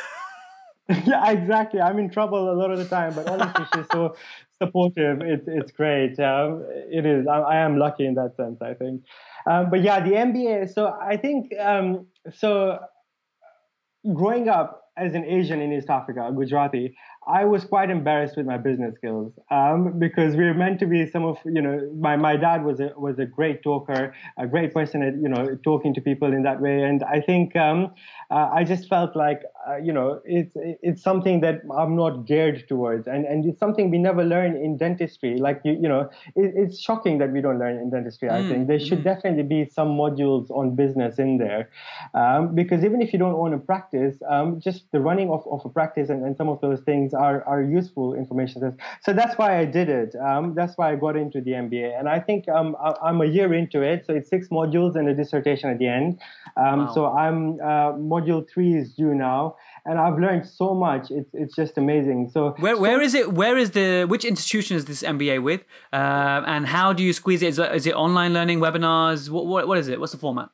yeah, 1.06 1.30
exactly. 1.30 1.80
I'm 1.80 1.98
in 1.98 2.10
trouble 2.10 2.52
a 2.52 2.54
lot 2.54 2.70
of 2.70 2.78
the 2.78 2.84
time, 2.84 3.12
but 3.14 3.28
honestly, 3.28 3.64
she's 3.74 3.86
so 3.90 4.14
supportive. 4.62 5.20
It's 5.20 5.44
it's 5.48 5.72
great. 5.72 6.18
Um, 6.20 6.64
it 6.70 7.04
is. 7.04 7.26
I, 7.26 7.38
I, 7.38 7.56
am 7.56 7.76
lucky 7.76 8.06
in 8.06 8.14
that 8.14 8.36
sense. 8.36 8.62
I 8.62 8.74
think. 8.74 9.02
Um, 9.50 9.68
but 9.70 9.82
yeah, 9.82 9.98
the 10.00 10.12
MBA. 10.12 10.72
So 10.72 10.96
I 11.00 11.16
think 11.16 11.52
um, 11.58 12.06
so. 12.34 12.78
Growing 14.14 14.48
up 14.48 14.84
as 14.96 15.14
an 15.14 15.24
Asian 15.24 15.60
in 15.60 15.72
East 15.72 15.90
Africa, 15.90 16.30
Gujarati, 16.32 16.96
I 17.26 17.44
was 17.44 17.64
quite 17.64 17.90
embarrassed 17.90 18.36
with 18.36 18.46
my 18.46 18.56
business 18.56 18.94
skills 18.94 19.32
um, 19.50 19.98
because 19.98 20.36
we 20.36 20.44
were 20.44 20.54
meant 20.54 20.78
to 20.80 20.86
be 20.86 21.10
some 21.10 21.24
of 21.24 21.38
you 21.44 21.60
know 21.60 21.90
my, 21.98 22.16
my 22.16 22.36
dad 22.36 22.64
was 22.64 22.78
a 22.78 22.92
was 22.96 23.18
a 23.18 23.26
great 23.26 23.64
talker, 23.64 24.14
a 24.36 24.46
great 24.46 24.72
person 24.72 25.02
at 25.02 25.14
you 25.14 25.28
know 25.28 25.58
talking 25.64 25.92
to 25.94 26.00
people 26.00 26.32
in 26.32 26.44
that 26.44 26.60
way, 26.60 26.82
and 26.82 27.02
I 27.02 27.20
think 27.20 27.56
um, 27.56 27.92
uh, 28.30 28.50
I 28.52 28.62
just 28.62 28.88
felt 28.88 29.16
like 29.16 29.42
uh, 29.68 29.76
you 29.76 29.92
know 29.92 30.20
it's 30.24 30.52
it's 30.56 31.02
something 31.02 31.40
that 31.40 31.62
I'm 31.76 31.96
not 31.96 32.26
geared 32.26 32.68
towards, 32.68 33.08
and 33.08 33.24
and 33.24 33.44
it's 33.44 33.58
something 33.58 33.90
we 33.90 33.98
never 33.98 34.22
learn 34.22 34.56
in 34.56 34.76
dentistry. 34.76 35.36
Like 35.38 35.60
you 35.64 35.72
you 35.72 35.88
know 35.88 36.08
it, 36.36 36.52
it's 36.54 36.78
shocking 36.80 37.18
that 37.18 37.32
we 37.32 37.40
don't 37.40 37.58
learn 37.58 37.76
in 37.76 37.90
dentistry. 37.90 38.28
Mm. 38.28 38.32
I 38.32 38.48
think 38.48 38.68
there 38.68 38.78
should 38.78 39.00
mm. 39.00 39.04
definitely 39.04 39.42
be 39.42 39.68
some 39.68 39.88
modules 39.88 40.48
on 40.50 40.76
business 40.76 41.18
in 41.18 41.38
there 41.38 41.70
um, 42.14 42.54
because 42.54 42.84
even 42.84 43.02
if 43.02 43.12
you 43.12 43.18
don't 43.18 43.34
own 43.34 43.52
a 43.52 43.58
practice, 43.58 44.16
um, 44.28 44.60
just 44.60 44.84
the 44.92 45.00
running 45.00 45.30
of, 45.30 45.44
of 45.50 45.64
a 45.64 45.68
practice 45.68 46.08
and, 46.08 46.24
and 46.24 46.36
some 46.36 46.48
of 46.48 46.60
those 46.60 46.80
things 46.82 47.14
are, 47.16 47.42
are 47.44 47.62
useful 47.62 48.14
information 48.14 48.60
sets. 48.60 48.76
So 49.02 49.12
that's 49.12 49.36
why 49.38 49.58
I 49.58 49.64
did 49.64 49.88
it. 49.88 50.14
Um, 50.16 50.54
that's 50.54 50.76
why 50.76 50.92
I 50.92 50.96
got 50.96 51.16
into 51.16 51.40
the 51.40 51.52
MBA. 51.52 51.98
And 51.98 52.08
I 52.08 52.20
think 52.20 52.48
um, 52.48 52.76
I, 52.80 53.08
am 53.08 53.20
a 53.20 53.26
year 53.26 53.52
into 53.54 53.82
it. 53.82 54.04
So 54.06 54.14
it's 54.14 54.28
six 54.28 54.48
modules 54.48 54.96
and 54.96 55.08
a 55.08 55.14
dissertation 55.14 55.70
at 55.70 55.78
the 55.78 55.88
end. 55.88 56.20
Um, 56.56 56.86
wow. 56.86 56.94
So 56.94 57.06
I'm 57.06 57.54
uh, 57.60 57.92
module 58.14 58.48
three 58.48 58.74
is 58.74 58.92
due 58.92 59.14
now. 59.14 59.56
And 59.84 59.98
I've 60.00 60.18
learned 60.18 60.48
so 60.48 60.74
much. 60.74 61.10
It's, 61.10 61.30
it's 61.32 61.54
just 61.54 61.78
amazing. 61.78 62.30
So 62.32 62.54
where, 62.58 62.76
where 62.76 63.00
is 63.00 63.14
it? 63.14 63.32
Where 63.32 63.56
is 63.56 63.70
the, 63.70 64.04
which 64.04 64.24
institution 64.24 64.76
is 64.76 64.86
this 64.86 65.02
MBA 65.02 65.42
with? 65.42 65.62
Uh, 65.92 66.42
and 66.46 66.66
how 66.66 66.92
do 66.92 67.04
you 67.04 67.12
squeeze 67.12 67.42
it? 67.42 67.48
Is, 67.48 67.58
it? 67.58 67.74
is 67.74 67.86
it 67.86 67.94
online 67.94 68.32
learning, 68.32 68.58
webinars? 68.58 69.30
What, 69.30 69.46
what, 69.46 69.68
what 69.68 69.78
is 69.78 69.88
it? 69.88 70.00
What's 70.00 70.12
the 70.12 70.18
format? 70.18 70.50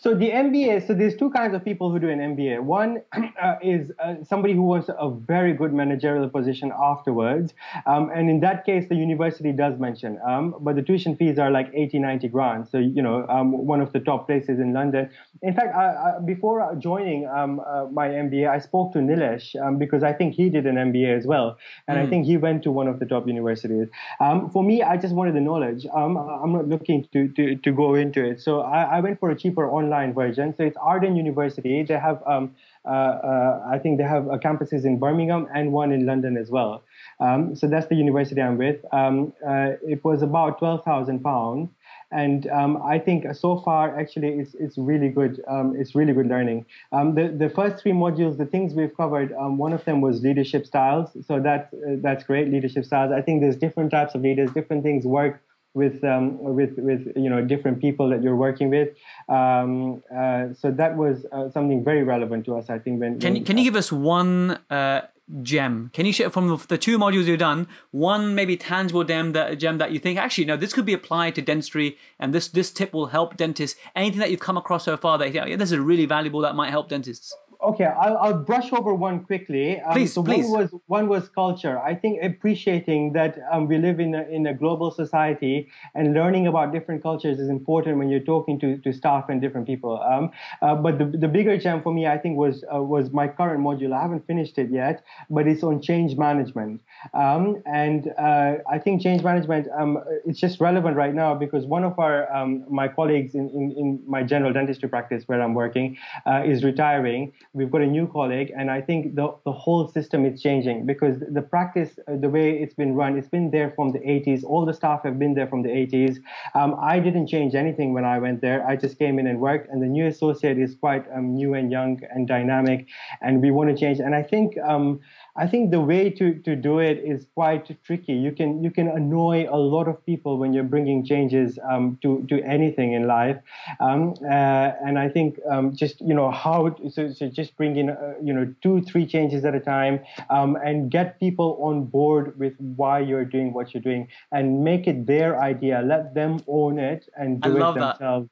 So 0.00 0.14
the 0.14 0.30
MBA, 0.30 0.86
so 0.86 0.94
there's 0.94 1.16
two 1.16 1.30
kinds 1.30 1.54
of 1.54 1.64
people 1.64 1.90
who 1.90 1.98
do 1.98 2.08
an 2.08 2.20
MBA. 2.20 2.62
One 2.62 3.02
uh, 3.42 3.56
is 3.60 3.90
uh, 3.98 4.14
somebody 4.22 4.54
who 4.54 4.62
wants 4.62 4.88
a 4.88 5.10
very 5.10 5.52
good 5.52 5.72
managerial 5.72 6.28
position 6.28 6.72
afterwards. 6.80 7.52
Um, 7.84 8.10
and 8.14 8.30
in 8.30 8.38
that 8.40 8.64
case, 8.64 8.88
the 8.88 8.94
university 8.94 9.50
does 9.50 9.78
mention, 9.78 10.20
um, 10.26 10.54
but 10.60 10.76
the 10.76 10.82
tuition 10.82 11.16
fees 11.16 11.38
are 11.38 11.50
like 11.50 11.70
80, 11.74 11.98
90 11.98 12.28
grand. 12.28 12.68
So, 12.68 12.78
you 12.78 13.02
know, 13.02 13.26
um, 13.28 13.66
one 13.66 13.80
of 13.80 13.92
the 13.92 13.98
top 13.98 14.26
places 14.28 14.60
in 14.60 14.72
London. 14.72 15.10
In 15.42 15.52
fact, 15.52 15.74
I, 15.74 15.86
I, 15.86 16.18
before 16.24 16.76
joining 16.78 17.26
um, 17.26 17.60
uh, 17.60 17.86
my 17.90 18.08
MBA, 18.08 18.48
I 18.48 18.60
spoke 18.60 18.92
to 18.92 19.00
Nilesh 19.00 19.56
um, 19.60 19.78
because 19.78 20.04
I 20.04 20.12
think 20.12 20.34
he 20.34 20.48
did 20.48 20.66
an 20.66 20.76
MBA 20.76 21.18
as 21.18 21.26
well. 21.26 21.58
And 21.88 21.98
mm. 21.98 22.02
I 22.02 22.04
hmm. 22.04 22.10
think 22.10 22.26
he 22.26 22.36
went 22.36 22.62
to 22.64 22.70
one 22.70 22.86
of 22.86 23.00
the 23.00 23.06
top 23.06 23.26
universities. 23.26 23.88
Um, 24.20 24.50
for 24.50 24.62
me, 24.62 24.82
I 24.82 24.96
just 24.96 25.14
wanted 25.14 25.34
the 25.34 25.40
knowledge. 25.40 25.86
I'm 25.92 26.14
not 26.14 26.68
looking 26.68 27.06
to, 27.12 27.28
to, 27.28 27.56
to 27.56 27.72
go 27.72 27.94
into 27.94 28.24
it. 28.24 28.40
So 28.40 28.60
I, 28.60 28.98
I 28.98 29.00
went 29.00 29.18
for 29.18 29.30
a 29.30 29.36
cheaper 29.36 29.68
online 29.68 29.87
version. 30.14 30.54
So 30.56 30.62
it's 30.64 30.76
Arden 30.76 31.16
University. 31.16 31.82
They 31.82 31.98
have, 31.98 32.22
um, 32.26 32.54
uh, 32.84 32.88
uh, 32.88 33.68
I 33.74 33.78
think 33.78 33.98
they 33.98 34.04
have 34.04 34.24
campuses 34.40 34.84
in 34.84 34.98
Birmingham 34.98 35.46
and 35.54 35.72
one 35.72 35.92
in 35.92 36.06
London 36.06 36.36
as 36.36 36.50
well. 36.50 36.82
Um, 37.20 37.56
so 37.56 37.66
that's 37.66 37.88
the 37.88 37.96
university 37.96 38.40
I'm 38.40 38.58
with. 38.58 38.84
Um, 38.92 39.32
uh, 39.46 39.72
it 39.82 40.04
was 40.04 40.22
about 40.22 40.58
twelve 40.58 40.84
thousand 40.84 41.20
pounds. 41.20 41.70
And 42.10 42.48
um, 42.48 42.80
I 42.82 42.98
think 42.98 43.26
so 43.34 43.60
far, 43.60 43.98
actually, 44.00 44.28
it's, 44.28 44.54
it's 44.54 44.78
really 44.78 45.10
good. 45.10 45.42
Um, 45.46 45.76
it's 45.76 45.94
really 45.94 46.14
good 46.14 46.26
learning. 46.26 46.64
Um, 46.90 47.14
the, 47.14 47.28
the 47.28 47.50
first 47.50 47.82
three 47.82 47.92
modules, 47.92 48.38
the 48.38 48.46
things 48.46 48.72
we've 48.72 48.96
covered, 48.96 49.34
one 49.36 49.74
of 49.74 49.84
them 49.84 50.00
was 50.00 50.22
leadership 50.22 50.64
styles. 50.64 51.10
So 51.26 51.38
that, 51.40 51.68
uh, 51.74 51.96
that's 52.00 52.24
great, 52.24 52.48
leadership 52.48 52.86
styles. 52.86 53.12
I 53.12 53.20
think 53.20 53.42
there's 53.42 53.56
different 53.56 53.90
types 53.90 54.14
of 54.14 54.22
leaders, 54.22 54.50
different 54.52 54.84
things 54.84 55.04
work 55.04 55.42
with 55.74 56.02
um, 56.04 56.38
with 56.42 56.78
with 56.78 57.12
you 57.16 57.30
know 57.30 57.44
different 57.44 57.80
people 57.80 58.08
that 58.10 58.22
you're 58.22 58.36
working 58.36 58.70
with. 58.70 58.88
Um, 59.28 60.02
uh, 60.14 60.54
so 60.54 60.70
that 60.70 60.96
was 60.96 61.26
uh, 61.32 61.50
something 61.50 61.84
very 61.84 62.02
relevant 62.02 62.44
to 62.46 62.56
us, 62.56 62.70
I 62.70 62.78
think. 62.78 63.00
When 63.00 63.20
can 63.20 63.36
you, 63.36 63.44
can 63.44 63.58
you 63.58 63.64
give 63.64 63.76
us 63.76 63.92
one 63.92 64.58
uh, 64.70 65.02
gem? 65.42 65.90
Can 65.92 66.06
you 66.06 66.12
share 66.12 66.30
from 66.30 66.48
the, 66.48 66.56
the 66.68 66.78
two 66.78 66.98
modules 66.98 67.24
you've 67.24 67.38
done 67.38 67.68
one 67.90 68.34
maybe 68.34 68.56
tangible 68.56 69.04
gem 69.04 69.32
that 69.32 69.58
gem 69.58 69.78
that 69.78 69.92
you 69.92 69.98
think 69.98 70.18
actually 70.18 70.46
no 70.46 70.56
this 70.56 70.72
could 70.72 70.86
be 70.86 70.94
applied 70.94 71.34
to 71.34 71.42
dentistry 71.42 71.98
and 72.18 72.34
this 72.34 72.48
this 72.48 72.70
tip 72.70 72.92
will 72.92 73.06
help 73.06 73.36
dentists? 73.36 73.78
Anything 73.94 74.20
that 74.20 74.30
you've 74.30 74.40
come 74.40 74.56
across 74.56 74.84
so 74.84 74.96
far 74.96 75.18
that 75.18 75.26
you 75.26 75.32
think, 75.32 75.48
yeah, 75.48 75.56
this 75.56 75.72
is 75.72 75.78
really 75.78 76.06
valuable 76.06 76.40
that 76.40 76.54
might 76.54 76.70
help 76.70 76.88
dentists? 76.88 77.34
Okay, 77.60 77.84
I'll, 77.84 78.16
I'll, 78.18 78.38
brush 78.38 78.72
over 78.72 78.94
one 78.94 79.24
quickly. 79.24 79.80
Um, 79.80 79.92
please, 79.92 80.12
so 80.12 80.22
please. 80.22 80.46
One 80.48 80.60
was 80.60 80.80
one 80.86 81.08
was 81.08 81.28
culture. 81.28 81.78
I 81.78 81.94
think 81.94 82.22
appreciating 82.22 83.12
that 83.14 83.38
um, 83.52 83.66
we 83.66 83.78
live 83.78 84.00
in 84.00 84.14
a, 84.14 84.22
in 84.22 84.46
a 84.46 84.54
global 84.54 84.90
society 84.90 85.68
and 85.94 86.14
learning 86.14 86.46
about 86.46 86.72
different 86.72 87.02
cultures 87.02 87.38
is 87.38 87.48
important 87.48 87.98
when 87.98 88.08
you're 88.08 88.20
talking 88.20 88.58
to, 88.60 88.78
to 88.78 88.92
staff 88.92 89.28
and 89.28 89.40
different 89.40 89.66
people. 89.66 90.00
Um, 90.00 90.30
uh, 90.62 90.74
but 90.76 90.98
the, 90.98 91.06
the 91.06 91.28
bigger 91.28 91.56
gem 91.58 91.82
for 91.82 91.92
me, 91.92 92.06
I 92.06 92.18
think, 92.18 92.36
was 92.36 92.64
uh, 92.72 92.82
was 92.82 93.10
my 93.10 93.28
current 93.28 93.60
module. 93.60 93.92
I 93.92 94.02
haven't 94.02 94.26
finished 94.26 94.58
it 94.58 94.70
yet, 94.70 95.04
but 95.28 95.46
it's 95.46 95.62
on 95.62 95.82
change 95.82 96.16
management. 96.16 96.80
Um, 97.14 97.62
and 97.66 98.12
uh, 98.18 98.56
I 98.70 98.78
think 98.78 99.02
change 99.02 99.22
management 99.22 99.68
um, 99.78 99.98
it's 100.24 100.38
just 100.38 100.60
relevant 100.60 100.96
right 100.96 101.14
now 101.14 101.34
because 101.34 101.66
one 101.66 101.84
of 101.84 101.98
our 101.98 102.32
um, 102.34 102.64
my 102.70 102.88
colleagues 102.88 103.34
in, 103.34 103.48
in, 103.50 103.74
in, 103.76 104.02
my 104.06 104.22
general 104.22 104.52
dentistry 104.52 104.88
practice 104.88 105.24
where 105.26 105.42
I'm 105.42 105.54
working 105.54 105.96
uh, 106.26 106.42
is 106.44 106.64
retiring 106.64 107.32
we've 107.52 107.70
got 107.70 107.80
a 107.80 107.86
new 107.86 108.06
colleague, 108.06 108.52
and 108.56 108.70
I 108.70 108.80
think 108.80 109.14
the, 109.14 109.34
the 109.44 109.52
whole 109.52 109.88
system 109.88 110.24
is 110.24 110.40
changing 110.40 110.86
because 110.86 111.18
the 111.20 111.42
practice, 111.42 111.98
uh, 112.06 112.16
the 112.16 112.28
way 112.28 112.50
it's 112.50 112.74
been 112.74 112.94
run, 112.94 113.16
it's 113.16 113.28
been 113.28 113.50
there 113.50 113.70
from 113.70 113.92
the 113.92 114.00
80s. 114.00 114.44
All 114.44 114.66
the 114.66 114.74
staff 114.74 115.02
have 115.04 115.18
been 115.18 115.34
there 115.34 115.46
from 115.46 115.62
the 115.62 115.70
80s. 115.70 116.18
Um, 116.54 116.76
I 116.80 116.98
didn't 116.98 117.26
change 117.26 117.54
anything 117.54 117.94
when 117.94 118.04
I 118.04 118.18
went 118.18 118.40
there. 118.40 118.66
I 118.66 118.76
just 118.76 118.98
came 118.98 119.18
in 119.18 119.26
and 119.26 119.40
worked, 119.40 119.70
and 119.70 119.82
the 119.82 119.86
new 119.86 120.06
associate 120.06 120.58
is 120.58 120.74
quite 120.74 121.04
um, 121.14 121.34
new 121.34 121.54
and 121.54 121.70
young 121.70 122.00
and 122.10 122.28
dynamic, 122.28 122.86
and 123.22 123.42
we 123.42 123.50
want 123.50 123.70
to 123.70 123.76
change. 123.76 123.98
And 123.98 124.14
I 124.14 124.22
think 124.22 124.56
um, 124.58 125.00
I 125.38 125.46
think 125.46 125.70
the 125.70 125.80
way 125.80 126.10
to, 126.10 126.34
to 126.40 126.56
do 126.56 126.80
it 126.80 126.98
is 126.98 127.26
quite 127.34 127.70
tricky. 127.84 128.14
You 128.14 128.32
can 128.32 128.62
you 128.62 128.70
can 128.70 128.88
annoy 128.88 129.46
a 129.48 129.56
lot 129.56 129.86
of 129.86 130.04
people 130.04 130.36
when 130.36 130.52
you're 130.52 130.64
bringing 130.64 131.04
changes 131.04 131.58
um, 131.70 131.98
to 132.02 132.26
to 132.28 132.42
anything 132.42 132.92
in 132.92 133.06
life, 133.06 133.36
um, 133.78 134.14
uh, 134.24 134.72
and 134.84 134.98
I 134.98 135.08
think 135.08 135.38
um, 135.50 135.74
just 135.76 136.00
you 136.00 136.14
know 136.14 136.30
how 136.30 136.76
so, 136.90 137.12
so 137.12 137.28
just 137.28 137.56
bring 137.56 137.76
in 137.76 137.90
uh, 137.90 138.14
you 138.22 138.32
know 138.32 138.52
two 138.62 138.82
three 138.82 139.06
changes 139.06 139.44
at 139.44 139.54
a 139.54 139.60
time 139.60 140.00
um, 140.28 140.56
and 140.56 140.90
get 140.90 141.20
people 141.20 141.58
on 141.62 141.84
board 141.84 142.38
with 142.38 142.54
why 142.58 142.98
you're 142.98 143.24
doing 143.24 143.52
what 143.52 143.72
you're 143.72 143.82
doing 143.82 144.08
and 144.32 144.64
make 144.64 144.86
it 144.86 145.06
their 145.06 145.40
idea. 145.40 145.82
Let 145.82 146.14
them 146.14 146.40
own 146.48 146.78
it 146.78 147.08
and 147.16 147.40
do 147.40 147.56
it 147.56 147.74
themselves. 147.74 148.28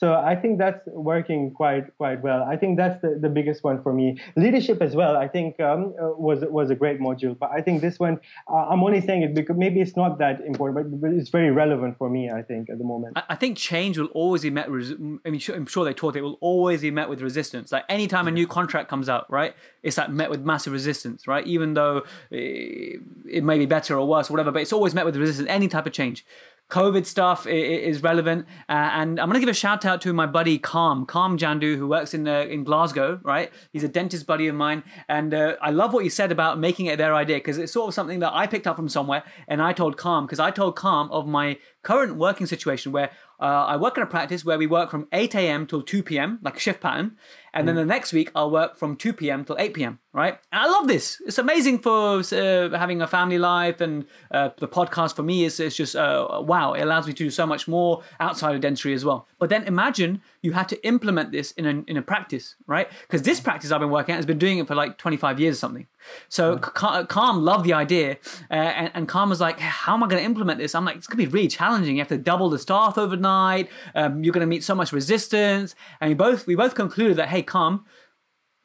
So 0.00 0.14
I 0.14 0.34
think 0.34 0.56
that's 0.56 0.80
working 0.86 1.50
quite 1.50 1.94
quite 1.98 2.22
well. 2.22 2.42
I 2.42 2.56
think 2.56 2.78
that's 2.78 3.02
the, 3.02 3.18
the 3.20 3.28
biggest 3.28 3.62
one 3.62 3.82
for 3.82 3.92
me. 3.92 4.18
Leadership 4.34 4.80
as 4.80 4.96
well. 4.96 5.14
I 5.14 5.28
think 5.28 5.60
um, 5.60 5.92
uh, 6.00 6.12
was 6.16 6.40
was 6.40 6.70
a 6.70 6.74
great 6.74 6.98
module, 6.98 7.38
but 7.38 7.50
I 7.52 7.60
think 7.60 7.82
this 7.82 7.98
one 7.98 8.18
uh, 8.50 8.68
I'm 8.70 8.82
only 8.82 9.02
saying 9.02 9.24
it 9.24 9.34
because 9.34 9.58
maybe 9.58 9.82
it's 9.82 9.96
not 9.96 10.18
that 10.18 10.40
important, 10.40 11.02
but, 11.02 11.10
it's 11.10 11.28
very 11.28 11.50
relevant 11.50 11.98
for 11.98 12.08
me. 12.08 12.30
I 12.30 12.40
think 12.40 12.70
at 12.70 12.78
the 12.78 12.84
moment. 12.84 13.18
I, 13.28 13.34
think 13.34 13.58
change 13.58 13.98
will 13.98 14.06
always 14.22 14.40
be 14.40 14.48
met. 14.48 14.70
With, 14.70 14.92
I 15.26 15.28
mean, 15.30 15.42
I'm 15.54 15.66
sure 15.66 15.84
they 15.84 15.92
taught 15.92 16.16
it 16.16 16.22
will 16.22 16.38
always 16.40 16.80
be 16.80 16.90
met 16.90 17.10
with 17.10 17.20
resistance. 17.20 17.70
Like 17.70 17.84
anytime 17.90 18.26
a 18.26 18.30
new 18.30 18.46
contract 18.46 18.88
comes 18.88 19.10
out, 19.10 19.30
right? 19.30 19.54
It's 19.82 19.98
like 19.98 20.08
met 20.08 20.30
with 20.30 20.40
massive 20.40 20.72
resistance, 20.72 21.26
right? 21.26 21.46
Even 21.46 21.74
though 21.74 22.04
it, 22.30 23.02
it 23.28 23.44
may 23.44 23.58
be 23.58 23.66
better 23.66 23.98
or 23.98 24.08
worse 24.08 24.30
or 24.30 24.32
whatever, 24.32 24.50
but 24.50 24.62
it's 24.62 24.72
always 24.72 24.94
met 24.94 25.04
with 25.04 25.16
resistance. 25.16 25.46
Any 25.50 25.68
type 25.68 25.84
of 25.84 25.92
change. 25.92 26.24
COVID 26.70 27.04
stuff 27.04 27.46
is 27.46 28.02
relevant, 28.02 28.46
uh, 28.68 28.72
and 28.72 29.20
I'm 29.20 29.28
gonna 29.28 29.40
give 29.40 29.48
a 29.48 29.54
shout 29.54 29.84
out 29.84 30.00
to 30.02 30.12
my 30.12 30.26
buddy 30.26 30.58
Calm, 30.58 31.04
Calm 31.04 31.36
Jandu, 31.36 31.76
who 31.76 31.88
works 31.88 32.14
in 32.14 32.26
uh, 32.28 32.40
in 32.42 32.64
Glasgow. 32.64 33.20
Right, 33.22 33.52
he's 33.72 33.84
a 33.84 33.88
dentist 33.88 34.26
buddy 34.26 34.46
of 34.48 34.54
mine, 34.54 34.84
and 35.08 35.34
uh, 35.34 35.56
I 35.60 35.70
love 35.70 35.92
what 35.92 36.04
you 36.04 36.10
said 36.10 36.30
about 36.32 36.58
making 36.58 36.86
it 36.86 36.96
their 36.96 37.14
idea 37.14 37.36
because 37.36 37.58
it's 37.58 37.72
sort 37.72 37.88
of 37.88 37.94
something 37.94 38.20
that 38.20 38.32
I 38.32 38.46
picked 38.46 38.66
up 38.66 38.76
from 38.76 38.88
somewhere, 38.88 39.24
and 39.48 39.60
I 39.60 39.72
told 39.72 39.96
Calm 39.96 40.26
because 40.26 40.40
I 40.40 40.50
told 40.50 40.76
Calm 40.76 41.10
of 41.10 41.26
my 41.26 41.58
current 41.82 42.16
working 42.16 42.46
situation 42.46 42.92
where 42.92 43.10
uh, 43.40 43.64
I 43.66 43.76
work 43.76 43.96
in 43.96 44.02
a 44.02 44.06
practice 44.06 44.44
where 44.44 44.58
we 44.58 44.66
work 44.66 44.90
from 44.90 45.08
8 45.12 45.34
a.m. 45.34 45.66
till 45.66 45.82
2 45.82 46.02
p.m., 46.02 46.38
like 46.42 46.56
a 46.56 46.60
shift 46.60 46.80
pattern. 46.80 47.16
And 47.52 47.64
mm. 47.64 47.66
then 47.66 47.76
the 47.76 47.84
next 47.84 48.12
week, 48.12 48.30
I'll 48.34 48.50
work 48.50 48.76
from 48.76 48.96
2 48.96 49.12
p.m. 49.12 49.44
till 49.44 49.56
8 49.58 49.74
p.m., 49.74 49.98
right? 50.12 50.38
And 50.52 50.62
I 50.62 50.66
love 50.66 50.88
this. 50.88 51.20
It's 51.26 51.38
amazing 51.38 51.80
for 51.80 52.18
uh, 52.18 52.78
having 52.78 53.02
a 53.02 53.06
family 53.06 53.38
life. 53.38 53.80
And 53.80 54.06
uh, 54.30 54.50
the 54.58 54.68
podcast 54.68 55.16
for 55.16 55.22
me 55.22 55.44
is, 55.44 55.60
is 55.60 55.76
just, 55.76 55.96
uh, 55.96 56.42
wow, 56.42 56.72
it 56.74 56.82
allows 56.82 57.06
me 57.06 57.12
to 57.12 57.24
do 57.24 57.30
so 57.30 57.46
much 57.46 57.68
more 57.68 58.02
outside 58.18 58.54
of 58.54 58.60
dentistry 58.60 58.94
as 58.94 59.04
well. 59.04 59.26
But 59.38 59.50
then 59.50 59.64
imagine 59.64 60.22
you 60.42 60.52
had 60.52 60.68
to 60.70 60.86
implement 60.86 61.32
this 61.32 61.52
in 61.52 61.66
a, 61.66 61.90
in 61.90 61.96
a 61.96 62.02
practice, 62.02 62.56
right? 62.66 62.88
Because 63.02 63.22
this 63.22 63.40
practice 63.40 63.70
I've 63.70 63.80
been 63.80 63.90
working 63.90 64.14
at 64.14 64.16
has 64.16 64.26
been 64.26 64.38
doing 64.38 64.58
it 64.58 64.66
for 64.66 64.74
like 64.74 64.98
25 64.98 65.40
years 65.40 65.56
or 65.56 65.58
something. 65.58 65.86
So 66.28 66.56
mm. 66.56 67.08
Calm 67.08 67.44
loved 67.44 67.64
the 67.64 67.72
idea. 67.72 68.16
Uh, 68.50 68.54
and, 68.54 68.90
and 68.94 69.08
Calm 69.08 69.28
was 69.28 69.40
like, 69.40 69.58
how 69.58 69.94
am 69.94 70.02
I 70.02 70.08
going 70.08 70.20
to 70.20 70.24
implement 70.24 70.58
this? 70.58 70.74
I'm 70.74 70.84
like, 70.84 70.96
it's 70.96 71.06
going 71.06 71.22
to 71.22 71.30
be 71.30 71.32
really 71.32 71.48
challenging. 71.48 71.96
You 71.96 72.00
have 72.00 72.08
to 72.08 72.18
double 72.18 72.48
the 72.48 72.58
staff 72.58 72.96
overnight. 72.98 73.68
Um, 73.94 74.24
you're 74.24 74.32
going 74.32 74.40
to 74.40 74.46
meet 74.46 74.64
so 74.64 74.74
much 74.74 74.92
resistance. 74.92 75.74
And 76.00 76.08
we 76.08 76.14
both, 76.14 76.46
we 76.46 76.54
both 76.54 76.74
concluded 76.74 77.16
that, 77.18 77.28
hey, 77.28 77.39
Calm, 77.42 77.84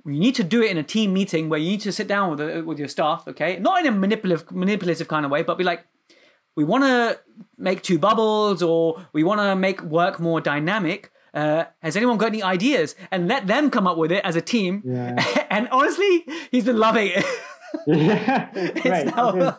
you 0.06 0.20
need 0.20 0.36
to 0.36 0.44
do 0.44 0.62
it 0.62 0.72
in 0.72 0.78
a 0.78 0.84
team 0.84 1.14
meeting 1.14 1.50
where 1.50 1.60
you 1.60 1.72
need 1.72 1.82
to 1.82 1.92
sit 1.92 2.08
down 2.08 2.30
with, 2.30 2.40
the, 2.40 2.64
with 2.64 2.78
your 2.78 2.88
staff, 2.88 3.28
okay? 3.28 3.58
Not 3.58 3.80
in 3.82 3.88
a 3.88 3.92
manipulative, 3.92 4.52
manipulative 4.52 5.08
kind 5.08 5.26
of 5.26 5.32
way, 5.32 5.42
but 5.42 5.58
be 5.58 5.64
like, 5.64 5.86
we 6.56 6.64
want 6.64 6.84
to 6.84 7.20
make 7.58 7.82
two 7.82 8.00
bubbles 8.00 8.62
or 8.62 9.06
we 9.14 9.24
want 9.24 9.42
to 9.42 9.56
make 9.56 9.82
work 9.82 10.20
more 10.20 10.40
dynamic 10.40 11.12
uh, 11.36 11.66
has 11.82 11.98
anyone 11.98 12.18
got 12.18 12.28
any 12.28 12.42
ideas? 12.42 12.96
And 13.12 13.28
let 13.28 13.46
them 13.46 13.70
come 13.70 13.86
up 13.86 13.98
with 13.98 14.12
it 14.12 14.24
as 14.24 14.38
a 14.38 14.42
team. 14.42 14.82
Yeah. 14.86 15.46
and 15.50 15.68
honestly, 15.70 16.26
he's 16.50 16.64
been 16.64 16.78
loving 16.78 17.12
it. 17.14 17.26
yeah, 17.88 18.50
right. 18.86 19.06
Now... 19.06 19.58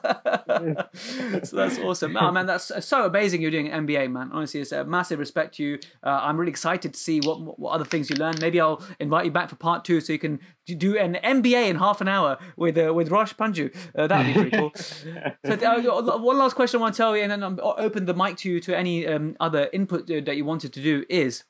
so 1.43 1.57
that's 1.57 1.79
awesome. 1.79 2.17
Oh, 2.17 2.31
man, 2.31 2.47
that's 2.47 2.73
so 2.85 3.05
amazing 3.05 3.43
you're 3.43 3.51
doing 3.51 3.69
an 3.69 3.87
MBA, 3.87 4.11
man. 4.11 4.31
Honestly, 4.33 4.61
it's 4.61 4.73
a 4.73 4.85
massive 4.85 5.19
respect 5.19 5.57
to 5.57 5.65
you. 5.65 5.79
Uh, 6.03 6.21
I'm 6.23 6.37
really 6.37 6.51
excited 6.51 6.95
to 6.95 7.01
see 7.01 7.21
what 7.21 7.59
what 7.59 7.73
other 7.73 7.85
things 7.85 8.11
you 8.11 8.17
learn. 8.17 8.35
Maybe 8.41 8.61
I'll 8.61 8.83
invite 9.01 9.25
you 9.25 9.31
back 9.31 9.49
for 9.49 9.57
part 9.57 9.85
two 9.85 10.01
so 10.01 10.13
you 10.13 10.19
can 10.19 10.41
do 10.67 10.97
an 10.99 11.19
MBA 11.23 11.69
in 11.69 11.77
half 11.77 12.01
an 12.01 12.09
hour 12.09 12.39
with 12.57 12.77
uh, 12.79 12.93
with 12.93 13.11
Rosh 13.11 13.35
Panju. 13.35 13.75
Uh, 13.97 14.07
that'd 14.07 14.27
be 14.27 14.41
pretty 14.41 14.57
cool. 14.57 14.73
so, 14.75 15.53
uh, 15.53 16.19
one 16.19 16.39
last 16.39 16.55
question 16.55 16.79
I 16.79 16.83
want 16.83 16.95
to 16.95 16.99
tell 16.99 17.17
you, 17.17 17.23
and 17.23 17.31
then 17.31 17.43
I'll 17.43 17.75
open 17.79 18.07
the 18.07 18.15
mic 18.15 18.37
to 18.39 18.51
you 18.51 18.61
to 18.61 18.77
any 18.77 19.07
um, 19.07 19.37
other 19.41 19.69
input 19.73 20.11
uh, 20.11 20.21
that 20.25 20.37
you 20.37 20.45
wanted 20.45 20.73
to 20.73 20.83
do 20.83 21.05
is 21.09 21.45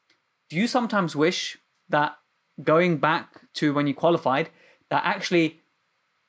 do 0.49 0.57
you 0.57 0.67
sometimes 0.67 1.17
wish 1.17 1.59
that 1.89 2.17
going 2.62 2.99
back 2.99 3.41
to 3.55 3.75
when 3.75 3.87
you 3.87 3.95
qualified, 3.95 4.51
that 4.91 5.03
actually 5.05 5.61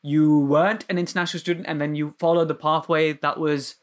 you 0.07 0.39
weren't 0.39 0.85
an 0.89 0.97
international 0.97 1.39
student 1.39 1.65
and 1.67 1.81
then 1.81 1.95
you 1.95 2.15
followed 2.19 2.47
the 2.47 2.55
pathway 2.55 3.13
that 3.13 3.39
was 3.39 3.75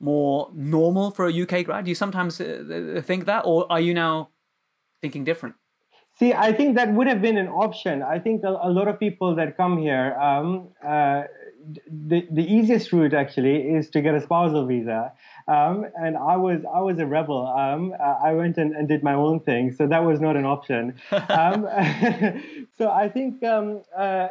more 0.00 0.50
normal 0.54 1.10
for 1.10 1.28
a 1.28 1.42
UK 1.42 1.64
grad? 1.64 1.84
Do 1.84 1.90
you 1.90 1.94
sometimes 1.94 2.40
uh, 2.40 2.96
uh, 2.96 3.02
think 3.02 3.26
that, 3.26 3.42
or 3.44 3.66
are 3.70 3.80
you 3.80 3.92
now 3.92 4.30
thinking 5.02 5.24
different? 5.24 5.56
See, 6.18 6.32
I 6.32 6.52
think 6.52 6.76
that 6.76 6.92
would 6.92 7.06
have 7.06 7.22
been 7.22 7.38
an 7.38 7.48
option. 7.48 8.02
I 8.02 8.18
think 8.18 8.42
a, 8.44 8.48
a 8.48 8.70
lot 8.70 8.88
of 8.88 8.98
people 8.98 9.34
that 9.36 9.56
come 9.56 9.78
here, 9.78 10.14
um, 10.20 10.68
uh, 10.86 11.22
the, 11.86 12.26
the 12.30 12.42
easiest 12.42 12.92
route 12.92 13.14
actually 13.14 13.56
is 13.56 13.90
to 13.90 14.00
get 14.00 14.14
a 14.14 14.20
spousal 14.20 14.66
visa. 14.66 15.12
Um, 15.46 15.86
and 15.96 16.16
I 16.16 16.36
was 16.36 16.60
I 16.72 16.80
was 16.80 16.98
a 16.98 17.06
rebel. 17.06 17.46
Um, 17.46 17.94
I 18.00 18.32
went 18.32 18.56
and, 18.56 18.74
and, 18.74 18.88
did 18.88 19.02
my 19.02 19.14
own 19.14 19.40
thing, 19.40 19.72
so 19.72 19.86
that 19.86 20.04
was 20.04 20.20
not 20.20 20.36
an 20.36 20.44
option. 20.44 20.94
Um, 21.12 21.66
so 22.78 22.90
I 22.90 23.08
think 23.08 23.42
um, 23.42 23.82
uh, 23.96 24.28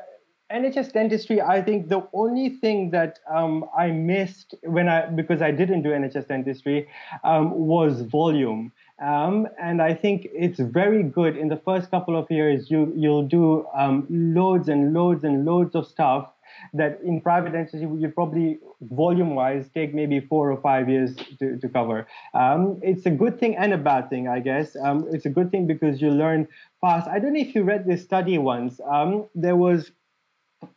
NHS 0.52 0.94
dentistry. 0.94 1.42
I 1.42 1.62
think 1.62 1.90
the 1.90 2.08
only 2.14 2.50
thing 2.50 2.90
that 2.92 3.20
um, 3.32 3.66
I 3.78 3.92
missed 3.92 4.56
when 4.64 4.90
I 4.90 5.06
because 5.06 5.42
I 5.42 5.52
didn't 5.52 5.84
do 5.84 5.90
NHS 5.90 6.28
dentistry 6.28 6.88
um, 7.24 7.52
was 7.52 8.02
volume. 8.02 8.72
Um, 9.00 9.48
and 9.62 9.82
I 9.82 9.94
think 9.94 10.28
it's 10.34 10.60
very 10.60 11.04
good 11.04 11.38
in 11.38 11.48
the 11.48 11.58
first 11.58 11.92
couple 11.92 12.18
of 12.18 12.30
years. 12.32 12.72
You 12.72 12.92
you'll 12.96 13.28
do 13.28 13.68
um, 13.78 14.08
loads 14.10 14.70
and 14.70 14.94
loads 14.94 15.24
and 15.24 15.46
loads 15.46 15.76
of 15.76 15.88
stuff 15.88 16.32
that 16.74 17.00
in 17.06 17.22
private 17.22 17.54
dentistry 17.54 17.82
you 17.82 18.10
probably 18.10 18.58
volume 18.82 19.36
wise 19.36 19.70
take 19.74 19.94
maybe 19.94 20.20
four 20.20 20.52
or 20.52 20.60
five 20.62 20.90
years 20.90 21.16
to, 21.38 21.58
to 21.58 21.70
cover. 21.70 22.08
Um, 22.34 22.80
it's 22.82 23.06
a 23.06 23.12
good 23.12 23.40
thing 23.40 23.56
and 23.56 23.72
a 23.72 23.78
bad 23.78 24.10
thing, 24.10 24.28
I 24.28 24.40
guess. 24.40 24.76
Um, 24.84 25.08
it's 25.12 25.26
a 25.26 25.30
good 25.30 25.52
thing 25.52 25.68
because 25.68 26.02
you 26.02 26.10
learn 26.10 26.48
fast. 26.82 27.08
I 27.08 27.20
don't 27.20 27.34
know 27.34 27.40
if 27.40 27.54
you 27.54 27.64
read 27.64 27.86
this 27.86 28.02
study 28.04 28.38
once. 28.40 28.82
There 29.36 29.56
was 29.56 29.92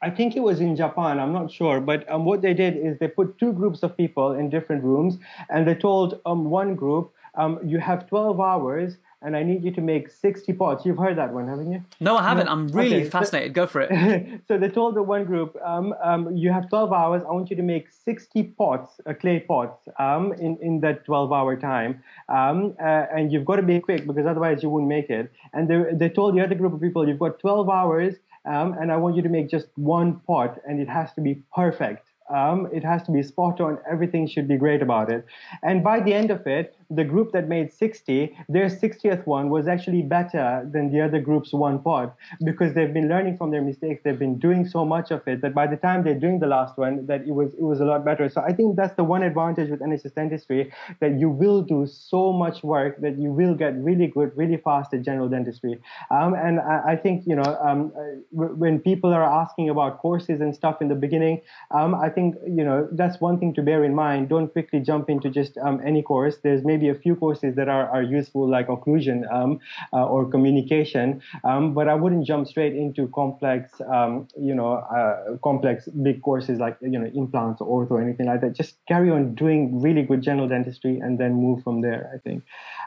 I 0.00 0.10
think 0.10 0.36
it 0.36 0.40
was 0.40 0.60
in 0.60 0.76
Japan, 0.76 1.18
I'm 1.18 1.32
not 1.32 1.50
sure, 1.50 1.80
but 1.80 2.10
um, 2.10 2.24
what 2.24 2.42
they 2.42 2.54
did 2.54 2.76
is 2.76 2.98
they 2.98 3.08
put 3.08 3.38
two 3.38 3.52
groups 3.52 3.82
of 3.82 3.96
people 3.96 4.32
in 4.32 4.50
different 4.50 4.84
rooms 4.84 5.18
and 5.50 5.66
they 5.66 5.74
told 5.74 6.20
um, 6.26 6.50
one 6.50 6.74
group, 6.74 7.12
um, 7.34 7.58
you 7.64 7.78
have 7.78 8.08
12 8.08 8.40
hours 8.40 8.96
and 9.22 9.36
I 9.36 9.42
need 9.42 9.62
you 9.64 9.70
to 9.70 9.80
make 9.80 10.10
60 10.10 10.52
pots. 10.54 10.84
You've 10.84 10.98
heard 10.98 11.16
that 11.16 11.32
one, 11.32 11.46
haven't 11.46 11.70
you? 11.70 11.84
No, 12.00 12.16
I 12.16 12.24
haven't. 12.24 12.48
I'm 12.48 12.66
really 12.68 13.02
okay. 13.02 13.10
fascinated. 13.10 13.50
So, 13.50 13.54
Go 13.54 13.66
for 13.66 13.80
it. 13.82 14.40
so 14.48 14.58
they 14.58 14.68
told 14.68 14.96
the 14.96 15.02
one 15.02 15.24
group, 15.24 15.56
um, 15.64 15.94
um, 16.02 16.36
you 16.36 16.50
have 16.50 16.68
12 16.68 16.92
hours. 16.92 17.22
I 17.22 17.30
want 17.30 17.48
you 17.48 17.56
to 17.56 17.62
make 17.62 17.88
60 17.90 18.42
pots, 18.58 19.00
uh, 19.06 19.14
clay 19.14 19.38
pots, 19.38 19.88
um, 19.98 20.32
in, 20.34 20.58
in 20.60 20.80
that 20.80 21.04
12 21.04 21.32
hour 21.32 21.56
time. 21.56 22.02
Um, 22.28 22.74
uh, 22.80 23.06
and 23.14 23.32
you've 23.32 23.44
got 23.44 23.56
to 23.56 23.62
be 23.62 23.78
quick 23.78 24.06
because 24.06 24.26
otherwise 24.26 24.62
you 24.62 24.70
won't 24.70 24.88
make 24.88 25.08
it. 25.08 25.32
And 25.52 25.68
they, 25.68 25.84
they 25.92 26.08
told 26.08 26.36
the 26.36 26.42
other 26.42 26.56
group 26.56 26.72
of 26.72 26.80
people, 26.80 27.08
you've 27.08 27.20
got 27.20 27.38
12 27.38 27.70
hours. 27.70 28.16
Um, 28.44 28.76
and 28.80 28.90
I 28.90 28.96
want 28.96 29.16
you 29.16 29.22
to 29.22 29.28
make 29.28 29.48
just 29.48 29.66
one 29.76 30.20
pot, 30.26 30.58
and 30.66 30.80
it 30.80 30.88
has 30.88 31.12
to 31.14 31.20
be 31.20 31.42
perfect. 31.54 32.06
Um, 32.28 32.68
it 32.72 32.84
has 32.84 33.02
to 33.04 33.12
be 33.12 33.22
spot 33.22 33.60
on. 33.60 33.78
Everything 33.90 34.26
should 34.26 34.48
be 34.48 34.56
great 34.56 34.82
about 34.82 35.10
it. 35.10 35.26
And 35.62 35.84
by 35.84 36.00
the 36.00 36.14
end 36.14 36.30
of 36.30 36.46
it, 36.46 36.76
the 36.94 37.04
group 37.04 37.32
that 37.32 37.48
made 37.48 37.72
60, 37.72 38.36
their 38.48 38.66
60th 38.66 39.26
one 39.26 39.48
was 39.48 39.68
actually 39.68 40.02
better 40.02 40.68
than 40.70 40.92
the 40.92 41.00
other 41.00 41.20
group's 41.20 41.52
one 41.52 41.82
pot 41.82 42.14
because 42.44 42.74
they've 42.74 42.92
been 42.92 43.08
learning 43.08 43.36
from 43.36 43.50
their 43.50 43.62
mistakes. 43.62 44.02
They've 44.04 44.18
been 44.18 44.38
doing 44.38 44.66
so 44.66 44.84
much 44.84 45.10
of 45.10 45.26
it 45.26 45.40
that 45.42 45.54
by 45.54 45.66
the 45.66 45.76
time 45.76 46.04
they're 46.04 46.18
doing 46.18 46.38
the 46.38 46.46
last 46.46 46.76
one, 46.76 47.06
that 47.06 47.22
it 47.22 47.32
was 47.32 47.54
it 47.54 47.62
was 47.62 47.80
a 47.80 47.84
lot 47.84 48.04
better. 48.04 48.28
So 48.28 48.40
I 48.40 48.52
think 48.52 48.76
that's 48.76 48.94
the 48.96 49.04
one 49.04 49.22
advantage 49.22 49.70
with 49.70 49.80
NHS 49.80 50.14
dentistry 50.14 50.72
that 51.00 51.18
you 51.18 51.28
will 51.28 51.62
do 51.62 51.86
so 51.86 52.32
much 52.32 52.62
work 52.62 53.00
that 53.00 53.18
you 53.18 53.30
will 53.32 53.54
get 53.54 53.74
really 53.76 54.06
good, 54.06 54.36
really 54.36 54.56
fast 54.56 54.92
at 54.94 55.02
general 55.02 55.28
dentistry. 55.28 55.80
Um, 56.10 56.34
and 56.34 56.60
I, 56.60 56.92
I, 56.92 56.96
think 56.96 57.24
you 57.26 57.36
know 57.36 57.58
um, 57.62 57.92
when 58.30 58.80
people 58.80 59.12
are 59.12 59.24
asking 59.24 59.68
about 59.68 59.98
courses 59.98 60.40
and 60.40 60.54
stuff 60.54 60.80
in 60.80 60.88
the 60.88 60.94
beginning, 60.94 61.40
um, 61.70 61.94
I 61.94 62.08
think 62.08 62.36
you 62.46 62.64
know 62.64 62.88
that's 62.92 63.20
one 63.20 63.38
thing 63.38 63.54
to 63.54 63.62
bear 63.62 63.84
in 63.84 63.94
mind. 63.94 64.28
Don't 64.28 64.48
quickly 64.52 64.80
jump 64.80 65.08
into 65.08 65.30
just 65.30 65.56
um, 65.58 65.80
any 65.84 66.02
course. 66.02 66.36
There's 66.42 66.64
maybe 66.64 66.81
maybe 66.82 66.96
a 66.96 67.00
few 67.00 67.16
courses 67.16 67.54
that 67.56 67.68
are, 67.68 67.88
are 67.88 68.02
useful, 68.02 68.48
like 68.48 68.68
occlusion 68.68 69.30
um, 69.32 69.60
uh, 69.92 70.04
or 70.06 70.28
communication. 70.28 71.22
Um, 71.44 71.74
but 71.74 71.88
I 71.88 71.94
wouldn't 71.94 72.26
jump 72.26 72.48
straight 72.48 72.74
into 72.74 73.08
complex, 73.08 73.72
um, 73.92 74.28
you 74.38 74.54
know, 74.54 74.74
uh, 74.74 75.36
complex 75.42 75.88
big 76.02 76.22
courses 76.22 76.58
like 76.58 76.76
you 76.80 76.98
know 76.98 77.10
implants 77.14 77.60
or 77.60 77.66
ortho 77.86 77.92
or 77.92 78.02
anything 78.02 78.26
like 78.26 78.40
that. 78.40 78.54
Just 78.54 78.74
carry 78.86 79.10
on 79.10 79.34
doing 79.34 79.80
really 79.80 80.02
good 80.02 80.22
general 80.22 80.48
dentistry 80.48 80.98
and 80.98 81.18
then 81.18 81.34
move 81.34 81.62
from 81.62 81.80
there. 81.80 82.10
I 82.14 82.18
think. 82.18 82.42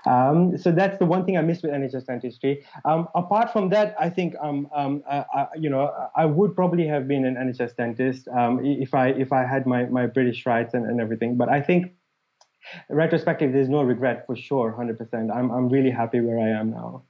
Um, 0.06 0.58
so 0.58 0.72
that's 0.72 0.98
the 1.00 1.06
one 1.06 1.26
thing 1.26 1.38
I 1.38 1.42
missed 1.42 1.64
with 1.64 1.72
NHS 1.72 2.06
dentistry. 2.06 2.66
Um, 2.84 3.08
apart 3.16 3.52
from 3.52 3.70
that, 3.70 3.96
I 4.00 4.10
think 4.10 4.36
um, 4.42 4.68
uh, 4.76 5.24
I, 5.34 5.48
you 5.58 5.70
know 5.70 5.92
I 6.16 6.26
would 6.26 6.56
probably 6.56 6.88
have 6.88 7.08
been 7.08 7.26
an 7.26 7.36
NHS 7.36 7.76
dentist 7.76 8.28
if 8.84 8.94
I 8.94 9.08
if 9.10 9.32
I 9.32 9.46
had 9.46 9.66
my, 9.66 9.86
my 9.86 10.06
British 10.06 10.46
rights 10.46 10.74
and, 10.74 10.86
and 10.86 11.00
everything. 11.00 11.38
But 11.38 11.50
I 11.50 11.62
think 11.62 11.94
retrospective, 12.90 13.54
there's 13.54 13.70
no 13.70 13.84
regret 13.84 14.26
for 14.26 14.36
sure, 14.36 14.76
100%. 14.78 15.36
I'm, 15.36 15.52
I'm 15.52 15.70
really 15.70 15.92
happy 15.92 16.20
where 16.22 16.40
I 16.40 16.50
am 16.50 16.72
now. 16.72 17.04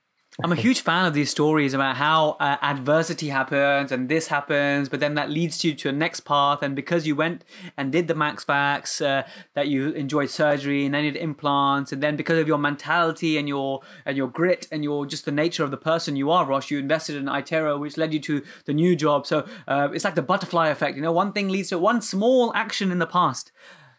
I'm 0.43 0.51
a 0.51 0.55
huge 0.55 0.81
fan 0.81 1.05
of 1.05 1.13
these 1.13 1.29
stories 1.29 1.73
about 1.73 1.95
how 1.95 2.31
uh, 2.41 2.57
adversity 2.61 3.29
happens 3.29 3.89
and 3.93 4.09
this 4.09 4.27
happens, 4.27 4.89
but 4.89 4.99
then 4.99 5.15
that 5.15 5.29
leads 5.29 5.63
you 5.63 5.73
to 5.75 5.87
a 5.87 5.91
next 5.93 6.21
path. 6.21 6.61
And 6.61 6.75
because 6.75 7.07
you 7.07 7.15
went 7.15 7.45
and 7.77 7.89
did 7.89 8.09
the 8.09 8.15
Max 8.15 8.43
Fax, 8.43 8.99
uh, 8.99 9.23
that 9.53 9.69
you 9.69 9.91
enjoyed 9.91 10.29
surgery 10.29 10.83
and 10.83 10.93
then 10.93 11.05
you 11.05 11.11
did 11.11 11.21
implants, 11.21 11.93
and 11.93 12.03
then 12.03 12.17
because 12.17 12.37
of 12.37 12.49
your 12.49 12.57
mentality 12.57 13.37
and 13.37 13.47
your 13.47 13.79
and 14.05 14.17
your 14.17 14.27
grit 14.27 14.67
and 14.73 14.83
your 14.83 15.05
just 15.05 15.23
the 15.23 15.31
nature 15.31 15.63
of 15.63 15.71
the 15.71 15.77
person 15.77 16.17
you 16.17 16.29
are, 16.29 16.45
Rosh, 16.45 16.69
you 16.69 16.79
invested 16.79 17.15
in 17.15 17.27
iTero, 17.27 17.79
which 17.79 17.95
led 17.95 18.13
you 18.13 18.19
to 18.19 18.43
the 18.65 18.73
new 18.73 18.93
job. 18.97 19.25
So 19.25 19.47
uh, 19.69 19.87
it's 19.93 20.03
like 20.03 20.15
the 20.15 20.21
butterfly 20.21 20.67
effect. 20.67 20.97
You 20.97 21.01
know, 21.01 21.13
one 21.13 21.31
thing 21.31 21.47
leads 21.47 21.69
to 21.69 21.79
one 21.79 22.01
small 22.01 22.53
action 22.53 22.91
in 22.91 22.99
the 22.99 23.07
past 23.07 23.53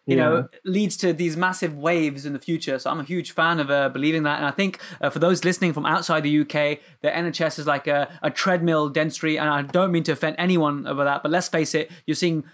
you 0.07 0.16
yeah. 0.16 0.24
know, 0.24 0.48
leads 0.64 0.96
to 0.98 1.12
these 1.12 1.36
massive 1.36 1.76
waves 1.76 2.24
in 2.24 2.32
the 2.32 2.38
future. 2.38 2.78
So 2.78 2.90
I'm 2.90 3.00
a 3.00 3.04
huge 3.04 3.32
fan 3.32 3.59
of 3.59 3.70
uh, 3.70 3.88
believing 3.88 4.22
that. 4.22 4.38
And 4.38 4.46
I 4.46 4.52
think 4.52 4.80
uh, 5.00 5.11
for 5.11 5.18
those 5.18 5.44
listening 5.44 5.72
from 5.72 5.84
outside 5.84 6.22
the 6.22 6.40
UK, 6.40 6.78
the 7.02 7.11
NHS 7.11 7.59
is 7.59 7.66
like 7.66 7.86
a, 7.86 8.09
a 8.22 8.30
treadmill 8.30 8.88
dentistry. 8.88 9.36
And 9.36 9.48
I 9.48 9.62
don't 9.62 9.90
mean 9.90 10.04
to 10.04 10.12
offend 10.12 10.36
anyone 10.38 10.86
over 10.86 11.04
that, 11.04 11.22
but 11.22 11.32
let's 11.32 11.48
face 11.48 11.74
it, 11.74 11.90
you're 12.07 12.14
seeing 12.14 12.44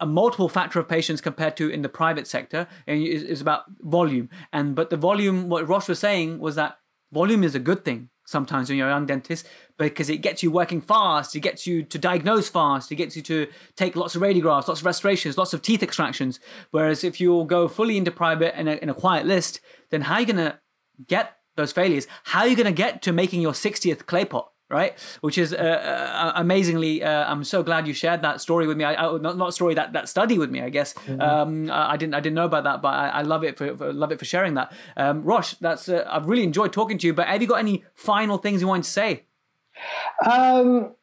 a 0.00 0.06
multiple 0.06 0.48
factor 0.48 0.78
of 0.78 0.88
patients 0.88 1.20
compared 1.20 1.56
to 1.56 1.68
in 1.68 1.82
the 1.82 1.88
private 1.88 2.26
sector 2.26 2.66
and 2.86 3.02
it's 3.02 3.42
about 3.42 3.64
volume 3.80 4.30
and 4.54 4.74
but 4.74 4.88
the 4.88 4.96
volume 4.96 5.50
what 5.50 5.68
rosh 5.68 5.86
was 5.86 5.98
saying 5.98 6.38
was 6.38 6.54
that 6.54 6.78
volume 7.12 7.44
is 7.44 7.54
a 7.54 7.58
good 7.58 7.84
thing 7.84 8.08
sometimes 8.24 8.70
when 8.70 8.78
you're 8.78 8.88
a 8.88 8.90
young 8.90 9.04
dentist 9.04 9.46
because 9.88 10.10
it 10.10 10.18
gets 10.18 10.42
you 10.42 10.50
working 10.50 10.80
fast, 10.80 11.34
it 11.34 11.40
gets 11.40 11.66
you 11.66 11.82
to 11.82 11.98
diagnose 11.98 12.48
fast, 12.48 12.92
it 12.92 12.96
gets 12.96 13.16
you 13.16 13.22
to 13.22 13.46
take 13.76 13.96
lots 13.96 14.14
of 14.14 14.22
radiographs, 14.22 14.68
lots 14.68 14.80
of 14.80 14.86
restorations, 14.86 15.38
lots 15.38 15.52
of 15.52 15.62
teeth 15.62 15.82
extractions. 15.82 16.38
Whereas 16.70 17.02
if 17.04 17.20
you 17.20 17.44
go 17.44 17.68
fully 17.68 17.96
into 17.96 18.10
private 18.10 18.56
and 18.56 18.68
in 18.68 18.88
a 18.88 18.94
quiet 18.94 19.26
list, 19.26 19.60
then 19.90 20.02
how 20.02 20.14
are 20.14 20.20
you 20.20 20.26
going 20.26 20.36
to 20.36 20.58
get 21.06 21.36
those 21.56 21.72
failures? 21.72 22.06
How 22.24 22.40
are 22.40 22.48
you 22.48 22.56
going 22.56 22.66
to 22.66 22.72
get 22.72 23.02
to 23.02 23.12
making 23.12 23.40
your 23.40 23.52
60th 23.52 24.06
clay 24.06 24.24
pot? 24.24 24.50
right? 24.68 24.96
Which 25.20 25.36
is 25.36 25.52
uh, 25.52 25.56
uh, 25.56 26.32
amazingly. 26.36 27.02
Uh, 27.02 27.24
I'm 27.24 27.42
so 27.42 27.64
glad 27.64 27.88
you 27.88 27.92
shared 27.92 28.22
that 28.22 28.40
story 28.40 28.68
with 28.68 28.76
me. 28.76 28.84
I, 28.84 28.94
I, 28.94 29.18
not 29.18 29.36
not 29.36 29.52
story 29.52 29.74
that 29.74 29.94
that 29.94 30.08
study 30.08 30.38
with 30.38 30.48
me. 30.48 30.62
I 30.62 30.68
guess 30.68 30.94
mm-hmm. 30.94 31.20
um, 31.20 31.70
I, 31.70 31.94
I, 31.94 31.96
didn't 31.96 32.14
I 32.14 32.20
didn't 32.20 32.36
know 32.36 32.44
about 32.44 32.62
that, 32.64 32.80
but 32.80 32.94
I, 32.94 33.08
I 33.08 33.22
love 33.22 33.42
it 33.42 33.58
for, 33.58 33.76
for, 33.76 33.92
love 33.92 34.12
it 34.12 34.20
for 34.20 34.24
sharing 34.24 34.54
that. 34.54 34.72
Um, 34.96 35.22
Rosh, 35.22 35.54
that's 35.54 35.88
uh, 35.88 36.06
I've 36.08 36.26
really 36.26 36.44
enjoyed 36.44 36.72
talking 36.72 36.98
to 36.98 37.06
you. 37.08 37.12
But 37.12 37.26
have 37.26 37.42
you 37.42 37.48
got 37.48 37.58
any 37.58 37.82
final 37.94 38.38
things 38.38 38.60
you 38.60 38.68
want 38.68 38.84
to 38.84 38.90
say? 38.90 39.24
Um, 40.24 40.94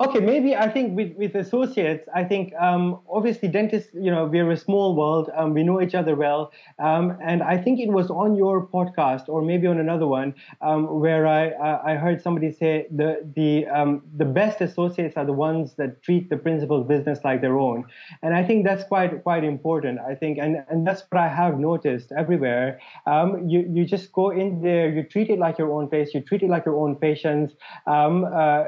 Okay, 0.00 0.20
maybe 0.20 0.56
I 0.56 0.68
think 0.68 0.96
with, 0.96 1.14
with 1.16 1.34
associates, 1.34 2.08
I 2.14 2.24
think 2.24 2.52
um, 2.54 3.00
obviously 3.08 3.48
dentists, 3.48 3.90
you 3.94 4.10
know, 4.10 4.24
we're 4.26 4.50
a 4.50 4.56
small 4.56 4.96
world. 4.96 5.30
Um, 5.36 5.54
we 5.54 5.62
know 5.62 5.80
each 5.80 5.94
other 5.94 6.14
well. 6.16 6.52
Um, 6.78 7.16
and 7.22 7.42
I 7.42 7.58
think 7.58 7.80
it 7.80 7.88
was 7.88 8.10
on 8.10 8.34
your 8.34 8.66
podcast 8.66 9.28
or 9.28 9.42
maybe 9.42 9.66
on 9.66 9.78
another 9.78 10.06
one 10.06 10.34
um, 10.60 11.00
where 11.00 11.26
I, 11.26 11.92
I 11.92 11.96
heard 11.96 12.22
somebody 12.22 12.52
say 12.52 12.86
the, 12.90 13.30
the, 13.36 13.66
um, 13.66 14.02
the 14.16 14.24
best 14.24 14.60
associates 14.60 15.16
are 15.16 15.24
the 15.24 15.32
ones 15.32 15.74
that 15.74 16.02
treat 16.02 16.30
the 16.30 16.36
principal's 16.36 16.86
business 16.86 17.20
like 17.24 17.40
their 17.40 17.58
own. 17.58 17.84
And 18.22 18.34
I 18.34 18.42
think 18.42 18.64
that's 18.64 18.84
quite, 18.84 19.22
quite 19.22 19.44
important, 19.44 19.98
I 20.00 20.14
think. 20.14 20.38
And, 20.38 20.64
and 20.68 20.86
that's 20.86 21.02
what 21.10 21.20
I 21.20 21.28
have 21.28 21.58
noticed 21.58 22.10
everywhere. 22.16 22.80
Um, 23.06 23.48
you, 23.48 23.68
you 23.70 23.84
just 23.84 24.12
go 24.12 24.30
in 24.30 24.62
there, 24.62 24.88
you 24.88 25.02
treat 25.02 25.30
it 25.30 25.38
like 25.38 25.58
your 25.58 25.72
own 25.72 25.88
place, 25.88 26.14
you 26.14 26.20
treat 26.20 26.42
it 26.42 26.48
like 26.48 26.64
your 26.64 26.76
own 26.76 26.96
patients, 26.96 27.54
uh, 27.86 28.64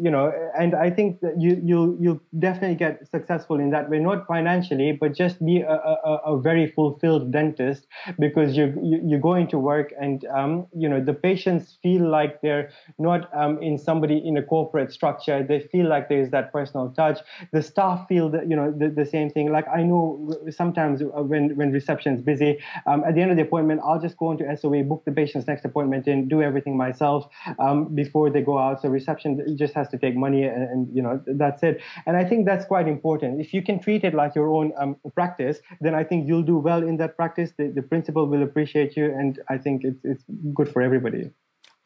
you 0.00 0.10
know, 0.10 0.32
and 0.58 0.74
I 0.74 0.90
think 0.90 1.20
that 1.20 1.40
you 1.40 1.60
you 1.64 1.96
you 2.00 2.20
definitely 2.38 2.76
get 2.76 3.08
successful 3.08 3.60
in 3.60 3.70
that 3.70 3.88
way, 3.88 3.98
not 3.98 4.26
financially, 4.26 4.92
but 4.92 5.14
just 5.14 5.44
be 5.44 5.60
a, 5.60 5.72
a, 5.72 6.20
a 6.26 6.40
very 6.40 6.70
fulfilled 6.72 7.32
dentist 7.32 7.86
because 8.18 8.56
you, 8.56 8.66
you 8.82 9.00
you're 9.04 9.20
going 9.20 9.46
to 9.48 9.58
work 9.58 9.92
and 10.00 10.24
um, 10.26 10.66
you 10.76 10.88
know 10.88 11.00
the 11.02 11.14
patients 11.14 11.78
feel 11.82 12.08
like 12.08 12.40
they're 12.42 12.70
not 12.98 13.28
um, 13.34 13.62
in 13.62 13.78
somebody 13.78 14.18
in 14.18 14.36
a 14.36 14.42
corporate 14.42 14.92
structure. 14.92 15.42
They 15.42 15.60
feel 15.60 15.88
like 15.88 16.08
there 16.08 16.20
is 16.20 16.30
that 16.30 16.52
personal 16.52 16.90
touch. 16.90 17.20
The 17.52 17.62
staff 17.62 18.08
feel 18.08 18.28
that 18.30 18.48
you 18.50 18.56
know 18.56 18.72
the, 18.76 18.88
the 18.88 19.06
same 19.06 19.30
thing. 19.30 19.52
Like 19.52 19.68
I 19.68 19.82
know 19.82 20.34
sometimes 20.50 21.02
when 21.02 21.56
when 21.56 21.70
reception 21.70 22.14
is 22.14 22.22
busy, 22.22 22.58
um, 22.86 23.04
at 23.04 23.14
the 23.14 23.22
end 23.22 23.30
of 23.30 23.36
the 23.36 23.44
appointment, 23.44 23.80
I'll 23.84 24.00
just 24.00 24.16
go 24.16 24.32
into 24.32 24.44
SOE, 24.56 24.82
book 24.82 25.04
the 25.04 25.12
patient's 25.12 25.46
next 25.46 25.64
appointment, 25.64 26.06
and 26.08 26.28
do 26.28 26.42
everything 26.42 26.76
myself 26.76 27.28
um, 27.58 27.94
before 27.94 28.30
they 28.30 28.42
go 28.42 28.58
out. 28.58 28.82
So 28.82 28.88
reception 28.88 29.56
just 29.56 29.74
has 29.74 29.88
to 29.88 29.98
take 29.98 30.16
money 30.16 30.37
and, 30.44 30.62
and, 30.70 30.96
you 30.96 31.02
know 31.02 31.20
that's 31.26 31.62
it. 31.62 31.80
And 32.06 32.16
i 32.16 32.24
think 32.24 32.46
that's 32.46 32.64
quite 32.64 32.88
important. 32.88 33.40
If 33.40 33.52
you 33.54 33.62
can 33.62 33.78
treat 33.80 34.04
it 34.04 34.14
like 34.14 34.34
your 34.34 34.48
own 34.48 34.72
um, 34.78 34.96
practice 35.14 35.58
then 35.80 35.94
i 35.94 36.04
think 36.04 36.26
you'll 36.26 36.48
do 36.54 36.58
well 36.58 36.82
in 36.82 36.96
that 36.98 37.16
practice. 37.16 37.52
The, 37.58 37.68
the 37.68 37.82
principal 37.82 38.26
will 38.26 38.42
appreciate 38.42 38.96
you 38.96 39.06
and 39.06 39.38
i 39.48 39.58
think 39.58 39.84
it's, 39.84 40.00
it's 40.04 40.24
good 40.54 40.68
for 40.68 40.82
everybody 40.82 41.30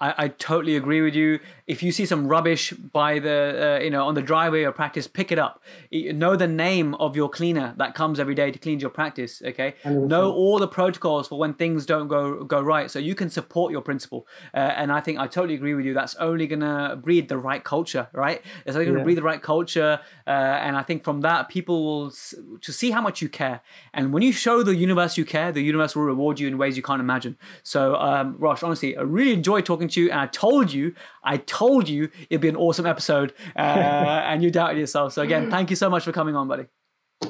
I, 0.03 0.24
I 0.24 0.28
totally 0.28 0.74
agree 0.76 1.00
with 1.00 1.14
you. 1.14 1.38
If 1.68 1.80
you 1.82 1.92
see 1.92 2.07
some 2.07 2.26
rubbish 2.26 2.72
by 2.72 3.20
the, 3.20 3.78
uh, 3.78 3.84
you 3.84 3.90
know, 3.90 4.05
on 4.05 4.14
the 4.14 4.20
driveway 4.20 4.64
or 4.64 4.72
practice, 4.72 5.07
pick 5.07 5.30
it 5.30 5.38
up. 5.38 5.62
Know 5.92 6.34
the 6.34 6.48
name 6.48 6.94
of 6.96 7.14
your 7.14 7.30
cleaner 7.30 7.74
that 7.76 7.94
comes 7.94 8.18
every 8.18 8.34
day 8.34 8.50
to 8.50 8.59
clean 8.59 8.80
your 8.80 8.90
practice. 8.90 9.40
Okay. 9.44 9.76
100%. 9.84 10.09
Know 10.09 10.32
all 10.32 10.59
the 10.59 10.66
protocols 10.66 11.28
for 11.28 11.38
when 11.38 11.55
things 11.55 11.86
don't 11.86 12.09
go 12.09 12.42
go 12.42 12.61
right, 12.61 12.90
so 12.90 12.98
you 12.98 13.14
can 13.14 13.30
support 13.30 13.70
your 13.70 13.80
principal. 13.80 14.26
Uh, 14.53 14.59
and 14.80 14.90
I 14.90 15.00
think 15.00 15.18
I 15.20 15.28
totally 15.28 15.55
agree 15.55 15.74
with 15.74 15.86
you. 15.86 15.94
That's 15.94 16.16
only 16.16 16.48
gonna 16.48 16.96
breed 16.96 17.28
the 17.28 17.38
right 17.38 17.62
culture, 17.62 18.09
right? 18.12 18.42
It's 18.66 18.74
only 18.74 18.86
gonna 18.86 18.98
yeah. 18.98 19.05
breed 19.05 19.18
the 19.18 19.22
right 19.22 19.40
culture. 19.40 20.00
Uh, 20.26 20.30
and 20.30 20.76
I 20.76 20.82
think 20.82 21.05
from 21.05 21.20
that, 21.20 21.48
people 21.48 21.84
will 21.84 22.07
s- 22.09 22.34
to 22.61 22.72
see 22.72 22.90
how 22.90 23.00
much 23.00 23.22
you 23.22 23.28
care. 23.28 23.61
And 23.94 24.12
when 24.12 24.24
you 24.24 24.32
show 24.32 24.64
the 24.64 24.74
universe 24.74 25.16
you 25.16 25.24
care, 25.24 25.53
the 25.53 25.62
universe 25.62 25.94
will 25.94 26.05
reward 26.05 26.40
you 26.40 26.48
in 26.48 26.59
ways 26.59 26.76
you 26.76 26.82
can't 26.82 27.00
imagine. 27.00 27.36
So, 27.62 27.94
um, 27.96 28.36
Rosh, 28.38 28.64
honestly, 28.64 28.96
I 28.96 29.03
really 29.03 29.32
enjoyed 29.32 29.64
talking 29.64 29.91
you, 29.97 30.11
and 30.11 30.20
I 30.20 30.26
told 30.26 30.72
you, 30.72 30.95
I 31.22 31.36
told 31.36 31.88
you 31.88 32.11
it'd 32.30 32.40
be 32.40 32.49
an 32.49 32.57
awesome 32.57 32.86
episode, 32.86 33.34
uh, 33.57 33.59
and 34.26 34.43
you 34.43 34.51
doubted 34.51 34.78
yourself. 34.78 35.12
So 35.12 35.22
again, 35.22 35.51
thank 35.51 35.70
you 35.70 35.76
so 35.76 35.88
much 35.90 36.05
for 36.05 36.12
coming 36.12 36.36
on, 36.36 36.49
buddy. 36.49 36.66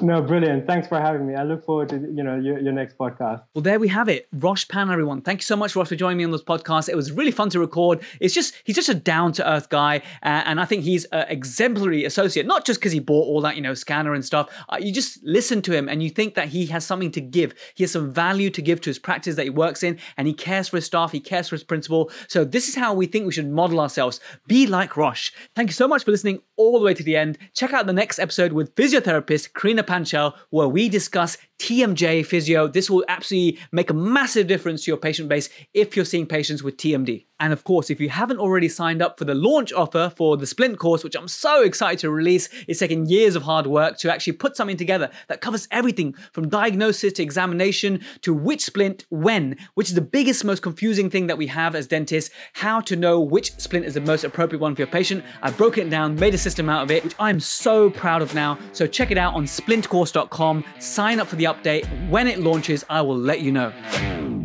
No, 0.01 0.23
brilliant. 0.23 0.67
Thanks 0.67 0.89
for 0.89 0.99
having 0.99 1.27
me. 1.27 1.35
I 1.35 1.43
look 1.45 1.65
forward 1.65 1.89
to 1.91 1.97
you 1.97 2.23
know 2.23 2.37
your, 2.37 2.59
your 2.59 2.73
next 2.73 2.97
podcast. 2.97 3.43
Well, 3.55 3.63
there 3.63 3.79
we 3.79 3.89
have 3.89 4.09
it. 4.09 4.29
Rosh 4.33 4.67
Pan, 4.67 4.91
everyone. 4.91 5.23
Thank 5.23 5.41
you 5.41 5.45
so 5.45 5.57
much, 5.57 5.77
Rosh, 5.77 5.89
for 5.89 5.97
joining 5.97 6.19
me 6.19 6.25
on 6.25 6.31
this 6.31 6.43
podcast. 6.43 6.89
It 6.89 6.97
was 6.97 7.13
really 7.13 7.31
fun 7.31 7.51
to 7.51 7.61
record. 7.61 8.01
It's 8.21 8.35
just 8.35 8.55
he's 8.65 8.77
just 8.77 8.89
a 8.89 8.95
down 8.95 9.33
to 9.35 9.49
earth 9.49 9.69
guy, 9.69 9.99
uh, 10.23 10.43
and 10.45 10.61
I 10.61 10.65
think 10.65 10.85
he's 10.85 11.05
an 11.07 11.27
exemplary 11.29 12.05
associate. 12.05 12.47
Not 12.47 12.65
just 12.65 12.81
because 12.81 12.93
he 12.93 13.01
bought 13.01 13.27
all 13.27 13.41
that 13.43 13.57
you 13.57 13.63
know 13.63 13.75
scanner 13.75 14.15
and 14.15 14.25
stuff. 14.25 14.49
Uh, 14.69 14.79
you 14.81 14.93
just 14.93 15.23
listen 15.23 15.63
to 15.63 15.73
him 15.73 15.89
and 15.89 16.03
you 16.03 16.11
think 16.11 16.35
that 16.35 16.49
he 16.49 16.67
has 16.67 16.85
something 16.85 17.11
to 17.13 17.21
give. 17.21 17.55
He 17.75 17.85
has 17.85 17.93
some 17.93 18.13
value 18.13 18.51
to 18.51 18.63
give 18.63 18.81
to 18.83 18.91
his 18.91 18.99
practice 18.99 19.37
that 19.37 19.45
he 19.45 19.51
works 19.51 19.83
in, 19.83 19.99
and 20.17 20.27
he 20.27 20.35
cares 20.35 20.69
for 20.69 20.79
his 20.79 20.87
staff. 20.87 21.13
He 21.13 21.21
cares 21.21 21.49
for 21.49 21.57
his 21.57 21.65
principal. 21.65 22.11
So 22.29 22.45
this 22.45 22.69
is 22.69 22.75
how 22.75 22.95
we 22.95 23.07
think 23.07 23.27
we 23.27 23.33
should 23.33 23.51
model 23.51 23.81
ourselves. 23.81 24.21
Be 24.47 24.67
like 24.67 24.97
Rosh. 24.97 25.31
Thank 25.55 25.69
you 25.69 25.75
so 25.75 25.87
much 25.87 26.05
for 26.05 26.11
listening 26.11 26.41
all 26.57 26.79
the 26.79 26.85
way 26.85 26.95
to 26.95 27.03
the 27.03 27.17
end. 27.17 27.39
Check 27.55 27.73
out 27.73 27.87
the 27.87 27.93
next 27.93 28.19
episode 28.19 28.53
with 28.53 28.75
physiotherapist 28.75 29.53
Karina 29.55 29.82
Panchel, 29.83 30.35
where 30.51 30.69
we 30.69 30.89
discuss 30.89 31.39
TMJ 31.59 32.27
physio. 32.27 32.67
This 32.69 32.91
will 32.91 33.05
absolutely 33.09 33.61
make 33.71 33.91
a 33.91 33.95
massive 33.95 34.47
difference 34.47 34.85
to 34.85 34.91
your 34.91 34.99
patient 34.99 35.29
base 35.29 35.49
if 35.75 35.97
you're 35.97 36.05
seeing 36.05 36.27
patients 36.27 36.63
with 36.63 36.77
TMD. 36.77 37.27
And 37.43 37.53
of 37.53 37.65
course, 37.65 37.91
if 37.91 38.01
you 38.01 38.09
haven't 38.09 38.39
already 38.39 38.69
signed 38.69 39.03
up 39.03 39.19
for 39.19 39.25
the 39.25 39.35
launch 39.35 39.73
offer 39.73 40.13
for 40.17 40.37
the 40.37 40.47
Splint 40.47 40.79
course, 40.79 41.03
which 41.03 41.17
I'm 41.17 41.27
so 41.27 41.65
excited 41.65 41.99
to 41.99 42.11
release, 42.11 42.49
it's 42.69 42.79
taken 42.79 43.07
years 43.07 43.35
of 43.35 43.43
hard 43.43 43.67
work 43.67 43.99
to 43.99 44.13
actually 44.13 44.35
put 44.35 44.57
something 44.57 44.77
together 44.77 45.11
that 45.27 45.41
covers 45.41 45.67
everything 45.73 46.15
from 46.31 46.49
diagnosis 46.49 47.15
to 47.15 47.23
examination 47.25 48.01
to 48.21 48.33
which 48.33 48.63
splint 48.63 49.07
when, 49.11 49.57
which 49.75 49.89
is 49.89 49.97
the 49.97 50.01
biggest, 50.01 50.45
most 50.45 50.63
confusing 50.63 51.11
thing 51.11 51.27
that 51.27 51.37
we 51.37 51.49
have 51.49 51.75
as 51.75 51.89
dentists, 51.89 52.33
how 52.53 52.81
to 52.81 52.95
know 52.95 53.19
which 53.19 53.53
splint 53.57 53.87
is 53.87 53.95
the 53.95 54.01
most 54.01 54.23
appropriate 54.23 54.61
one 54.61 54.77
for 54.77 54.83
your 54.83 54.87
patient. 54.87 55.25
I've 55.43 55.57
broken 55.57 55.89
it 55.89 55.91
down, 55.91 56.15
made 56.15 56.35
a 56.35 56.39
system 56.39 56.69
out 56.69 56.85
of 56.85 56.93
it, 56.93 57.03
which 57.03 57.17
I'm 57.19 57.41
so 57.41 57.91
proud 57.91 58.23
of 58.23 58.37
now. 58.37 58.57
So 58.73 58.87
check 58.87 59.11
it 59.11 59.19
out 59.19 59.35
on 59.35 59.47
splintcourse.com, 59.47 60.65
sign 60.79 61.19
up 61.19 61.27
for 61.27 61.35
the 61.35 61.45
update. 61.45 61.89
When 62.09 62.29
it 62.29 62.39
launches, 62.39 62.85
I 62.89 63.01
will 63.01 63.19
let 63.19 63.41
you 63.41 63.51
know. 63.51 64.42